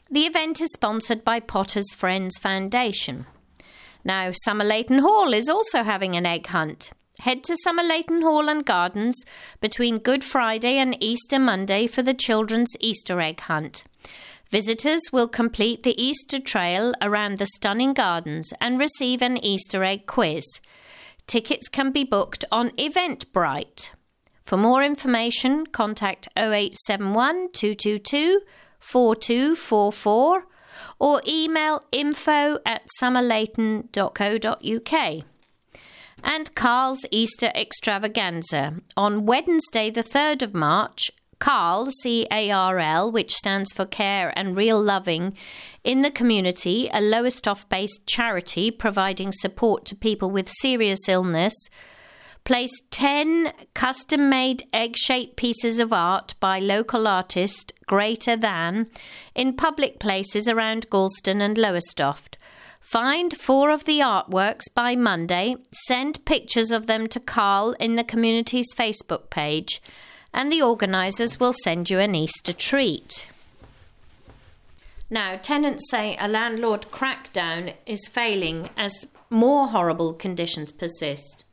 The 0.09 0.25
event 0.25 0.61
is 0.61 0.71
sponsored 0.71 1.25
by 1.25 1.41
Potter's 1.41 1.93
Friends 1.93 2.37
Foundation. 2.37 3.25
Now, 4.05 4.31
Somerleyton 4.47 5.01
Hall 5.01 5.33
is 5.33 5.49
also 5.49 5.83
having 5.83 6.15
an 6.15 6.25
egg 6.25 6.47
hunt. 6.47 6.91
Head 7.19 7.43
to 7.43 7.57
Somerleyton 7.65 8.21
Hall 8.21 8.47
and 8.47 8.65
Gardens 8.65 9.25
between 9.59 9.97
Good 9.97 10.23
Friday 10.23 10.77
and 10.77 10.95
Easter 11.03 11.39
Monday 11.39 11.87
for 11.87 12.03
the 12.03 12.13
children's 12.13 12.73
Easter 12.79 13.19
egg 13.19 13.41
hunt. 13.41 13.83
Visitors 14.49 15.01
will 15.11 15.27
complete 15.27 15.83
the 15.83 16.01
Easter 16.01 16.39
trail 16.39 16.93
around 17.01 17.37
the 17.37 17.45
stunning 17.45 17.93
gardens 17.93 18.53
and 18.61 18.79
receive 18.79 19.21
an 19.21 19.35
Easter 19.43 19.83
egg 19.83 20.05
quiz. 20.05 20.45
Tickets 21.25 21.67
can 21.67 21.91
be 21.91 22.05
booked 22.05 22.45
on 22.49 22.69
Eventbrite. 22.77 23.91
For 24.45 24.55
more 24.55 24.81
information, 24.83 25.65
contact 25.65 26.29
0871 26.37 27.49
222 27.51 28.39
4244 28.91 30.47
or 30.99 31.21
email 31.27 31.83
info 31.91 32.59
at 32.65 32.87
somerleyton.co.uk. 33.01 35.23
And 36.23 36.55
Carl's 36.55 37.05
Easter 37.11 37.51
Extravaganza. 37.53 38.77
On 38.95 39.25
Wednesday, 39.25 39.91
the 39.91 40.03
3rd 40.03 40.41
of 40.41 40.55
March, 40.55 41.11
Carl, 41.39 41.87
C 42.01 42.25
A 42.31 42.49
R 42.49 42.79
L, 42.79 43.11
which 43.11 43.35
stands 43.35 43.71
for 43.71 43.85
Care 43.85 44.33
and 44.35 44.57
Real 44.57 44.81
Loving, 44.81 45.37
in 45.83 46.01
the 46.01 46.09
community, 46.09 46.89
a 46.91 46.99
Lowestoft 46.99 47.69
based 47.69 48.07
charity 48.07 48.71
providing 48.71 49.31
support 49.31 49.85
to 49.85 49.95
people 49.95 50.31
with 50.31 50.49
serious 50.49 51.07
illness, 51.07 51.53
Place 52.47 52.81
10 52.91 53.51
custom 53.73 54.29
made 54.29 54.69
egg 54.71 54.95
shaped 54.95 55.35
pieces 55.35 55.79
of 55.79 55.91
art 55.91 56.33
by 56.39 56.59
local 56.59 57.05
artist 57.05 57.73
Greater 57.87 58.37
Than 58.37 58.87
in 59.35 59.57
public 59.57 59.99
places 59.99 60.47
around 60.47 60.89
Gorleston 60.89 61.41
and 61.41 61.57
Lowestoft. 61.57 62.37
Find 62.79 63.33
four 63.33 63.69
of 63.69 63.83
the 63.83 63.99
artworks 63.99 64.73
by 64.73 64.95
Monday, 64.95 65.57
send 65.73 66.23
pictures 66.23 66.71
of 66.71 66.87
them 66.87 67.07
to 67.07 67.19
Carl 67.19 67.75
in 67.81 67.97
the 67.97 68.03
community's 68.05 68.73
Facebook 68.73 69.29
page, 69.29 69.81
and 70.33 70.49
the 70.49 70.61
organisers 70.61 71.41
will 71.41 71.53
send 71.65 71.89
you 71.89 71.99
an 71.99 72.15
Easter 72.15 72.53
treat. 72.53 73.27
Now, 75.09 75.35
tenants 75.35 75.83
say 75.91 76.15
a 76.17 76.29
landlord 76.29 76.83
crackdown 76.91 77.73
is 77.85 78.07
failing 78.07 78.69
as 78.77 79.05
more 79.29 79.67
horrible 79.67 80.13
conditions 80.13 80.71
persist. 80.71 81.43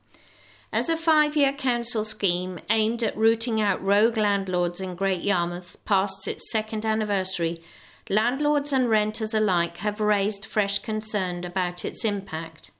As 0.74 0.88
a 0.88 0.96
five 0.96 1.36
year 1.36 1.52
council 1.52 2.02
scheme 2.02 2.58
aimed 2.68 3.04
at 3.04 3.16
rooting 3.16 3.60
out 3.60 3.80
rogue 3.80 4.16
landlords 4.16 4.80
in 4.80 4.96
Great 4.96 5.22
Yarmouth 5.22 5.76
past 5.84 6.26
its 6.26 6.50
second 6.50 6.84
anniversary, 6.84 7.62
landlords 8.10 8.72
and 8.72 8.90
renters 8.90 9.34
alike 9.34 9.76
have 9.76 10.00
raised 10.00 10.44
fresh 10.44 10.80
concern 10.80 11.44
about 11.44 11.84
its 11.84 12.04
impact. 12.04 12.72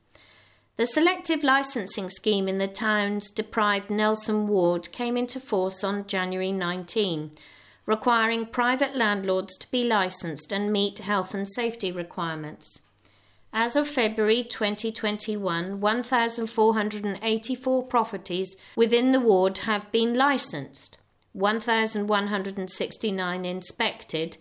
The 0.74 0.86
selective 0.86 1.44
licensing 1.44 2.10
scheme 2.10 2.48
in 2.48 2.58
the 2.58 2.66
town's 2.66 3.30
deprived 3.30 3.90
Nelson 3.90 4.48
ward 4.48 4.90
came 4.90 5.16
into 5.16 5.38
force 5.38 5.84
on 5.84 6.08
January 6.08 6.50
19, 6.50 7.30
requiring 7.86 8.46
private 8.46 8.96
landlords 8.96 9.56
to 9.58 9.70
be 9.70 9.84
licensed 9.84 10.50
and 10.50 10.72
meet 10.72 10.98
health 10.98 11.32
and 11.32 11.48
safety 11.48 11.92
requirements. 11.92 12.80
As 13.56 13.76
of 13.76 13.86
February 13.86 14.42
2021, 14.42 15.80
1,484 15.80 17.86
properties 17.86 18.56
within 18.74 19.12
the 19.12 19.20
ward 19.20 19.58
have 19.58 19.92
been 19.92 20.14
licensed, 20.14 20.98
1,169 21.34 23.44
inspected, 23.44 24.38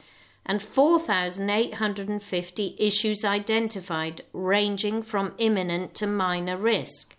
and 0.47 0.64
4,850 0.64 2.76
issues 2.80 3.24
identified, 3.24 4.24
ranging 4.34 5.03
from 5.03 5.36
imminent 5.38 5.93
to 5.93 6.07
minor 6.07 6.57
risk. 6.57 7.16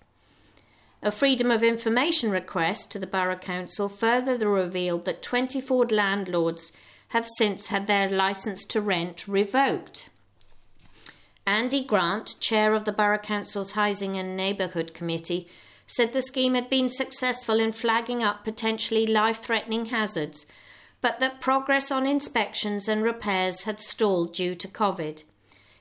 A 1.00 1.12
Freedom 1.12 1.52
of 1.52 1.62
Information 1.62 2.32
request 2.32 2.90
to 2.90 2.98
the 2.98 3.06
Borough 3.06 3.36
Council 3.36 3.88
further 3.88 4.36
revealed 4.48 5.04
that 5.04 5.22
24 5.22 5.86
landlords 5.90 6.72
have 7.10 7.28
since 7.38 7.68
had 7.68 7.86
their 7.86 8.10
licence 8.10 8.64
to 8.64 8.80
rent 8.80 9.28
revoked. 9.28 10.08
Andy 11.46 11.84
Grant, 11.84 12.40
chair 12.40 12.72
of 12.72 12.84
the 12.84 12.92
Borough 12.92 13.18
Council's 13.18 13.72
Housing 13.72 14.16
and 14.16 14.34
Neighbourhood 14.34 14.94
Committee, 14.94 15.46
said 15.86 16.12
the 16.12 16.22
scheme 16.22 16.54
had 16.54 16.70
been 16.70 16.88
successful 16.88 17.60
in 17.60 17.72
flagging 17.72 18.22
up 18.22 18.44
potentially 18.44 19.06
life 19.06 19.42
threatening 19.42 19.86
hazards, 19.86 20.46
but 21.02 21.20
that 21.20 21.42
progress 21.42 21.90
on 21.90 22.06
inspections 22.06 22.88
and 22.88 23.02
repairs 23.02 23.64
had 23.64 23.78
stalled 23.78 24.32
due 24.32 24.54
to 24.54 24.68
COVID. 24.68 25.22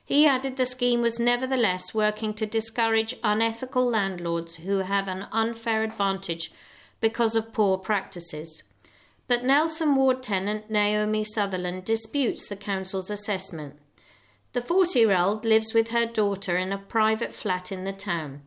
He 0.04 0.26
added 0.26 0.58
the 0.58 0.66
scheme 0.66 1.00
was 1.00 1.18
nevertheless 1.18 1.94
working 1.94 2.34
to 2.34 2.44
discourage 2.44 3.14
unethical 3.24 3.88
landlords 3.88 4.56
who 4.56 4.80
have 4.80 5.08
an 5.08 5.26
unfair 5.32 5.82
advantage 5.82 6.52
because 7.00 7.34
of 7.34 7.54
poor 7.54 7.78
practices. 7.78 8.62
But 9.28 9.44
Nelson 9.44 9.96
Ward 9.96 10.22
tenant 10.22 10.70
Naomi 10.70 11.24
Sutherland 11.24 11.86
disputes 11.86 12.46
the 12.46 12.56
council's 12.56 13.10
assessment. 13.10 13.76
The 14.54 14.62
40 14.62 15.00
year 15.00 15.16
old 15.16 15.44
lives 15.44 15.74
with 15.74 15.88
her 15.88 16.06
daughter 16.06 16.56
in 16.56 16.72
a 16.72 16.78
private 16.78 17.34
flat 17.34 17.72
in 17.72 17.82
the 17.82 17.92
town. 17.92 18.42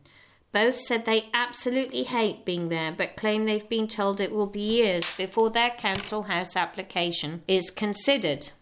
Both 0.52 0.78
said 0.78 1.04
they 1.04 1.28
absolutely 1.34 2.04
hate 2.04 2.46
being 2.46 2.70
there, 2.70 2.90
but 2.90 3.14
claim 3.14 3.44
they've 3.44 3.68
been 3.68 3.88
told 3.88 4.18
it 4.18 4.32
will 4.32 4.48
be 4.48 4.60
years 4.60 5.04
before 5.18 5.50
their 5.50 5.68
council 5.68 6.22
house 6.22 6.56
application 6.56 7.42
is 7.46 7.70
considered. 7.70 8.52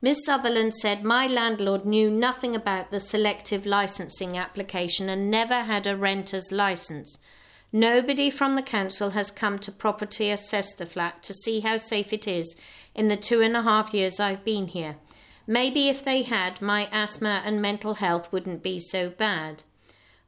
Miss 0.00 0.24
Sutherland 0.24 0.72
said, 0.76 1.02
My 1.02 1.26
landlord 1.26 1.84
knew 1.84 2.08
nothing 2.08 2.54
about 2.54 2.92
the 2.92 3.00
selective 3.00 3.66
licensing 3.66 4.38
application 4.38 5.08
and 5.08 5.32
never 5.32 5.64
had 5.64 5.84
a 5.88 5.96
renter's 5.96 6.52
license. 6.52 7.18
Nobody 7.72 8.30
from 8.30 8.54
the 8.54 8.62
council 8.62 9.10
has 9.10 9.32
come 9.32 9.58
to 9.58 9.72
property 9.72 10.30
assess 10.30 10.76
the 10.76 10.86
flat 10.86 11.24
to 11.24 11.34
see 11.34 11.58
how 11.58 11.76
safe 11.76 12.12
it 12.12 12.28
is 12.28 12.54
in 12.94 13.08
the 13.08 13.16
two 13.16 13.40
and 13.40 13.56
a 13.56 13.62
half 13.62 13.92
years 13.92 14.20
I've 14.20 14.44
been 14.44 14.68
here. 14.68 14.94
Maybe 15.46 15.88
if 15.88 16.04
they 16.04 16.22
had, 16.22 16.62
my 16.62 16.88
asthma 16.92 17.42
and 17.44 17.60
mental 17.60 17.94
health 17.94 18.32
wouldn't 18.32 18.62
be 18.62 18.78
so 18.78 19.10
bad. 19.10 19.62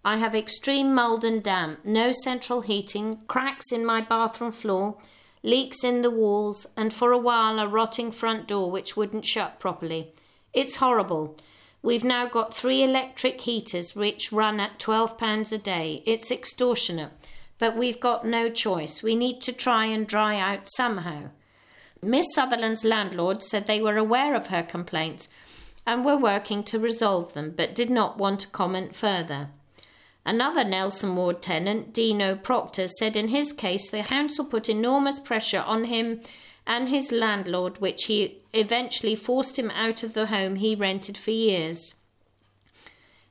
I 0.05 0.17
have 0.17 0.35
extreme 0.35 0.95
mould 0.95 1.25
and 1.25 1.43
damp, 1.43 1.85
no 1.85 2.11
central 2.11 2.63
heating, 2.63 3.21
cracks 3.29 3.71
in 3.71 3.87
my 3.87 4.01
bathroom 4.01 4.51
floor, 4.51 4.99
leaks 5.45 5.85
in 5.85 6.03
the 6.03 6.11
walls, 6.11 6.67
and 6.77 6.93
for 6.93 7.13
a 7.13 7.19
while 7.19 7.61
a 7.61 7.69
rotting 7.69 8.11
front 8.11 8.49
door 8.49 8.71
which 8.71 8.97
wouldn't 8.97 9.27
shut 9.27 9.61
properly. 9.61 10.13
It's 10.53 10.77
horrible. 10.77 11.39
We've 11.83 12.05
now 12.05 12.27
got 12.27 12.55
three 12.55 12.83
electric 12.83 13.43
heaters 13.43 13.95
which 13.95 14.33
run 14.33 14.61
at 14.61 14.79
£12 14.79 15.53
a 15.53 15.59
day. 15.59 16.03
It's 16.07 16.31
extortionate, 16.31 17.13
but 17.59 17.77
we've 17.77 18.01
got 18.01 18.25
no 18.25 18.51
choice. 18.51 19.03
We 19.03 19.15
need 19.15 19.41
to 19.43 19.53
try 19.53 19.87
and 19.87 20.07
dry 20.07 20.39
out 20.39 20.69
somehow. 20.77 21.31
Miss 22.05 22.27
Sutherland's 22.35 22.83
landlord 22.83 23.45
said 23.45 23.67
they 23.67 23.81
were 23.81 23.97
aware 23.97 24.35
of 24.35 24.49
her 24.49 24.65
complaints 24.65 25.29
and 25.87 26.05
were 26.05 26.17
working 26.17 26.65
to 26.65 26.79
resolve 26.81 27.33
them, 27.33 27.55
but 27.57 27.77
did 27.77 27.91
not 27.91 28.19
want 28.19 28.41
to 28.41 28.49
comment 28.49 28.97
further. 28.97 29.51
Another 30.25 30.65
Nelson 30.65 31.15
Ward 31.15 31.41
tenant, 31.41 31.93
Dino 31.93 32.35
Proctor, 32.35 32.89
said 32.89 33.17
in 33.17 33.29
his 33.29 33.53
case 33.53 33.89
the 33.89 34.03
council 34.03 34.45
put 34.45 34.69
enormous 34.69 35.21
pressure 35.21 35.61
on 35.61 35.85
him 35.85 36.21
and 36.67 36.89
his 36.89 37.13
landlord, 37.13 37.81
which 37.81 38.05
he 38.05 38.41
eventually 38.53 39.15
forced 39.15 39.57
him 39.57 39.71
out 39.71 40.03
of 40.03 40.15
the 40.15 40.27
home 40.27 40.57
he 40.57 40.75
rented 40.75 41.17
for 41.17 41.31
years. 41.31 41.95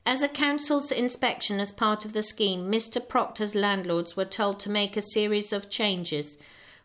As 0.06 0.22
a 0.22 0.30
council's 0.30 0.92
inspection 0.92 1.60
as 1.60 1.72
part 1.72 2.06
of 2.06 2.14
the 2.14 2.24
scheme, 2.24 2.72
Mr. 2.72 3.06
Proctor's 3.06 3.54
landlords 3.54 4.16
were 4.16 4.26
told 4.26 4.60
to 4.62 4.70
make 4.70 4.96
a 4.96 5.02
series 5.02 5.54
of 5.54 5.70
changes 5.70 6.38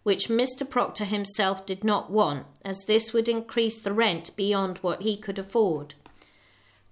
which 0.07 0.29
Mr. 0.29 0.63
Proctor 0.71 1.05
himself 1.05 1.67
did 1.67 1.83
not 1.83 2.13
want, 2.13 2.47
as 2.65 2.85
this 2.85 3.13
would 3.13 3.29
increase 3.29 3.83
the 3.83 3.93
rent 3.93 4.31
beyond 4.37 4.79
what 4.79 5.03
he 5.03 5.17
could 5.17 5.37
afford. 5.37 5.95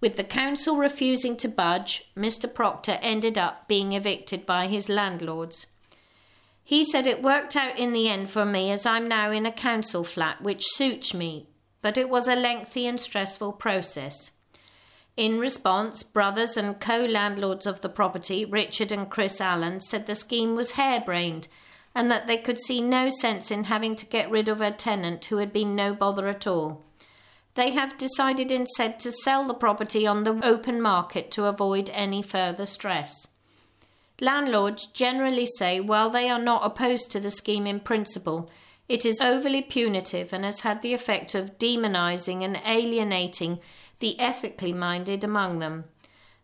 With 0.00 0.16
the 0.16 0.24
council 0.24 0.78
refusing 0.78 1.36
to 1.36 1.48
budge, 1.48 2.10
Mr. 2.16 2.52
Proctor 2.52 2.98
ended 3.00 3.38
up 3.38 3.68
being 3.68 3.92
evicted 3.92 4.44
by 4.44 4.66
his 4.66 4.88
landlords. 4.88 5.66
He 6.64 6.84
said 6.84 7.06
it 7.06 7.22
worked 7.22 7.54
out 7.54 7.78
in 7.78 7.92
the 7.92 8.08
end 8.08 8.32
for 8.32 8.44
me 8.44 8.72
as 8.72 8.84
I'm 8.84 9.06
now 9.06 9.30
in 9.30 9.46
a 9.46 9.52
council 9.52 10.02
flat 10.02 10.42
which 10.42 10.66
suits 10.66 11.14
me, 11.14 11.46
but 11.82 11.96
it 11.96 12.08
was 12.08 12.26
a 12.26 12.34
lengthy 12.34 12.84
and 12.84 13.00
stressful 13.00 13.52
process. 13.52 14.32
In 15.16 15.38
response, 15.38 16.02
brothers 16.02 16.56
and 16.56 16.80
co 16.80 17.04
landlords 17.04 17.64
of 17.64 17.80
the 17.80 17.88
property, 17.88 18.44
Richard 18.44 18.90
and 18.90 19.08
Chris 19.08 19.40
Allen, 19.40 19.78
said 19.78 20.06
the 20.06 20.16
scheme 20.16 20.56
was 20.56 20.72
harebrained 20.72 21.46
and 21.94 22.10
that 22.10 22.26
they 22.26 22.36
could 22.36 22.58
see 22.58 22.80
no 22.80 23.08
sense 23.08 23.50
in 23.50 23.64
having 23.64 23.94
to 23.96 24.06
get 24.06 24.30
rid 24.30 24.48
of 24.48 24.60
a 24.60 24.70
tenant 24.70 25.24
who 25.26 25.36
had 25.36 25.52
been 25.52 25.76
no 25.76 25.94
bother 25.94 26.28
at 26.28 26.46
all. 26.46 26.82
They 27.54 27.70
have 27.70 27.96
decided 27.96 28.50
instead 28.50 28.98
to 29.00 29.12
sell 29.12 29.46
the 29.46 29.54
property 29.54 30.06
on 30.06 30.24
the 30.24 30.40
open 30.44 30.80
market 30.80 31.30
to 31.32 31.44
avoid 31.44 31.88
any 31.92 32.20
further 32.20 32.66
stress. 32.66 33.28
Landlords 34.20 34.86
generally 34.86 35.46
say 35.58 35.80
while 35.80 36.10
they 36.10 36.28
are 36.28 36.40
not 36.40 36.64
opposed 36.64 37.10
to 37.12 37.20
the 37.20 37.30
scheme 37.30 37.66
in 37.66 37.80
principle, 37.80 38.50
it 38.88 39.04
is 39.04 39.20
overly 39.20 39.62
punitive 39.62 40.32
and 40.32 40.44
has 40.44 40.60
had 40.60 40.82
the 40.82 40.94
effect 40.94 41.34
of 41.34 41.58
demonising 41.58 42.42
and 42.42 42.60
alienating 42.66 43.60
the 44.00 44.18
ethically 44.20 44.72
minded 44.72 45.24
among 45.24 45.58
them. 45.60 45.84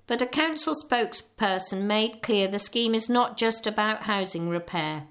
But 0.06 0.22
a 0.22 0.26
council 0.26 0.74
spokesperson 0.74 1.82
made 1.82 2.22
clear 2.22 2.48
the 2.48 2.58
scheme 2.58 2.94
is 2.94 3.08
not 3.08 3.36
just 3.36 3.66
about 3.66 4.04
housing 4.04 4.48
repair. 4.48 5.04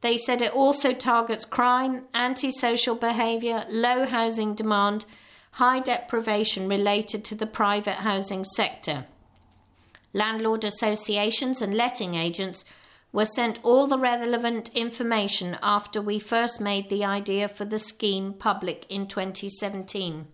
They 0.00 0.16
said 0.16 0.42
it 0.42 0.52
also 0.52 0.92
targets 0.92 1.44
crime, 1.44 2.04
antisocial 2.14 2.94
behaviour, 2.94 3.66
low 3.68 4.06
housing 4.06 4.54
demand, 4.54 5.06
high 5.52 5.80
deprivation 5.80 6.68
related 6.68 7.24
to 7.24 7.34
the 7.34 7.46
private 7.46 7.96
housing 7.96 8.44
sector. 8.44 9.06
Landlord 10.12 10.64
associations 10.64 11.60
and 11.60 11.74
letting 11.74 12.14
agents 12.14 12.64
were 13.12 13.24
sent 13.24 13.58
all 13.62 13.86
the 13.86 13.98
relevant 13.98 14.70
information 14.74 15.58
after 15.62 16.00
we 16.00 16.18
first 16.18 16.60
made 16.60 16.88
the 16.88 17.04
idea 17.04 17.48
for 17.48 17.64
the 17.64 17.78
scheme 17.78 18.32
public 18.32 18.86
in 18.88 19.06
2017. 19.06 20.28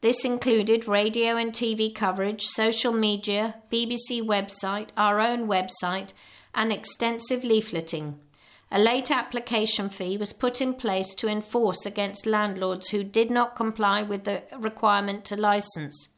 This 0.00 0.24
included 0.24 0.86
radio 0.86 1.36
and 1.36 1.52
TV 1.52 1.94
coverage, 1.94 2.44
social 2.44 2.92
media, 2.92 3.54
BBC 3.72 4.20
website, 4.20 4.88
our 4.96 5.18
own 5.20 5.48
website, 5.48 6.12
and 6.54 6.70
extensive 6.70 7.40
leafleting. 7.40 8.16
A 8.70 8.78
late 8.78 9.10
application 9.10 9.88
fee 9.88 10.16
was 10.16 10.32
put 10.32 10.60
in 10.60 10.74
place 10.74 11.14
to 11.16 11.28
enforce 11.28 11.86
against 11.86 12.26
landlords 12.26 12.88
who 12.88 13.04
did 13.04 13.30
not 13.30 13.56
comply 13.56 14.02
with 14.02 14.24
the 14.24 14.42
requirement 14.58 15.24
to 15.26 15.40
license. 15.40 16.08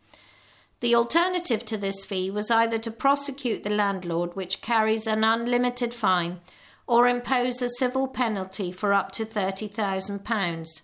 The 0.80 0.94
alternative 0.94 1.64
to 1.66 1.76
this 1.76 2.04
fee 2.04 2.30
was 2.30 2.50
either 2.50 2.78
to 2.78 2.90
prosecute 2.90 3.62
the 3.62 3.70
landlord, 3.70 4.36
which 4.36 4.60
carries 4.60 5.06
an 5.06 5.24
unlimited 5.24 5.94
fine, 5.94 6.40
or 6.86 7.08
impose 7.08 7.60
a 7.60 7.68
civil 7.78 8.06
penalty 8.08 8.70
for 8.72 8.92
up 8.92 9.10
to 9.12 9.24
£30,000. 9.24 10.80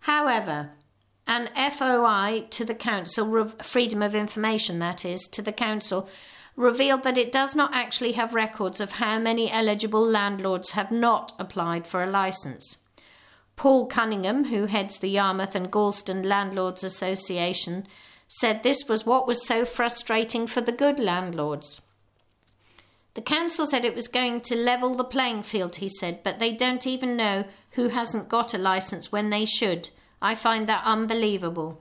However, 0.00 0.70
an 1.26 1.48
FOI 1.54 2.46
to 2.50 2.64
the 2.64 2.74
council, 2.74 3.36
of 3.36 3.54
freedom 3.62 4.02
of 4.02 4.14
information 4.14 4.78
that 4.78 5.04
is, 5.04 5.20
to 5.32 5.42
the 5.42 5.52
council, 5.52 6.08
revealed 6.56 7.02
that 7.02 7.18
it 7.18 7.30
does 7.30 7.54
not 7.54 7.74
actually 7.74 8.12
have 8.12 8.34
records 8.34 8.80
of 8.80 8.92
how 8.92 9.18
many 9.18 9.50
eligible 9.50 10.04
landlords 10.04 10.72
have 10.72 10.90
not 10.90 11.32
applied 11.38 11.86
for 11.86 12.02
a 12.02 12.10
licence. 12.10 12.78
Paul 13.56 13.86
Cunningham, 13.86 14.44
who 14.44 14.66
heads 14.66 14.98
the 14.98 15.08
Yarmouth 15.08 15.54
and 15.54 15.70
Gorleston 15.70 16.24
Landlords 16.24 16.82
Association, 16.82 17.86
said 18.28 18.62
this 18.62 18.88
was 18.88 19.06
what 19.06 19.26
was 19.26 19.46
so 19.46 19.64
frustrating 19.64 20.46
for 20.46 20.60
the 20.60 20.72
good 20.72 20.98
landlords. 20.98 21.80
The 23.14 23.22
council 23.22 23.66
said 23.66 23.84
it 23.84 23.94
was 23.94 24.08
going 24.08 24.42
to 24.42 24.56
level 24.56 24.94
the 24.94 25.04
playing 25.04 25.42
field, 25.42 25.76
he 25.76 25.88
said, 25.88 26.22
but 26.22 26.38
they 26.38 26.52
don't 26.52 26.86
even 26.86 27.16
know 27.16 27.44
who 27.72 27.88
hasn't 27.88 28.28
got 28.28 28.52
a 28.52 28.58
licence 28.58 29.10
when 29.10 29.30
they 29.30 29.46
should. 29.46 29.88
I 30.20 30.34
find 30.34 30.66
that 30.68 30.84
unbelievable. 30.84 31.80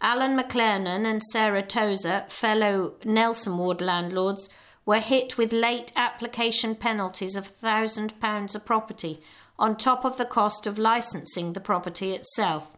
Alan 0.00 0.36
McLernan 0.38 1.04
and 1.04 1.22
Sarah 1.32 1.62
Tozer, 1.62 2.24
fellow 2.28 2.94
Nelson 3.04 3.58
Ward 3.58 3.80
landlords, 3.80 4.48
were 4.86 5.00
hit 5.00 5.36
with 5.36 5.52
late 5.52 5.92
application 5.96 6.74
penalties 6.74 7.36
of 7.36 7.60
£1,000 7.60 8.54
a 8.54 8.60
property 8.60 9.20
on 9.58 9.76
top 9.76 10.04
of 10.04 10.16
the 10.16 10.24
cost 10.24 10.66
of 10.66 10.78
licensing 10.78 11.52
the 11.52 11.60
property 11.60 12.12
itself. 12.12 12.70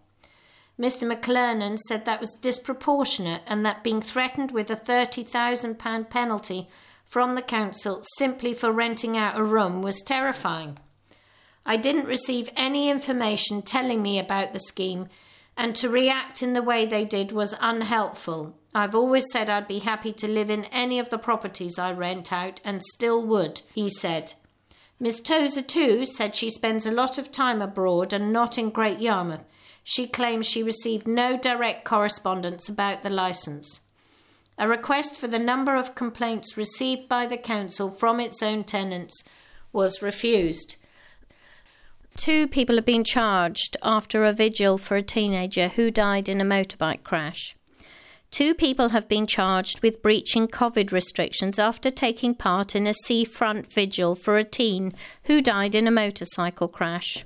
Mr. 0.81 1.07
McLernan 1.07 1.79
said 1.79 2.07
that 2.07 2.21
was 2.21 2.39
disproportionate 2.41 3.43
and 3.47 3.67
that 3.67 3.85
being 3.85 4.01
threatened 4.01 4.51
with 4.51 4.71
a 4.71 4.77
£30,000 4.77 6.09
penalty 6.09 6.69
from 7.05 7.35
the 7.35 7.43
council 7.43 8.03
simply 8.17 8.55
for 8.55 8.73
renting 8.73 9.17
out 9.17 9.39
a 9.39 9.45
room 9.45 9.83
was 9.83 10.01
terrifying. 10.01 10.79
I 11.67 11.77
didn't 11.77 12.07
receive 12.07 12.49
any 12.57 12.89
information 12.89 13.61
telling 13.61 14.01
me 14.01 14.19
about 14.19 14.55
the 14.55 14.59
scheme 14.59 15.09
and 15.61 15.77
to 15.77 15.91
react 15.91 16.43
in 16.43 16.55
the 16.55 16.63
way 16.63 16.87
they 16.87 17.05
did 17.05 17.33
was 17.33 17.55
unhelpful. 17.61 18.57
I've 18.75 18.95
always 18.95 19.27
said 19.31 19.51
I'd 19.51 19.69
be 19.69 19.81
happy 19.81 20.11
to 20.15 20.27
live 20.27 20.49
in 20.49 20.65
any 20.65 20.99
of 20.99 21.11
the 21.11 21.19
properties 21.19 21.79
I 21.79 21.93
rent 21.93 22.33
out 22.33 22.63
and 22.65 22.83
still 22.83 23.27
would, 23.27 23.61
he 23.75 23.91
said. 23.91 24.33
Miss 24.99 25.21
Tozer, 25.21 25.61
too, 25.61 26.07
said 26.07 26.35
she 26.35 26.49
spends 26.49 26.87
a 26.87 26.91
lot 26.91 27.19
of 27.19 27.31
time 27.31 27.61
abroad 27.61 28.15
and 28.15 28.33
not 28.33 28.57
in 28.57 28.71
Great 28.71 29.01
Yarmouth. 29.01 29.45
she 29.85 30.07
claims 30.07 30.47
she 30.47 30.63
received 30.63 31.07
no 31.07 31.37
direct 31.37 31.85
correspondence 31.85 32.71
about 32.71 33.03
the 33.03 33.11
licence. 33.11 33.81
A 34.57 34.67
request 34.67 35.21
for 35.21 35.29
the 35.29 35.39
number 35.39 35.75
of 35.77 35.95
complaints 35.95 36.57
received 36.57 37.07
by 37.07 37.27
the 37.27 37.37
council 37.37 37.91
from 37.91 38.19
its 38.19 38.43
own 38.43 38.65
tenants 38.65 39.23
was 39.75 40.01
refused. 40.01 40.77
Two 42.21 42.47
people 42.47 42.77
have 42.77 42.85
been 42.85 43.03
charged 43.03 43.79
after 43.83 44.27
a 44.27 44.35
vigil 44.35 44.77
for 44.77 44.95
a 44.95 45.03
teenager 45.03 45.69
who 45.69 45.91
died 45.91 46.29
in 46.29 46.39
a 46.39 46.45
motorbike 46.45 47.03
crash. 47.03 47.57
Two 48.31 48.53
people 48.53 48.91
have 48.91 49.09
been 49.09 49.27
charged 49.27 49.83
with 49.83 50.03
breaching 50.03 50.47
COVID 50.47 50.93
restrictions 50.93 51.59
after 51.59 51.91
taking 51.91 52.35
part 52.35 52.77
in 52.77 52.87
a 52.87 52.93
seafront 52.93 53.73
vigil 53.73 54.15
for 54.15 54.37
a 54.37 54.45
teen 54.45 54.93
who 55.25 55.41
died 55.41 55.75
in 55.75 55.87
a 55.87 55.91
motorcycle 55.91 56.69
crash. 56.69 57.25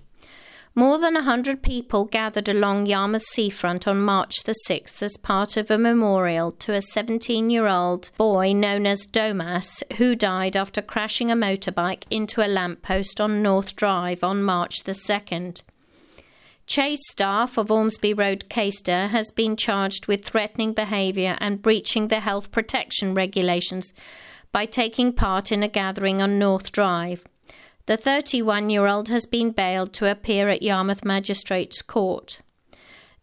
More 0.77 0.99
than 0.99 1.17
a 1.17 1.23
hundred 1.23 1.63
people 1.63 2.05
gathered 2.05 2.49
along 2.49 2.87
Yarmouth 2.87 3.23
seafront 3.23 3.87
on 3.87 4.01
March 4.01 4.43
the 4.43 4.57
6th 4.69 5.05
as 5.05 5.17
part 5.23 5.57
of 5.57 5.71
a 5.71 5.79
memorial 5.79 6.51
to 6.51 6.75
a 6.75 6.83
17 6.83 7.49
year 7.49 7.69
old 7.69 8.11
boy 8.19 8.53
known 8.53 8.85
as 8.85 9.07
Domas, 9.07 9.85
who 9.99 10.17
died 10.17 10.57
after 10.57 10.83
crashing 10.83 11.31
a 11.31 11.37
motorbike 11.37 12.03
into 12.11 12.45
a 12.45 12.51
lamppost 12.51 13.21
on 13.21 13.41
North 13.41 13.77
Drive 13.77 14.25
on 14.25 14.43
March 14.43 14.83
the 14.83 14.93
2nd. 14.93 15.63
Chase 16.67 17.03
staff 17.09 17.57
of 17.57 17.69
Ormesby 17.69 18.13
Road 18.13 18.47
Caister 18.49 19.11
has 19.11 19.31
been 19.31 19.55
charged 19.55 20.09
with 20.09 20.25
threatening 20.25 20.73
behaviour 20.73 21.37
and 21.39 21.63
breaching 21.63 22.09
the 22.09 22.19
health 22.19 22.51
protection 22.51 23.15
regulations 23.15 23.93
by 24.51 24.67
taking 24.67 25.13
part 25.13 25.53
in 25.53 25.63
a 25.63 25.69
gathering 25.69 26.21
on 26.21 26.37
North 26.37 26.73
Drive. 26.73 27.25
The 27.87 27.99
31 27.99 28.71
year 28.71 28.87
old 28.87 29.11
has 29.11 29.27
been 29.27 29.51
bailed 29.51 29.93
to 29.95 30.11
appear 30.11 30.49
at 30.49 30.63
Yarmouth 30.63 31.05
Magistrates 31.05 31.83
Court. 31.83 32.41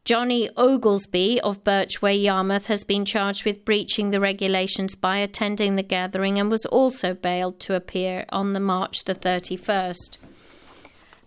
Johnny 0.06 0.52
Oglesby 0.56 1.42
of 1.42 1.64
Birchway, 1.64 2.22
Yarmouth, 2.22 2.68
has 2.68 2.84
been 2.84 3.04
charged 3.04 3.44
with 3.44 3.66
breaching 3.66 4.12
the 4.12 4.20
regulations 4.20 4.94
by 4.94 5.18
attending 5.18 5.78
the 5.78 5.84
gathering 5.84 6.38
and 6.38 6.52
was 6.52 6.64
also 6.68 7.16
bailed 7.16 7.60
to 7.62 7.74
appear 7.74 8.26
on 8.30 8.54
the 8.54 8.60
March 8.60 9.04
the 9.06 9.16
31st. 9.16 10.20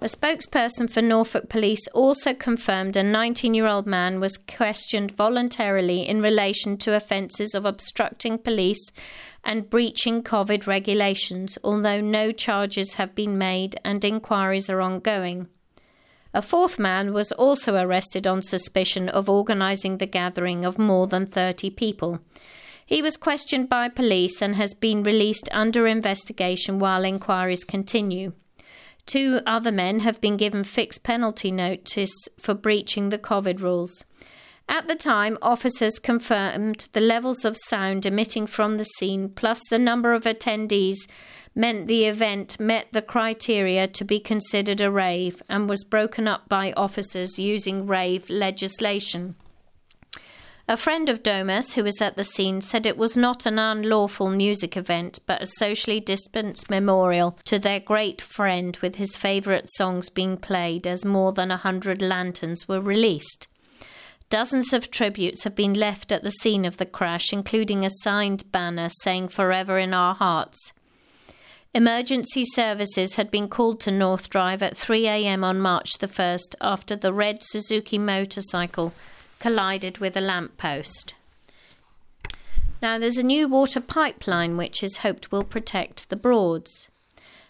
A 0.00 0.06
spokesperson 0.06 0.88
for 0.88 1.02
Norfolk 1.02 1.48
Police 1.48 1.88
also 1.88 2.34
confirmed 2.34 2.96
a 2.96 3.02
19 3.02 3.52
year 3.54 3.66
old 3.66 3.86
man 3.86 4.20
was 4.20 4.36
questioned 4.36 5.10
voluntarily 5.10 6.06
in 6.06 6.20
relation 6.20 6.76
to 6.78 6.94
offences 6.94 7.54
of 7.54 7.64
obstructing 7.64 8.38
police 8.38 8.92
and 9.44 9.70
breaching 9.70 10.22
COVID 10.22 10.66
regulations, 10.66 11.58
although 11.62 12.00
no 12.00 12.32
charges 12.32 12.94
have 12.94 13.14
been 13.14 13.38
made 13.38 13.76
and 13.84 14.04
inquiries 14.04 14.70
are 14.70 14.80
ongoing. 14.80 15.48
A 16.32 16.42
fourth 16.42 16.78
man 16.78 17.12
was 17.12 17.30
also 17.30 17.76
arrested 17.76 18.26
on 18.26 18.42
suspicion 18.42 19.08
of 19.08 19.28
organising 19.28 19.98
the 19.98 20.06
gathering 20.06 20.64
of 20.64 20.78
more 20.78 21.06
than 21.06 21.26
30 21.26 21.70
people. 21.70 22.18
He 22.84 23.00
was 23.00 23.16
questioned 23.16 23.68
by 23.68 23.88
police 23.88 24.42
and 24.42 24.56
has 24.56 24.74
been 24.74 25.02
released 25.02 25.48
under 25.52 25.86
investigation 25.86 26.78
while 26.78 27.04
inquiries 27.04 27.64
continue. 27.64 28.32
Two 29.06 29.40
other 29.46 29.70
men 29.70 30.00
have 30.00 30.20
been 30.20 30.36
given 30.36 30.64
fixed 30.64 31.04
penalty 31.04 31.50
notice 31.50 32.14
for 32.38 32.54
breaching 32.54 33.10
the 33.10 33.18
COVID 33.18 33.60
rules. 33.60 34.04
At 34.68 34.88
the 34.88 34.94
time, 34.94 35.38
officers 35.42 35.98
confirmed 35.98 36.88
the 36.92 37.00
levels 37.00 37.44
of 37.44 37.56
sound 37.56 38.06
emitting 38.06 38.46
from 38.46 38.76
the 38.76 38.84
scene 38.84 39.28
plus 39.28 39.60
the 39.68 39.78
number 39.78 40.12
of 40.12 40.24
attendees 40.24 40.96
meant 41.54 41.86
the 41.86 42.04
event 42.06 42.58
met 42.58 42.88
the 42.92 43.02
criteria 43.02 43.86
to 43.86 44.04
be 44.04 44.18
considered 44.18 44.80
a 44.80 44.90
rave 44.90 45.42
and 45.48 45.68
was 45.68 45.84
broken 45.84 46.26
up 46.26 46.48
by 46.48 46.72
officers 46.72 47.38
using 47.38 47.86
rave 47.86 48.28
legislation. 48.28 49.36
A 50.66 50.78
friend 50.78 51.10
of 51.10 51.22
Domas, 51.22 51.74
who 51.74 51.84
was 51.84 52.00
at 52.00 52.16
the 52.16 52.24
scene, 52.24 52.62
said 52.62 52.86
it 52.86 52.96
was 52.96 53.18
not 53.18 53.44
an 53.44 53.58
unlawful 53.58 54.30
music 54.30 54.78
event, 54.78 55.18
but 55.26 55.42
a 55.42 55.46
socially 55.46 56.00
distanced 56.00 56.70
memorial 56.70 57.38
to 57.44 57.58
their 57.58 57.80
great 57.80 58.22
friend, 58.22 58.74
with 58.78 58.96
his 58.96 59.14
favourite 59.14 59.68
songs 59.76 60.08
being 60.08 60.38
played 60.38 60.86
as 60.86 61.04
more 61.04 61.34
than 61.34 61.50
a 61.50 61.58
hundred 61.58 62.00
lanterns 62.00 62.66
were 62.66 62.80
released. 62.80 63.46
Dozens 64.30 64.72
of 64.72 64.90
tributes 64.90 65.44
have 65.44 65.54
been 65.54 65.74
left 65.74 66.10
at 66.10 66.22
the 66.22 66.30
scene 66.30 66.64
of 66.64 66.78
the 66.78 66.86
crash, 66.86 67.32
including 67.32 67.84
a 67.84 67.90
signed 68.02 68.50
banner 68.50 68.88
saying 69.02 69.28
Forever 69.28 69.78
in 69.78 69.94
Our 69.94 70.14
Hearts. 70.14 70.72
Emergency 71.74 72.44
services 72.44 73.16
had 73.16 73.30
been 73.30 73.48
called 73.48 73.80
to 73.80 73.90
North 73.90 74.30
Drive 74.30 74.62
at 74.62 74.76
3 74.76 75.08
a.m. 75.08 75.42
on 75.42 75.60
March 75.60 75.98
the 75.98 76.06
1st 76.06 76.54
after 76.60 76.94
the 76.94 77.12
red 77.12 77.42
Suzuki 77.42 77.98
motorcycle 77.98 78.92
collided 79.40 79.98
with 79.98 80.16
a 80.16 80.20
lamp 80.20 80.56
post. 80.56 81.14
Now, 82.80 82.98
there's 82.98 83.18
a 83.18 83.22
new 83.22 83.48
water 83.48 83.80
pipeline 83.80 84.56
which 84.56 84.82
is 84.82 84.98
hoped 84.98 85.32
will 85.32 85.42
protect 85.42 86.10
the 86.10 86.16
Broads. 86.16 86.88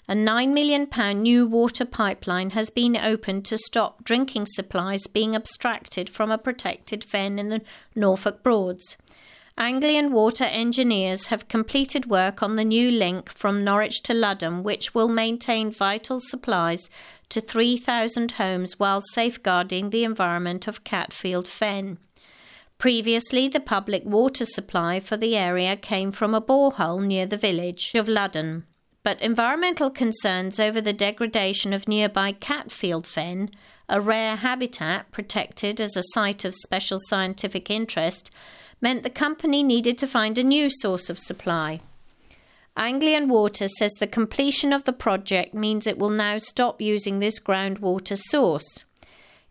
A 0.07 0.15
£9 0.15 0.53
million 0.53 0.87
new 1.23 1.47
water 1.47 1.87
pipeline 1.87 2.51
has 2.51 2.69
been 2.69 2.95
opened 2.95 3.47
to 3.47 3.57
stop 3.57 4.05
drinking 4.05 4.45
supplies 4.49 5.07
being 5.07 5.35
abstracted 5.35 6.11
from 6.11 6.31
a 6.31 6.37
protected 6.37 7.03
fen 7.03 7.39
in 7.39 7.49
the 7.49 7.63
Norfolk 7.95 8.43
Broads. 8.43 8.99
Anglian 9.57 10.13
Water 10.13 10.45
engineers 10.45 11.29
have 11.29 11.49
completed 11.49 12.05
work 12.05 12.43
on 12.43 12.57
the 12.57 12.67
new 12.67 12.91
link 12.91 13.31
from 13.31 13.65
Norwich 13.65 14.03
to 14.03 14.13
Ludham, 14.13 14.63
which 14.63 14.95
will 14.95 15.09
maintain 15.09 15.71
vital 15.71 16.19
supplies 16.21 16.91
to 17.31 17.41
3,000 17.41 18.33
homes 18.33 18.79
while 18.79 19.01
safeguarding 19.01 19.89
the 19.89 20.05
environment 20.05 20.69
of 20.69 20.85
Catfield 20.85 21.47
Fen. 21.47 21.97
Previously, 22.77 23.49
the 23.49 23.61
public 23.61 24.05
water 24.05 24.45
supply 24.45 25.01
for 25.01 25.17
the 25.17 25.35
area 25.35 25.77
came 25.77 26.13
from 26.13 26.35
a 26.35 26.43
borehole 26.43 27.01
near 27.01 27.25
the 27.25 27.39
village 27.39 27.93
of 27.95 28.07
Ludham 28.07 28.65
but 29.05 29.23
environmental 29.23 29.91
concerns 29.91 30.59
over 30.59 30.81
the 30.81 30.93
degradation 30.93 31.73
of 31.73 31.87
nearby 31.87 32.33
Catfield 32.33 33.07
Fen, 33.07 33.51
a 33.89 34.01
rare 34.01 34.37
habitat 34.37 35.13
protected 35.13 35.81
as 35.81 35.97
a 35.97 36.03
site 36.15 36.45
of 36.45 36.55
special 36.55 36.99
scientific 37.09 37.71
interest, 37.71 38.31
meant 38.81 39.03
the 39.03 39.11
company 39.11 39.63
needed 39.63 39.99
to 39.99 40.07
find 40.07 40.39
a 40.39 40.43
new 40.43 40.69
source 40.69 41.11
of 41.11 41.19
supply. 41.19 41.81
Anglian 42.77 43.29
Water 43.29 43.69
says 43.69 43.93
the 44.01 44.07
completion 44.07 44.73
of 44.73 44.85
the 44.85 44.93
project 44.93 45.55
means 45.55 45.87
it 45.87 45.99
will 45.99 46.11
now 46.11 46.39
stop 46.39 46.81
using 46.81 47.19
this 47.19 47.39
groundwater 47.39 48.19
source. 48.19 48.85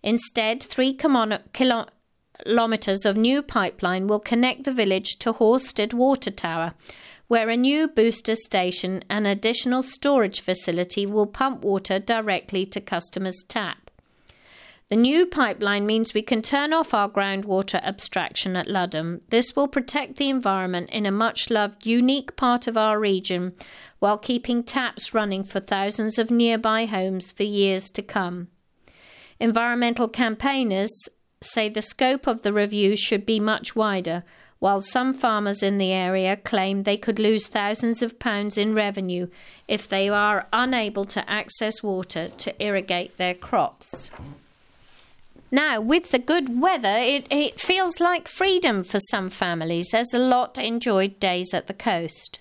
Instead, 0.01 0.61
three 0.61 0.93
kilometres 0.93 3.05
of 3.05 3.15
new 3.15 3.41
pipeline 3.41 4.07
will 4.07 4.19
connect 4.19 4.65
the 4.65 4.73
village 4.73 5.17
to 5.19 5.31
Horstead 5.31 5.93
Water 5.93 6.31
Tower, 6.31 6.73
where 7.33 7.49
a 7.49 7.57
new 7.57 7.87
booster 7.87 8.35
station 8.35 9.03
and 9.09 9.25
additional 9.25 9.81
storage 9.81 10.39
facility 10.39 11.03
will 11.03 11.25
pump 11.25 11.63
water 11.63 11.97
directly 11.97 12.63
to 12.63 12.79
customers' 12.79 13.43
tap. 13.47 13.89
The 14.89 14.97
new 14.97 15.25
pipeline 15.25 15.87
means 15.87 16.13
we 16.13 16.21
can 16.21 16.43
turn 16.43 16.73
off 16.73 16.93
our 16.93 17.09
groundwater 17.09 17.81
abstraction 17.81 18.55
at 18.55 18.67
Ludham. 18.67 19.21
This 19.29 19.55
will 19.55 19.67
protect 19.67 20.17
the 20.17 20.29
environment 20.29 20.91
in 20.91 21.07
a 21.07 21.11
much 21.11 21.49
loved, 21.49 21.87
unique 21.87 22.35
part 22.35 22.67
of 22.67 22.77
our 22.77 22.99
region 22.99 23.53
while 23.97 24.19
keeping 24.19 24.61
taps 24.61 25.15
running 25.15 25.43
for 25.43 25.59
thousands 25.59 26.19
of 26.19 26.29
nearby 26.29 26.85
homes 26.85 27.31
for 27.31 27.41
years 27.41 27.89
to 27.89 28.03
come. 28.03 28.49
Environmental 29.39 30.07
campaigners 30.07 30.93
say 31.41 31.67
the 31.67 31.81
scope 31.81 32.27
of 32.27 32.43
the 32.43 32.53
review 32.53 32.95
should 32.95 33.25
be 33.25 33.39
much 33.39 33.75
wider, 33.75 34.23
while 34.63 34.79
some 34.79 35.13
farmers 35.13 35.61
in 35.61 35.77
the 35.77 35.91
area 35.91 36.37
claim 36.37 36.83
they 36.83 36.95
could 36.95 37.19
lose 37.19 37.47
thousands 37.47 38.01
of 38.01 38.17
pounds 38.17 38.57
in 38.57 38.73
revenue 38.73 39.27
if 39.67 39.89
they 39.89 40.07
are 40.07 40.47
unable 40.53 41.03
to 41.03 41.29
access 41.29 41.83
water 41.83 42.29
to 42.29 42.63
irrigate 42.63 43.17
their 43.17 43.33
crops. 43.33 44.09
Now, 45.51 45.81
with 45.81 46.11
the 46.11 46.17
good 46.17 46.61
weather, 46.61 46.95
it, 46.95 47.27
it 47.29 47.59
feels 47.59 47.99
like 47.99 48.29
freedom 48.29 48.85
for 48.85 48.99
some 49.11 49.27
families 49.27 49.93
as 49.93 50.13
a 50.13 50.17
lot 50.17 50.57
enjoyed 50.57 51.19
days 51.19 51.53
at 51.53 51.67
the 51.67 51.73
coast. 51.73 52.39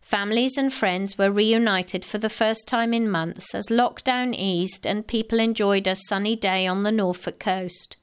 Families 0.00 0.56
and 0.56 0.72
friends 0.72 1.18
were 1.18 1.30
reunited 1.30 2.02
for 2.02 2.16
the 2.16 2.30
first 2.30 2.66
time 2.66 2.94
in 2.94 3.10
months 3.10 3.54
as 3.54 3.66
lockdown 3.68 4.34
eased 4.34 4.86
and 4.86 5.06
people 5.06 5.38
enjoyed 5.38 5.86
a 5.86 5.96
sunny 5.96 6.34
day 6.34 6.66
on 6.66 6.82
the 6.82 6.90
Norfolk 6.90 7.38
coast. 7.38 7.98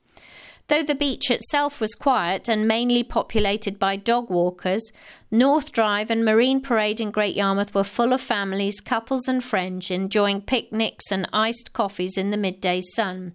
Though 0.69 0.83
the 0.83 0.93
beach 0.93 1.31
itself 1.31 1.81
was 1.81 1.95
quiet 1.95 2.47
and 2.47 2.67
mainly 2.67 3.01
populated 3.03 3.79
by 3.79 3.95
dog 3.95 4.29
walkers, 4.29 4.91
North 5.31 5.71
Drive 5.71 6.11
and 6.11 6.23
Marine 6.23 6.61
Parade 6.61 7.01
in 7.01 7.09
Great 7.09 7.35
Yarmouth 7.35 7.73
were 7.73 7.83
full 7.83 8.13
of 8.13 8.21
families, 8.21 8.79
couples, 8.79 9.27
and 9.27 9.43
friends 9.43 9.89
enjoying 9.89 10.41
picnics 10.41 11.11
and 11.11 11.27
iced 11.33 11.73
coffees 11.73 12.19
in 12.19 12.29
the 12.29 12.37
midday 12.37 12.81
sun. 12.93 13.33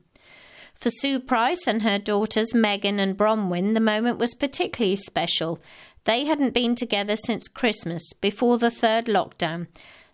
For 0.74 0.90
Sue 0.90 1.18
Price 1.18 1.66
and 1.66 1.82
her 1.82 1.98
daughters 1.98 2.54
Megan 2.54 3.00
and 3.00 3.16
Bronwyn, 3.16 3.74
the 3.74 3.80
moment 3.80 4.18
was 4.18 4.36
particularly 4.36 4.94
special. 4.94 5.60
They 6.04 6.26
hadn't 6.26 6.54
been 6.54 6.76
together 6.76 7.16
since 7.16 7.48
Christmas, 7.48 8.12
before 8.20 8.58
the 8.58 8.70
third 8.70 9.06
lockdown. 9.06 9.66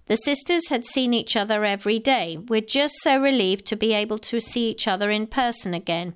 The 0.07 0.17
sisters 0.17 0.71
had 0.71 0.87
seen 0.87 1.13
each 1.13 1.37
other 1.37 1.67
every 1.67 1.99
day. 1.99 2.39
We're 2.39 2.63
just 2.63 2.95
so 3.03 3.21
relieved 3.21 3.67
to 3.67 3.77
be 3.77 3.93
able 3.93 4.19
to 4.19 4.41
see 4.41 4.71
each 4.71 4.89
other 4.89 5.11
in 5.11 5.27
person 5.27 5.75
again 5.75 6.15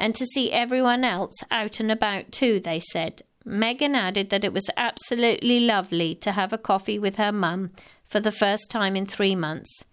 and 0.00 0.14
to 0.14 0.24
see 0.24 0.50
everyone 0.50 1.04
else 1.04 1.44
out 1.50 1.78
and 1.78 1.92
about 1.92 2.32
too, 2.32 2.58
they 2.58 2.80
said. 2.80 3.22
Megan 3.44 3.94
added 3.94 4.30
that 4.30 4.44
it 4.44 4.52
was 4.52 4.70
absolutely 4.76 5.60
lovely 5.60 6.14
to 6.16 6.32
have 6.32 6.52
a 6.52 6.58
coffee 6.58 6.98
with 6.98 7.16
her 7.16 7.30
mum 7.30 7.70
for 8.04 8.18
the 8.18 8.32
first 8.32 8.70
time 8.70 8.96
in 8.96 9.04
three 9.04 9.36
months. 9.36 9.84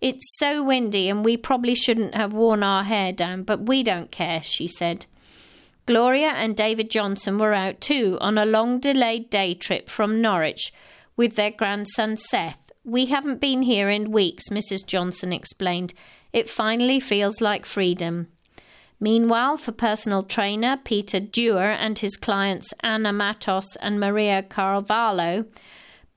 It's 0.00 0.24
so 0.38 0.64
windy 0.64 1.08
and 1.08 1.24
we 1.24 1.36
probably 1.36 1.76
shouldn't 1.76 2.16
have 2.16 2.34
worn 2.34 2.64
our 2.64 2.82
hair 2.82 3.12
down, 3.12 3.44
but 3.44 3.66
we 3.66 3.84
don't 3.84 4.10
care, 4.10 4.42
she 4.42 4.66
said. 4.66 5.06
Gloria 5.86 6.30
and 6.30 6.56
David 6.56 6.90
Johnson 6.90 7.38
were 7.38 7.54
out 7.54 7.80
too 7.80 8.18
on 8.20 8.38
a 8.38 8.44
long 8.44 8.80
delayed 8.80 9.30
day 9.30 9.54
trip 9.54 9.88
from 9.88 10.20
Norwich 10.20 10.72
with 11.16 11.36
their 11.36 11.52
grandson 11.52 12.16
Seth. 12.16 12.72
We 12.84 13.06
haven't 13.06 13.40
been 13.40 13.62
here 13.62 13.88
in 13.88 14.10
weeks, 14.10 14.48
Mrs. 14.48 14.84
Johnson 14.84 15.32
explained. 15.32 15.94
It 16.32 16.50
finally 16.50 16.98
feels 16.98 17.40
like 17.40 17.64
freedom. 17.64 18.26
Meanwhile, 19.02 19.56
for 19.56 19.72
personal 19.72 20.22
trainer 20.22 20.76
Peter 20.76 21.18
Dewar 21.18 21.72
and 21.72 21.98
his 21.98 22.16
clients 22.16 22.72
Anna 22.84 23.12
Matos 23.12 23.74
and 23.80 23.98
Maria 23.98 24.44
Carvalho, 24.44 25.44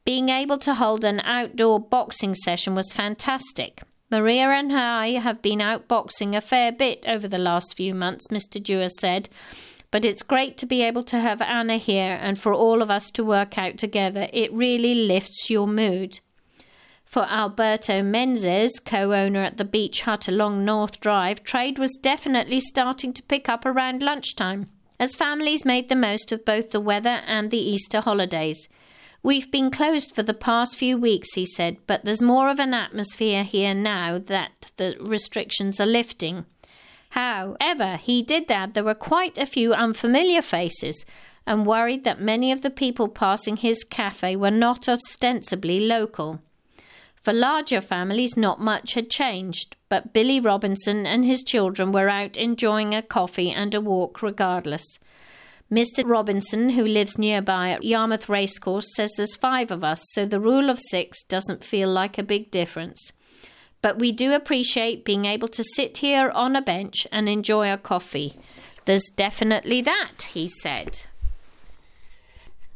being 0.05 0.29
able 0.29 0.59
to 0.59 0.75
hold 0.75 1.03
an 1.03 1.19
outdoor 1.21 1.79
boxing 1.79 2.35
session 2.35 2.75
was 2.75 2.93
fantastic. 2.93 3.81
Maria 4.11 4.49
and 4.49 4.71
I 4.71 5.13
have 5.13 5.41
been 5.41 5.61
out 5.61 5.87
boxing 5.87 6.35
a 6.35 6.41
fair 6.41 6.71
bit 6.71 7.03
over 7.07 7.27
the 7.27 7.39
last 7.39 7.75
few 7.75 7.95
months, 7.95 8.27
Mr. 8.27 8.61
Dewar 8.61 8.89
said, 8.89 9.29
but 9.89 10.05
it's 10.05 10.21
great 10.21 10.55
to 10.59 10.67
be 10.67 10.83
able 10.83 11.03
to 11.05 11.19
have 11.19 11.41
Anna 11.41 11.77
here 11.77 12.19
and 12.21 12.37
for 12.37 12.53
all 12.53 12.83
of 12.83 12.91
us 12.91 13.09
to 13.11 13.23
work 13.23 13.57
out 13.57 13.79
together. 13.79 14.27
It 14.31 14.53
really 14.53 14.93
lifts 14.93 15.49
your 15.49 15.67
mood. 15.67 16.19
For 17.15 17.31
Alberto 17.31 18.03
Menzies, 18.03 18.77
co 18.81 19.13
owner 19.13 19.39
at 19.39 19.55
the 19.55 19.63
beach 19.63 20.01
hut 20.01 20.27
along 20.27 20.65
North 20.65 20.99
Drive, 20.99 21.45
trade 21.45 21.79
was 21.79 21.97
definitely 22.01 22.59
starting 22.59 23.13
to 23.13 23.23
pick 23.23 23.47
up 23.47 23.65
around 23.65 24.01
lunchtime 24.01 24.69
as 24.99 25.15
families 25.15 25.63
made 25.63 25.87
the 25.87 25.95
most 25.95 26.33
of 26.33 26.43
both 26.43 26.71
the 26.71 26.81
weather 26.81 27.21
and 27.25 27.51
the 27.51 27.57
Easter 27.57 28.01
holidays. 28.01 28.67
We've 29.23 29.49
been 29.49 29.71
closed 29.71 30.13
for 30.13 30.23
the 30.23 30.33
past 30.33 30.75
few 30.75 30.97
weeks, 30.97 31.35
he 31.35 31.45
said, 31.45 31.77
but 31.87 32.03
there's 32.03 32.21
more 32.21 32.49
of 32.49 32.59
an 32.59 32.73
atmosphere 32.73 33.45
here 33.45 33.73
now 33.73 34.17
that 34.17 34.71
the 34.75 34.97
restrictions 34.99 35.79
are 35.79 35.85
lifting. 35.85 36.43
However, 37.11 37.95
he 37.95 38.23
did 38.23 38.51
add 38.51 38.73
there 38.73 38.83
were 38.83 38.93
quite 38.93 39.37
a 39.37 39.45
few 39.45 39.73
unfamiliar 39.73 40.41
faces 40.41 41.05
and 41.47 41.65
worried 41.65 42.03
that 42.03 42.19
many 42.19 42.51
of 42.51 42.61
the 42.61 42.69
people 42.69 43.07
passing 43.07 43.55
his 43.55 43.85
cafe 43.85 44.35
were 44.35 44.51
not 44.51 44.89
ostensibly 44.89 45.79
local. 45.79 46.41
For 47.25 47.33
larger 47.33 47.81
families, 47.81 48.37
not 48.37 48.61
much 48.61 48.93
had 48.93 49.09
changed, 49.09 49.77
but 49.89 50.13
Billy 50.13 50.39
Robinson 50.39 51.07
and 51.07 51.25
his 51.25 51.41
children 51.41 51.91
were 51.91 52.07
out 52.07 52.37
enjoying 52.37 52.93
a 52.93 53.01
coffee 53.01 53.49
and 53.49 53.73
a 53.73 53.81
walk 53.81 54.21
regardless. 54.21 54.85
Mr. 55.71 56.07
Robinson, 56.07 56.69
who 56.69 56.85
lives 56.85 57.17
nearby 57.17 57.71
at 57.71 57.83
Yarmouth 57.83 58.29
Racecourse, 58.29 58.93
says 58.95 59.11
there's 59.17 59.35
five 59.35 59.71
of 59.71 59.83
us, 59.83 60.05
so 60.11 60.27
the 60.27 60.39
rule 60.39 60.69
of 60.69 60.77
six 60.91 61.23
doesn't 61.23 61.63
feel 61.63 61.89
like 61.89 62.19
a 62.19 62.23
big 62.23 62.51
difference. 62.51 63.11
But 63.81 63.97
we 63.97 64.11
do 64.11 64.33
appreciate 64.33 65.03
being 65.03 65.25
able 65.25 65.47
to 65.47 65.63
sit 65.63 65.97
here 65.97 66.29
on 66.29 66.55
a 66.55 66.61
bench 66.61 67.07
and 67.11 67.27
enjoy 67.27 67.73
a 67.73 67.79
coffee. 67.79 68.35
There's 68.85 69.09
definitely 69.15 69.81
that, 69.81 70.27
he 70.33 70.47
said. 70.47 71.07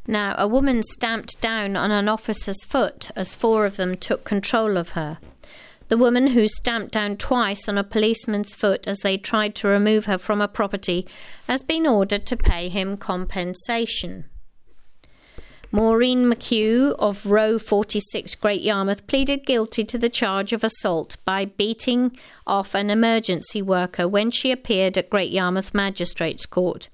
Now, 0.09 0.33
a 0.39 0.47
woman 0.47 0.81
stamped 0.81 1.39
down 1.39 1.75
on 1.75 1.91
an 1.91 2.09
officer's 2.09 2.63
foot 2.63 3.11
as 3.15 3.35
four 3.35 3.67
of 3.67 3.77
them 3.77 3.93
took 3.93 4.23
control 4.23 4.75
of 4.75 4.89
her. 4.97 5.19
The 5.89 5.99
woman 5.99 6.29
who 6.29 6.47
stamped 6.47 6.93
down 6.93 7.17
twice 7.17 7.69
on 7.69 7.77
a 7.77 7.83
policeman's 7.83 8.55
foot 8.55 8.87
as 8.87 8.97
they 9.03 9.19
tried 9.19 9.53
to 9.57 9.67
remove 9.67 10.05
her 10.05 10.17
from 10.17 10.41
a 10.41 10.47
property 10.47 11.07
has 11.47 11.61
been 11.61 11.85
ordered 11.85 12.25
to 12.25 12.35
pay 12.35 12.69
him 12.69 12.97
compensation. 12.97 14.25
Maureen 15.71 16.25
McHugh 16.25 16.95
of 16.97 17.27
Row 17.27 17.59
46 17.59 18.33
Great 18.33 18.63
Yarmouth 18.63 19.05
pleaded 19.05 19.45
guilty 19.45 19.85
to 19.85 19.99
the 19.99 20.09
charge 20.09 20.53
of 20.53 20.63
assault 20.63 21.17
by 21.23 21.45
beating 21.45 22.17
off 22.47 22.73
an 22.73 22.89
emergency 22.89 23.61
worker 23.61 24.07
when 24.07 24.31
she 24.31 24.51
appeared 24.51 24.97
at 24.97 25.11
Great 25.11 25.29
Yarmouth 25.29 25.75
Magistrates 25.75 26.47
Court. 26.47 26.89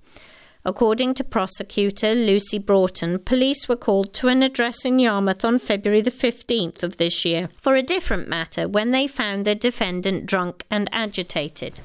According 0.68 1.14
to 1.16 1.24
prosecutor 1.24 2.16
Lucy 2.16 2.58
Broughton, 2.58 3.20
police 3.20 3.70
were 3.70 3.76
called 3.76 4.16
to 4.16 4.30
an 4.30 4.42
address 4.42 4.84
in 4.84 4.98
Yarmouth 4.98 5.46
on 5.46 5.60
February 5.60 6.02
the 6.02 6.10
15th 6.10 6.82
of 6.82 6.98
this 6.98 7.24
year 7.24 7.50
for 7.62 7.76
a 7.76 7.84
different 7.84 8.28
matter 8.28 8.68
when 8.68 8.90
they 8.90 9.06
found 9.06 9.46
the 9.46 9.54
defendant 9.54 10.26
drunk 10.26 10.66
and 10.72 10.90
agitated. 10.92 11.80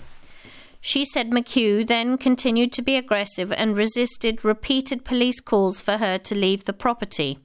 She 0.80 1.04
said 1.04 1.30
McHugh 1.30 1.86
then 1.86 2.16
continued 2.16 2.72
to 2.72 2.80
be 2.80 2.96
aggressive 2.96 3.52
and 3.52 3.76
resisted 3.76 4.46
repeated 4.46 5.04
police 5.04 5.40
calls 5.40 5.82
for 5.82 5.98
her 5.98 6.16
to 6.16 6.34
leave 6.34 6.64
the 6.64 6.72
property. 6.72 7.38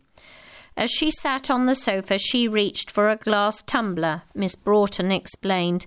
As 0.78 0.92
she 0.92 1.10
sat 1.10 1.50
on 1.50 1.66
the 1.66 1.76
sofa, 1.76 2.18
she 2.18 2.50
reached 2.50 2.92
for 2.92 3.10
a 3.10 3.16
glass 3.16 3.62
tumbler, 3.62 4.24
Miss 4.34 4.56
Broughton 4.56 5.10
explained. 5.12 5.86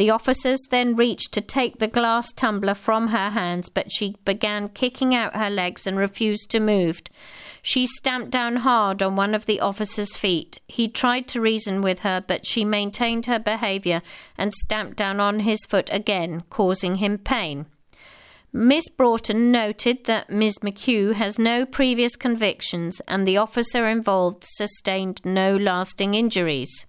The 0.00 0.08
officers 0.08 0.62
then 0.70 0.96
reached 0.96 1.32
to 1.32 1.42
take 1.42 1.76
the 1.76 1.86
glass 1.86 2.32
tumbler 2.32 2.72
from 2.72 3.08
her 3.08 3.28
hands, 3.28 3.68
but 3.68 3.92
she 3.92 4.16
began 4.24 4.68
kicking 4.68 5.14
out 5.14 5.36
her 5.36 5.50
legs 5.50 5.86
and 5.86 5.98
refused 5.98 6.50
to 6.52 6.58
move. 6.58 7.02
She 7.60 7.86
stamped 7.86 8.30
down 8.30 8.56
hard 8.56 9.02
on 9.02 9.14
one 9.14 9.34
of 9.34 9.44
the 9.44 9.60
officer's 9.60 10.16
feet. 10.16 10.58
He 10.66 10.88
tried 10.88 11.28
to 11.28 11.40
reason 11.42 11.82
with 11.82 11.98
her, 11.98 12.24
but 12.26 12.46
she 12.46 12.64
maintained 12.64 13.26
her 13.26 13.38
behaviour 13.38 14.00
and 14.38 14.54
stamped 14.54 14.96
down 14.96 15.20
on 15.20 15.40
his 15.40 15.58
foot 15.68 15.90
again, 15.92 16.44
causing 16.48 16.94
him 16.94 17.18
pain. 17.18 17.66
Miss 18.54 18.88
Broughton 18.88 19.52
noted 19.52 20.06
that 20.06 20.30
Ms. 20.30 20.60
McHugh 20.60 21.12
has 21.12 21.38
no 21.38 21.66
previous 21.66 22.16
convictions 22.16 23.02
and 23.06 23.28
the 23.28 23.36
officer 23.36 23.86
involved 23.86 24.44
sustained 24.44 25.20
no 25.26 25.54
lasting 25.54 26.14
injuries. 26.14 26.86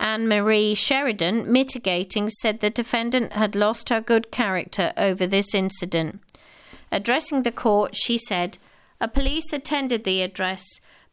Anne 0.00 0.28
Marie 0.28 0.74
Sheridan, 0.74 1.50
mitigating, 1.50 2.28
said 2.28 2.60
the 2.60 2.70
defendant 2.70 3.32
had 3.32 3.54
lost 3.54 3.88
her 3.88 4.00
good 4.00 4.30
character 4.30 4.92
over 4.96 5.26
this 5.26 5.54
incident. 5.54 6.20
Addressing 6.90 7.42
the 7.42 7.52
court, 7.52 7.96
she 7.96 8.18
said, 8.18 8.58
A 9.00 9.08
police 9.08 9.52
attended 9.52 10.04
the 10.04 10.22
address, 10.22 10.64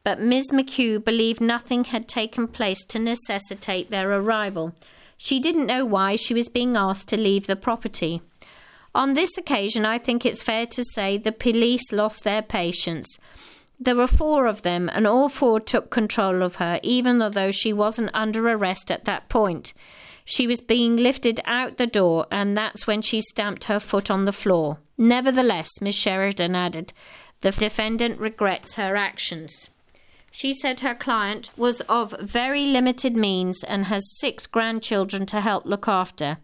but 0.03 0.19
Ms. 0.19 0.49
McHugh 0.51 1.03
believed 1.03 1.41
nothing 1.41 1.85
had 1.85 2.07
taken 2.07 2.47
place 2.47 2.84
to 2.85 2.99
necessitate 2.99 3.91
their 3.91 4.11
arrival. 4.11 4.73
She 5.18 5.39
didn't 5.39 5.68
know 5.68 5.85
why 5.85 6.15
she 6.15 6.34
was 6.34 6.49
being 6.49 6.76
asked 6.76 7.07
to 7.10 7.18
leave 7.18 7.47
the 7.47 7.55
property. 7.55 8.22
On 8.93 9.14
this 9.14 9.38
occasion, 9.38 9.85
I 9.85 9.99
think 9.99 10.26
it's 10.26 10.43
fair 10.43 10.65
to 10.65 10.84
say 10.93 11.18
the 11.18 11.31
police 11.31 11.91
lost 11.91 12.23
their 12.23 12.41
patience. 12.41 13.07
There 13.83 13.95
were 13.95 14.05
four 14.05 14.45
of 14.45 14.61
them, 14.61 14.91
and 14.93 15.07
all 15.07 15.27
four 15.27 15.59
took 15.59 15.89
control 15.89 16.43
of 16.43 16.57
her, 16.57 16.79
even 16.83 17.17
though 17.17 17.49
she 17.49 17.73
wasn't 17.73 18.11
under 18.13 18.47
arrest 18.47 18.91
at 18.91 19.05
that 19.05 19.27
point. 19.27 19.73
She 20.23 20.45
was 20.45 20.61
being 20.61 20.97
lifted 20.97 21.39
out 21.45 21.77
the 21.77 21.87
door, 21.87 22.27
and 22.29 22.55
that's 22.55 22.85
when 22.85 23.01
she 23.01 23.21
stamped 23.21 23.63
her 23.63 23.79
foot 23.79 24.11
on 24.11 24.25
the 24.25 24.31
floor. 24.31 24.77
Nevertheless, 24.99 25.81
Miss 25.81 25.95
Sheridan 25.95 26.55
added, 26.55 26.93
the 27.41 27.49
defendant 27.49 28.19
regrets 28.19 28.75
her 28.75 28.95
actions. 28.95 29.71
She 30.29 30.53
said 30.53 30.81
her 30.81 30.93
client 30.93 31.49
was 31.57 31.81
of 31.81 32.15
very 32.21 32.67
limited 32.67 33.17
means 33.17 33.63
and 33.63 33.85
has 33.85 34.19
six 34.19 34.45
grandchildren 34.45 35.25
to 35.25 35.41
help 35.41 35.65
look 35.65 35.87
after. 35.87 36.37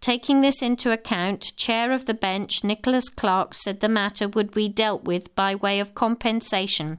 Taking 0.00 0.40
this 0.40 0.62
into 0.62 0.92
account, 0.92 1.54
Chair 1.56 1.92
of 1.92 2.06
the 2.06 2.14
Bench 2.14 2.64
Nicholas 2.64 3.10
Clark 3.10 3.52
said 3.52 3.80
the 3.80 3.88
matter 3.88 4.28
would 4.28 4.50
be 4.50 4.66
dealt 4.66 5.04
with 5.04 5.34
by 5.34 5.54
way 5.54 5.78
of 5.78 5.94
compensation 5.94 6.98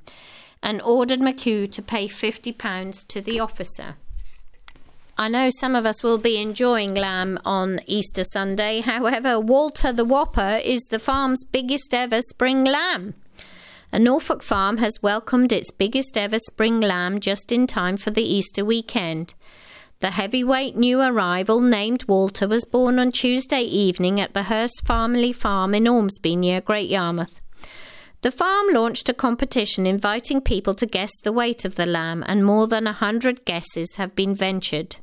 and 0.62 0.80
ordered 0.84 1.20
McHugh 1.20 1.72
to 1.72 1.82
pay 1.82 2.08
£50 2.08 3.08
to 3.08 3.22
the 3.22 3.40
officer. 3.40 3.96
I 5.18 5.30
know 5.30 5.50
some 5.50 5.76
of 5.76 5.86
us 5.86 6.04
will 6.04 6.20
be 6.20 6.40
enjoying 6.40 6.94
lamb 6.94 7.40
on 7.44 7.80
Easter 7.88 8.24
Sunday. 8.24 8.82
However, 8.82 9.40
Walter 9.40 9.92
the 9.92 10.06
Whopper 10.06 10.60
is 10.64 10.82
the 10.90 11.00
farm's 11.00 11.44
biggest 11.44 11.96
ever 11.96 12.22
spring 12.22 12.64
lamb. 12.64 13.16
A 13.92 13.98
Norfolk 14.00 14.42
farm 14.44 14.78
has 14.78 15.02
welcomed 15.02 15.52
its 15.52 15.72
biggest 15.72 16.18
ever 16.18 16.38
spring 16.38 16.80
lamb 16.80 17.20
just 17.20 17.52
in 17.52 17.66
time 17.66 17.98
for 17.98 18.12
the 18.12 18.24
Easter 18.24 18.64
weekend. 18.64 19.34
The 20.02 20.10
heavyweight 20.10 20.76
new 20.76 21.00
arrival 21.00 21.62
named 21.62 22.06
Walter 22.08 22.48
was 22.48 22.66
born 22.66 22.98
on 22.98 23.12
Tuesday 23.12 23.62
evening 23.62 24.20
at 24.20 24.34
the 24.34 24.44
Hurst 24.44 24.82
Family 24.84 25.32
Farm 25.32 25.76
in 25.76 25.84
Ormesby 25.84 26.36
near 26.36 26.60
Great 26.60 26.90
Yarmouth. 26.90 27.40
The 28.22 28.32
farm 28.32 28.74
launched 28.74 29.10
a 29.10 29.14
competition 29.14 29.86
inviting 29.86 30.42
people 30.42 30.74
to 30.74 30.88
guess 30.88 31.12
the 31.22 31.32
weight 31.32 31.66
of 31.66 31.76
the 31.76 31.86
lamb, 31.86 32.24
and 32.26 32.44
more 32.44 32.66
than 32.66 32.88
a 32.88 32.94
hundred 32.94 33.46
guesses 33.46 33.98
have 33.98 34.16
been 34.16 34.34
ventured. 34.34 34.96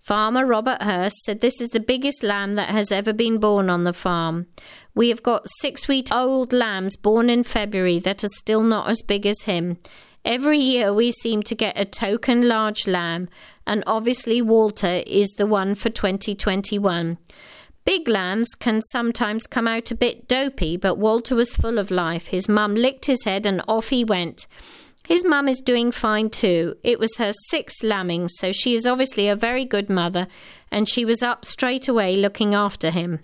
Farmer 0.00 0.46
Robert 0.46 0.80
Hurst 0.80 1.16
said 1.26 1.42
this 1.42 1.60
is 1.60 1.68
the 1.68 1.78
biggest 1.78 2.22
lamb 2.22 2.54
that 2.54 2.70
has 2.70 2.90
ever 2.90 3.12
been 3.12 3.36
born 3.36 3.68
on 3.68 3.84
the 3.84 3.92
farm. 3.92 4.46
We 4.94 5.10
have 5.10 5.22
got 5.22 5.44
six 5.60 5.86
week 5.86 6.08
old 6.10 6.54
lambs 6.54 6.96
born 6.96 7.28
in 7.28 7.44
February 7.44 7.98
that 7.98 8.24
are 8.24 8.34
still 8.38 8.62
not 8.62 8.88
as 8.88 9.02
big 9.02 9.26
as 9.26 9.42
him. 9.42 9.76
Every 10.24 10.58
year 10.58 10.92
we 10.92 11.12
seem 11.12 11.42
to 11.44 11.54
get 11.54 11.78
a 11.78 11.84
token 11.84 12.48
large 12.48 12.86
lamb, 12.86 13.28
and 13.66 13.84
obviously 13.86 14.42
Walter 14.42 15.02
is 15.06 15.28
the 15.36 15.46
one 15.46 15.74
for 15.74 15.90
2021. 15.90 17.18
Big 17.84 18.06
lambs 18.06 18.48
can 18.58 18.82
sometimes 18.82 19.46
come 19.46 19.66
out 19.66 19.90
a 19.90 19.94
bit 19.94 20.28
dopey, 20.28 20.76
but 20.76 20.98
Walter 20.98 21.34
was 21.34 21.56
full 21.56 21.78
of 21.78 21.90
life. 21.90 22.26
His 22.26 22.48
mum 22.48 22.74
licked 22.74 23.06
his 23.06 23.24
head 23.24 23.46
and 23.46 23.62
off 23.66 23.88
he 23.88 24.04
went. 24.04 24.46
His 25.06 25.24
mum 25.24 25.48
is 25.48 25.62
doing 25.62 25.90
fine 25.90 26.28
too. 26.28 26.76
It 26.84 26.98
was 26.98 27.16
her 27.16 27.32
sixth 27.48 27.82
lambing, 27.82 28.28
so 28.28 28.52
she 28.52 28.74
is 28.74 28.86
obviously 28.86 29.26
a 29.26 29.34
very 29.34 29.64
good 29.64 29.88
mother, 29.88 30.26
and 30.70 30.86
she 30.86 31.06
was 31.06 31.22
up 31.22 31.46
straight 31.46 31.88
away 31.88 32.14
looking 32.14 32.54
after 32.54 32.90
him. 32.90 33.20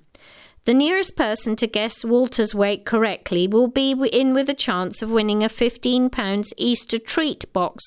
The 0.65 0.73
nearest 0.73 1.15
person 1.15 1.57
to 1.57 1.67
guess 1.67 2.07
Walter's 2.07 2.55
weight 2.55 2.87
correctly 2.87 3.47
will 3.47 3.69
be 3.69 3.91
in 3.91 4.33
with 4.33 4.49
a 4.49 4.55
chance 4.55 5.03
of 5.03 5.11
winning 5.11 5.45
a 5.45 5.49
£15 5.49 6.53
Easter 6.57 6.99
treat 6.99 7.53
box 7.53 7.85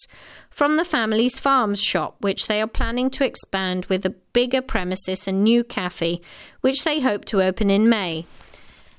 from 0.52 0.78
the 0.78 0.86
family's 0.86 1.40
farms 1.40 1.82
shop, 1.82 2.18
which 2.20 2.46
they 2.46 2.62
are 2.62 2.68
planning 2.68 3.10
to 3.12 3.26
expand 3.26 3.86
with 3.86 4.06
a 4.06 4.14
bigger 4.32 4.62
premises 4.62 5.28
and 5.28 5.44
new 5.44 5.64
cafe, 5.64 6.22
which 6.62 6.84
they 6.84 7.00
hope 7.00 7.26
to 7.26 7.42
open 7.42 7.72
in 7.72 7.90
May. 7.90 8.28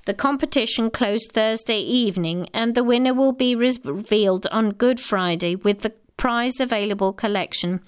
The 0.07 0.15
competition 0.15 0.91
closed 0.91 1.31
Thursday 1.33 1.81
evening, 1.81 2.49
and 2.53 2.75
the 2.75 2.83
winner 2.83 3.15
will 3.15 3.33
be 3.33 3.55
revealed 3.55 4.49
on 4.51 4.71
Good 4.71 4.99
Friday 4.99 5.55
with 5.55 5.83
the 5.83 5.95
prize 6.17 6.59
available 6.59 7.13
collection 7.13 7.81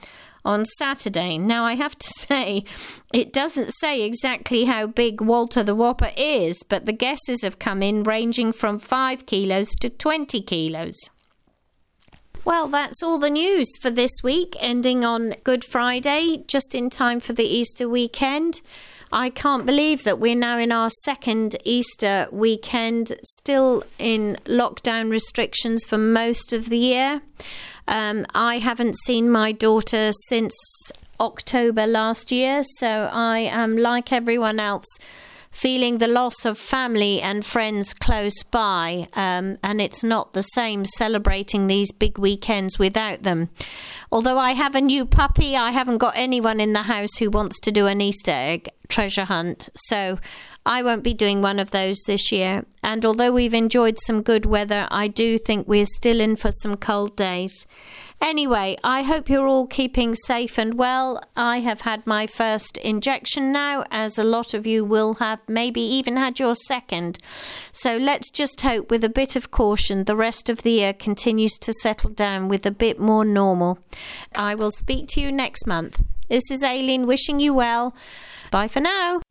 on 0.45 0.65
Saturday. 0.65 1.39
Now, 1.39 1.65
I 1.65 1.75
have 1.75 1.99
to 1.99 2.09
say, 2.17 2.65
it 3.13 3.33
doesn't 3.33 3.73
say 3.81 4.03
exactly 4.03 4.65
how 4.65 4.87
big 4.87 5.21
Walter 5.21 5.63
the 5.63 5.75
Whopper 5.75 6.13
is, 6.17 6.63
but 6.69 6.87
the 6.87 6.93
guesses 6.93 7.43
have 7.43 7.59
come 7.59 7.83
in 7.83 8.03
ranging 8.03 8.53
from 8.53 8.79
5 8.79 9.27
kilos 9.27 9.71
to 9.81 9.91
20 9.91 10.41
kilos. 10.43 10.97
Well, 12.45 12.69
that's 12.69 13.03
all 13.03 13.19
the 13.19 13.29
news 13.29 13.69
for 13.83 13.91
this 13.91 14.13
week, 14.25 14.57
ending 14.61 15.05
on 15.05 15.35
Good 15.45 15.63
Friday, 15.63 16.43
just 16.47 16.75
in 16.75 16.89
time 16.89 17.21
for 17.21 17.35
the 17.35 17.45
Easter 17.45 17.87
weekend. 17.87 18.63
I 19.13 19.29
can't 19.29 19.67
believe 19.67 20.05
that 20.05 20.21
we're 20.21 20.37
now 20.37 20.57
in 20.57 20.73
our 20.73 20.89
second 21.05 21.57
Easter 21.65 22.29
weekend, 22.31 23.13
still 23.23 23.83
in 23.99 24.39
lockdown 24.47 25.11
restrictions 25.11 25.85
for 25.85 25.99
most 25.99 26.53
of 26.53 26.71
the 26.71 26.79
year. 26.79 27.21
Um, 27.91 28.25
I 28.35 28.59
haven't 28.59 28.95
seen 29.05 29.29
my 29.29 29.51
daughter 29.51 30.13
since 30.29 30.55
October 31.19 31.89
last 31.89 32.31
year, 32.31 32.63
so 32.79 32.87
I 32.87 33.41
am 33.41 33.77
like 33.77 34.13
everyone 34.13 34.61
else 34.61 34.87
feeling 35.51 35.99
the 35.99 36.07
loss 36.07 36.45
of 36.45 36.57
family 36.57 37.21
and 37.21 37.45
friends 37.45 37.93
close 37.93 38.45
by, 38.45 39.09
um, 39.15 39.59
and 39.65 39.81
it's 39.81 40.05
not 40.05 40.33
the 40.33 40.43
same 40.43 40.85
celebrating 40.85 41.67
these 41.67 41.91
big 41.91 42.17
weekends 42.17 42.79
without 42.79 43.25
them. 43.25 43.51
Although 44.13 44.39
I 44.39 44.53
have 44.53 44.77
a 44.77 44.81
new 44.81 45.05
puppy, 45.05 45.57
I 45.57 45.73
haven't 45.73 45.99
got 45.99 46.17
anyone 46.17 46.61
in 46.61 46.73
the 46.73 46.83
house 46.83 47.17
who 47.19 47.29
wants 47.29 47.59
to 47.61 47.73
do 47.73 47.87
an 47.87 48.01
Easter 48.01 48.31
egg 48.31 48.71
treasure 48.89 49.25
hunt, 49.25 49.69
so 49.75 50.19
I 50.67 50.83
won't 50.83 51.03
be 51.03 51.15
doing 51.15 51.41
one 51.41 51.59
of 51.59 51.71
those 51.71 52.03
this 52.07 52.31
year. 52.31 52.65
And 52.83 53.05
although 53.07 53.33
we've 53.33 53.55
enjoyed 53.55 53.99
some 53.99 54.23
good 54.23 54.45
weather, 54.45 54.87
I 54.91 55.09
do 55.09 55.39
think 55.39 55.67
we're 55.67 55.87
still 55.87 56.21
in 56.21 56.37
for 56.37 56.51
some 56.51 56.77
cold 56.77 57.17
days. 57.17 57.67
Anyway, 58.21 58.77
I 58.85 59.03
hope 59.03 59.31
you're 59.31 59.49
all 59.49 59.67
keeping 59.67 60.15
safe 60.15 60.59
and 60.59 60.75
well. 60.75 61.23
I 61.35 61.61
have 61.61 61.83
had 61.83 62.07
my 62.07 62.27
first 62.27 62.77
injection 62.77 63.51
now, 63.51 63.85
as 63.91 64.19
a 64.19 64.25
lot 64.25 64.53
of 64.53 64.67
you 64.67 64.85
will 64.85 65.15
have 65.15 65.39
maybe 65.49 65.81
even 65.81 66.19
had 66.19 66.39
your 66.39 66.55
second. 66.55 67.19
So 67.73 67.97
let's 67.97 68.29
just 68.29 68.61
hope, 68.61 68.91
with 68.91 69.03
a 69.03 69.09
bit 69.09 69.37
of 69.37 69.51
caution, 69.51 70.05
the 70.05 70.17
rest 70.17 70.51
of 70.51 70.63
the 70.63 70.73
year 70.73 70.93
continues 70.93 71.57
to 71.61 71.73
settle 71.73 72.11
down 72.11 72.49
with 72.49 72.67
a 72.67 72.71
bit 72.71 73.01
more 73.01 73.25
normal. 73.25 73.79
I 74.37 74.55
will 74.55 74.71
speak 74.71 75.09
to 75.09 75.21
you 75.23 75.33
next 75.33 75.67
month. 75.67 76.03
This 76.29 76.51
is 76.51 76.63
Aileen 76.63 77.07
wishing 77.07 77.41
you 77.41 77.55
well. 77.55 77.95
Bye 78.51 78.69
for 78.69 78.81
now. 78.81 79.23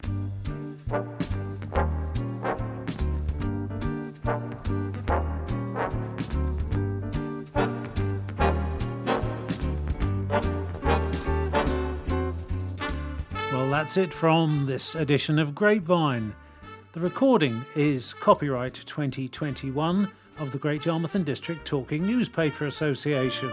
That's 13.70 13.98
it 13.98 14.14
from 14.14 14.66
this 14.66 14.96
edition 14.96 15.38
of 15.38 15.54
Grapevine. 15.54 16.34
The 16.94 17.00
recording 17.00 17.64
is 17.76 18.14
copyright 18.14 18.74
2021 18.74 20.12
of 20.40 20.52
the 20.52 20.58
Great 20.58 20.86
Yarmouth 20.86 21.14
and 21.14 21.24
District 21.24 21.64
Talking 21.66 22.06
Newspaper 22.06 22.66
Association. 22.66 23.50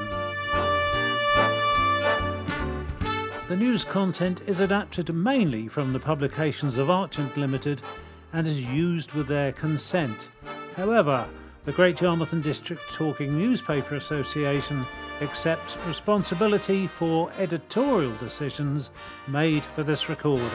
The 3.47 3.57
news 3.57 3.85
content 3.85 4.41
is 4.47 4.61
adapted 4.61 5.15
mainly 5.15 5.69
from 5.69 5.93
the 5.93 6.01
publications 6.01 6.79
of 6.79 6.89
Archant 6.89 7.37
Limited 7.37 7.83
and 8.33 8.49
is 8.49 8.63
used 8.63 9.13
with 9.13 9.29
their 9.29 9.53
consent. 9.53 10.31
However, 10.77 11.29
the 11.67 11.73
Great 11.73 12.01
Yarmouth 12.01 12.33
and 12.33 12.45
District 12.45 12.81
Talking 12.93 13.37
Newspaper 13.37 13.97
Association 13.97 14.87
accepts 15.21 15.77
responsibility 15.89 16.87
for 16.87 17.29
editorial 17.39 18.15
decisions 18.19 18.93
made 19.27 19.65
for 19.65 19.83
this 19.83 20.09
recording. 20.09 20.47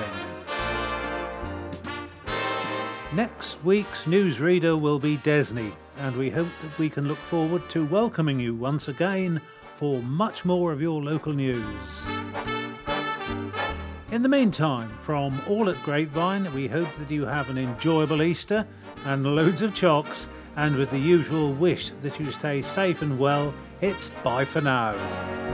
Next 3.13 3.61
week's 3.65 4.05
newsreader 4.05 4.79
will 4.79 4.99
be 4.99 5.17
Desney, 5.17 5.73
and 5.97 6.15
we 6.15 6.29
hope 6.29 6.47
that 6.61 6.79
we 6.79 6.89
can 6.89 7.09
look 7.09 7.17
forward 7.17 7.67
to 7.71 7.85
welcoming 7.87 8.39
you 8.39 8.55
once 8.55 8.87
again 8.87 9.41
for 9.75 10.01
much 10.03 10.45
more 10.45 10.71
of 10.71 10.81
your 10.81 11.03
local 11.03 11.33
news. 11.33 11.65
In 14.13 14.21
the 14.21 14.29
meantime, 14.29 14.89
from 14.91 15.41
all 15.49 15.69
at 15.69 15.83
Grapevine, 15.83 16.53
we 16.53 16.69
hope 16.69 16.87
that 16.99 17.11
you 17.11 17.25
have 17.25 17.49
an 17.49 17.57
enjoyable 17.57 18.23
Easter 18.23 18.65
and 19.05 19.35
loads 19.35 19.61
of 19.61 19.73
chocks, 19.73 20.29
and 20.55 20.75
with 20.75 20.89
the 20.89 20.99
usual 20.99 21.53
wish 21.53 21.89
that 22.01 22.19
you 22.19 22.31
stay 22.31 22.61
safe 22.61 23.01
and 23.01 23.17
well, 23.19 23.53
it's 23.81 24.09
bye 24.23 24.45
for 24.45 24.61
now. 24.61 25.50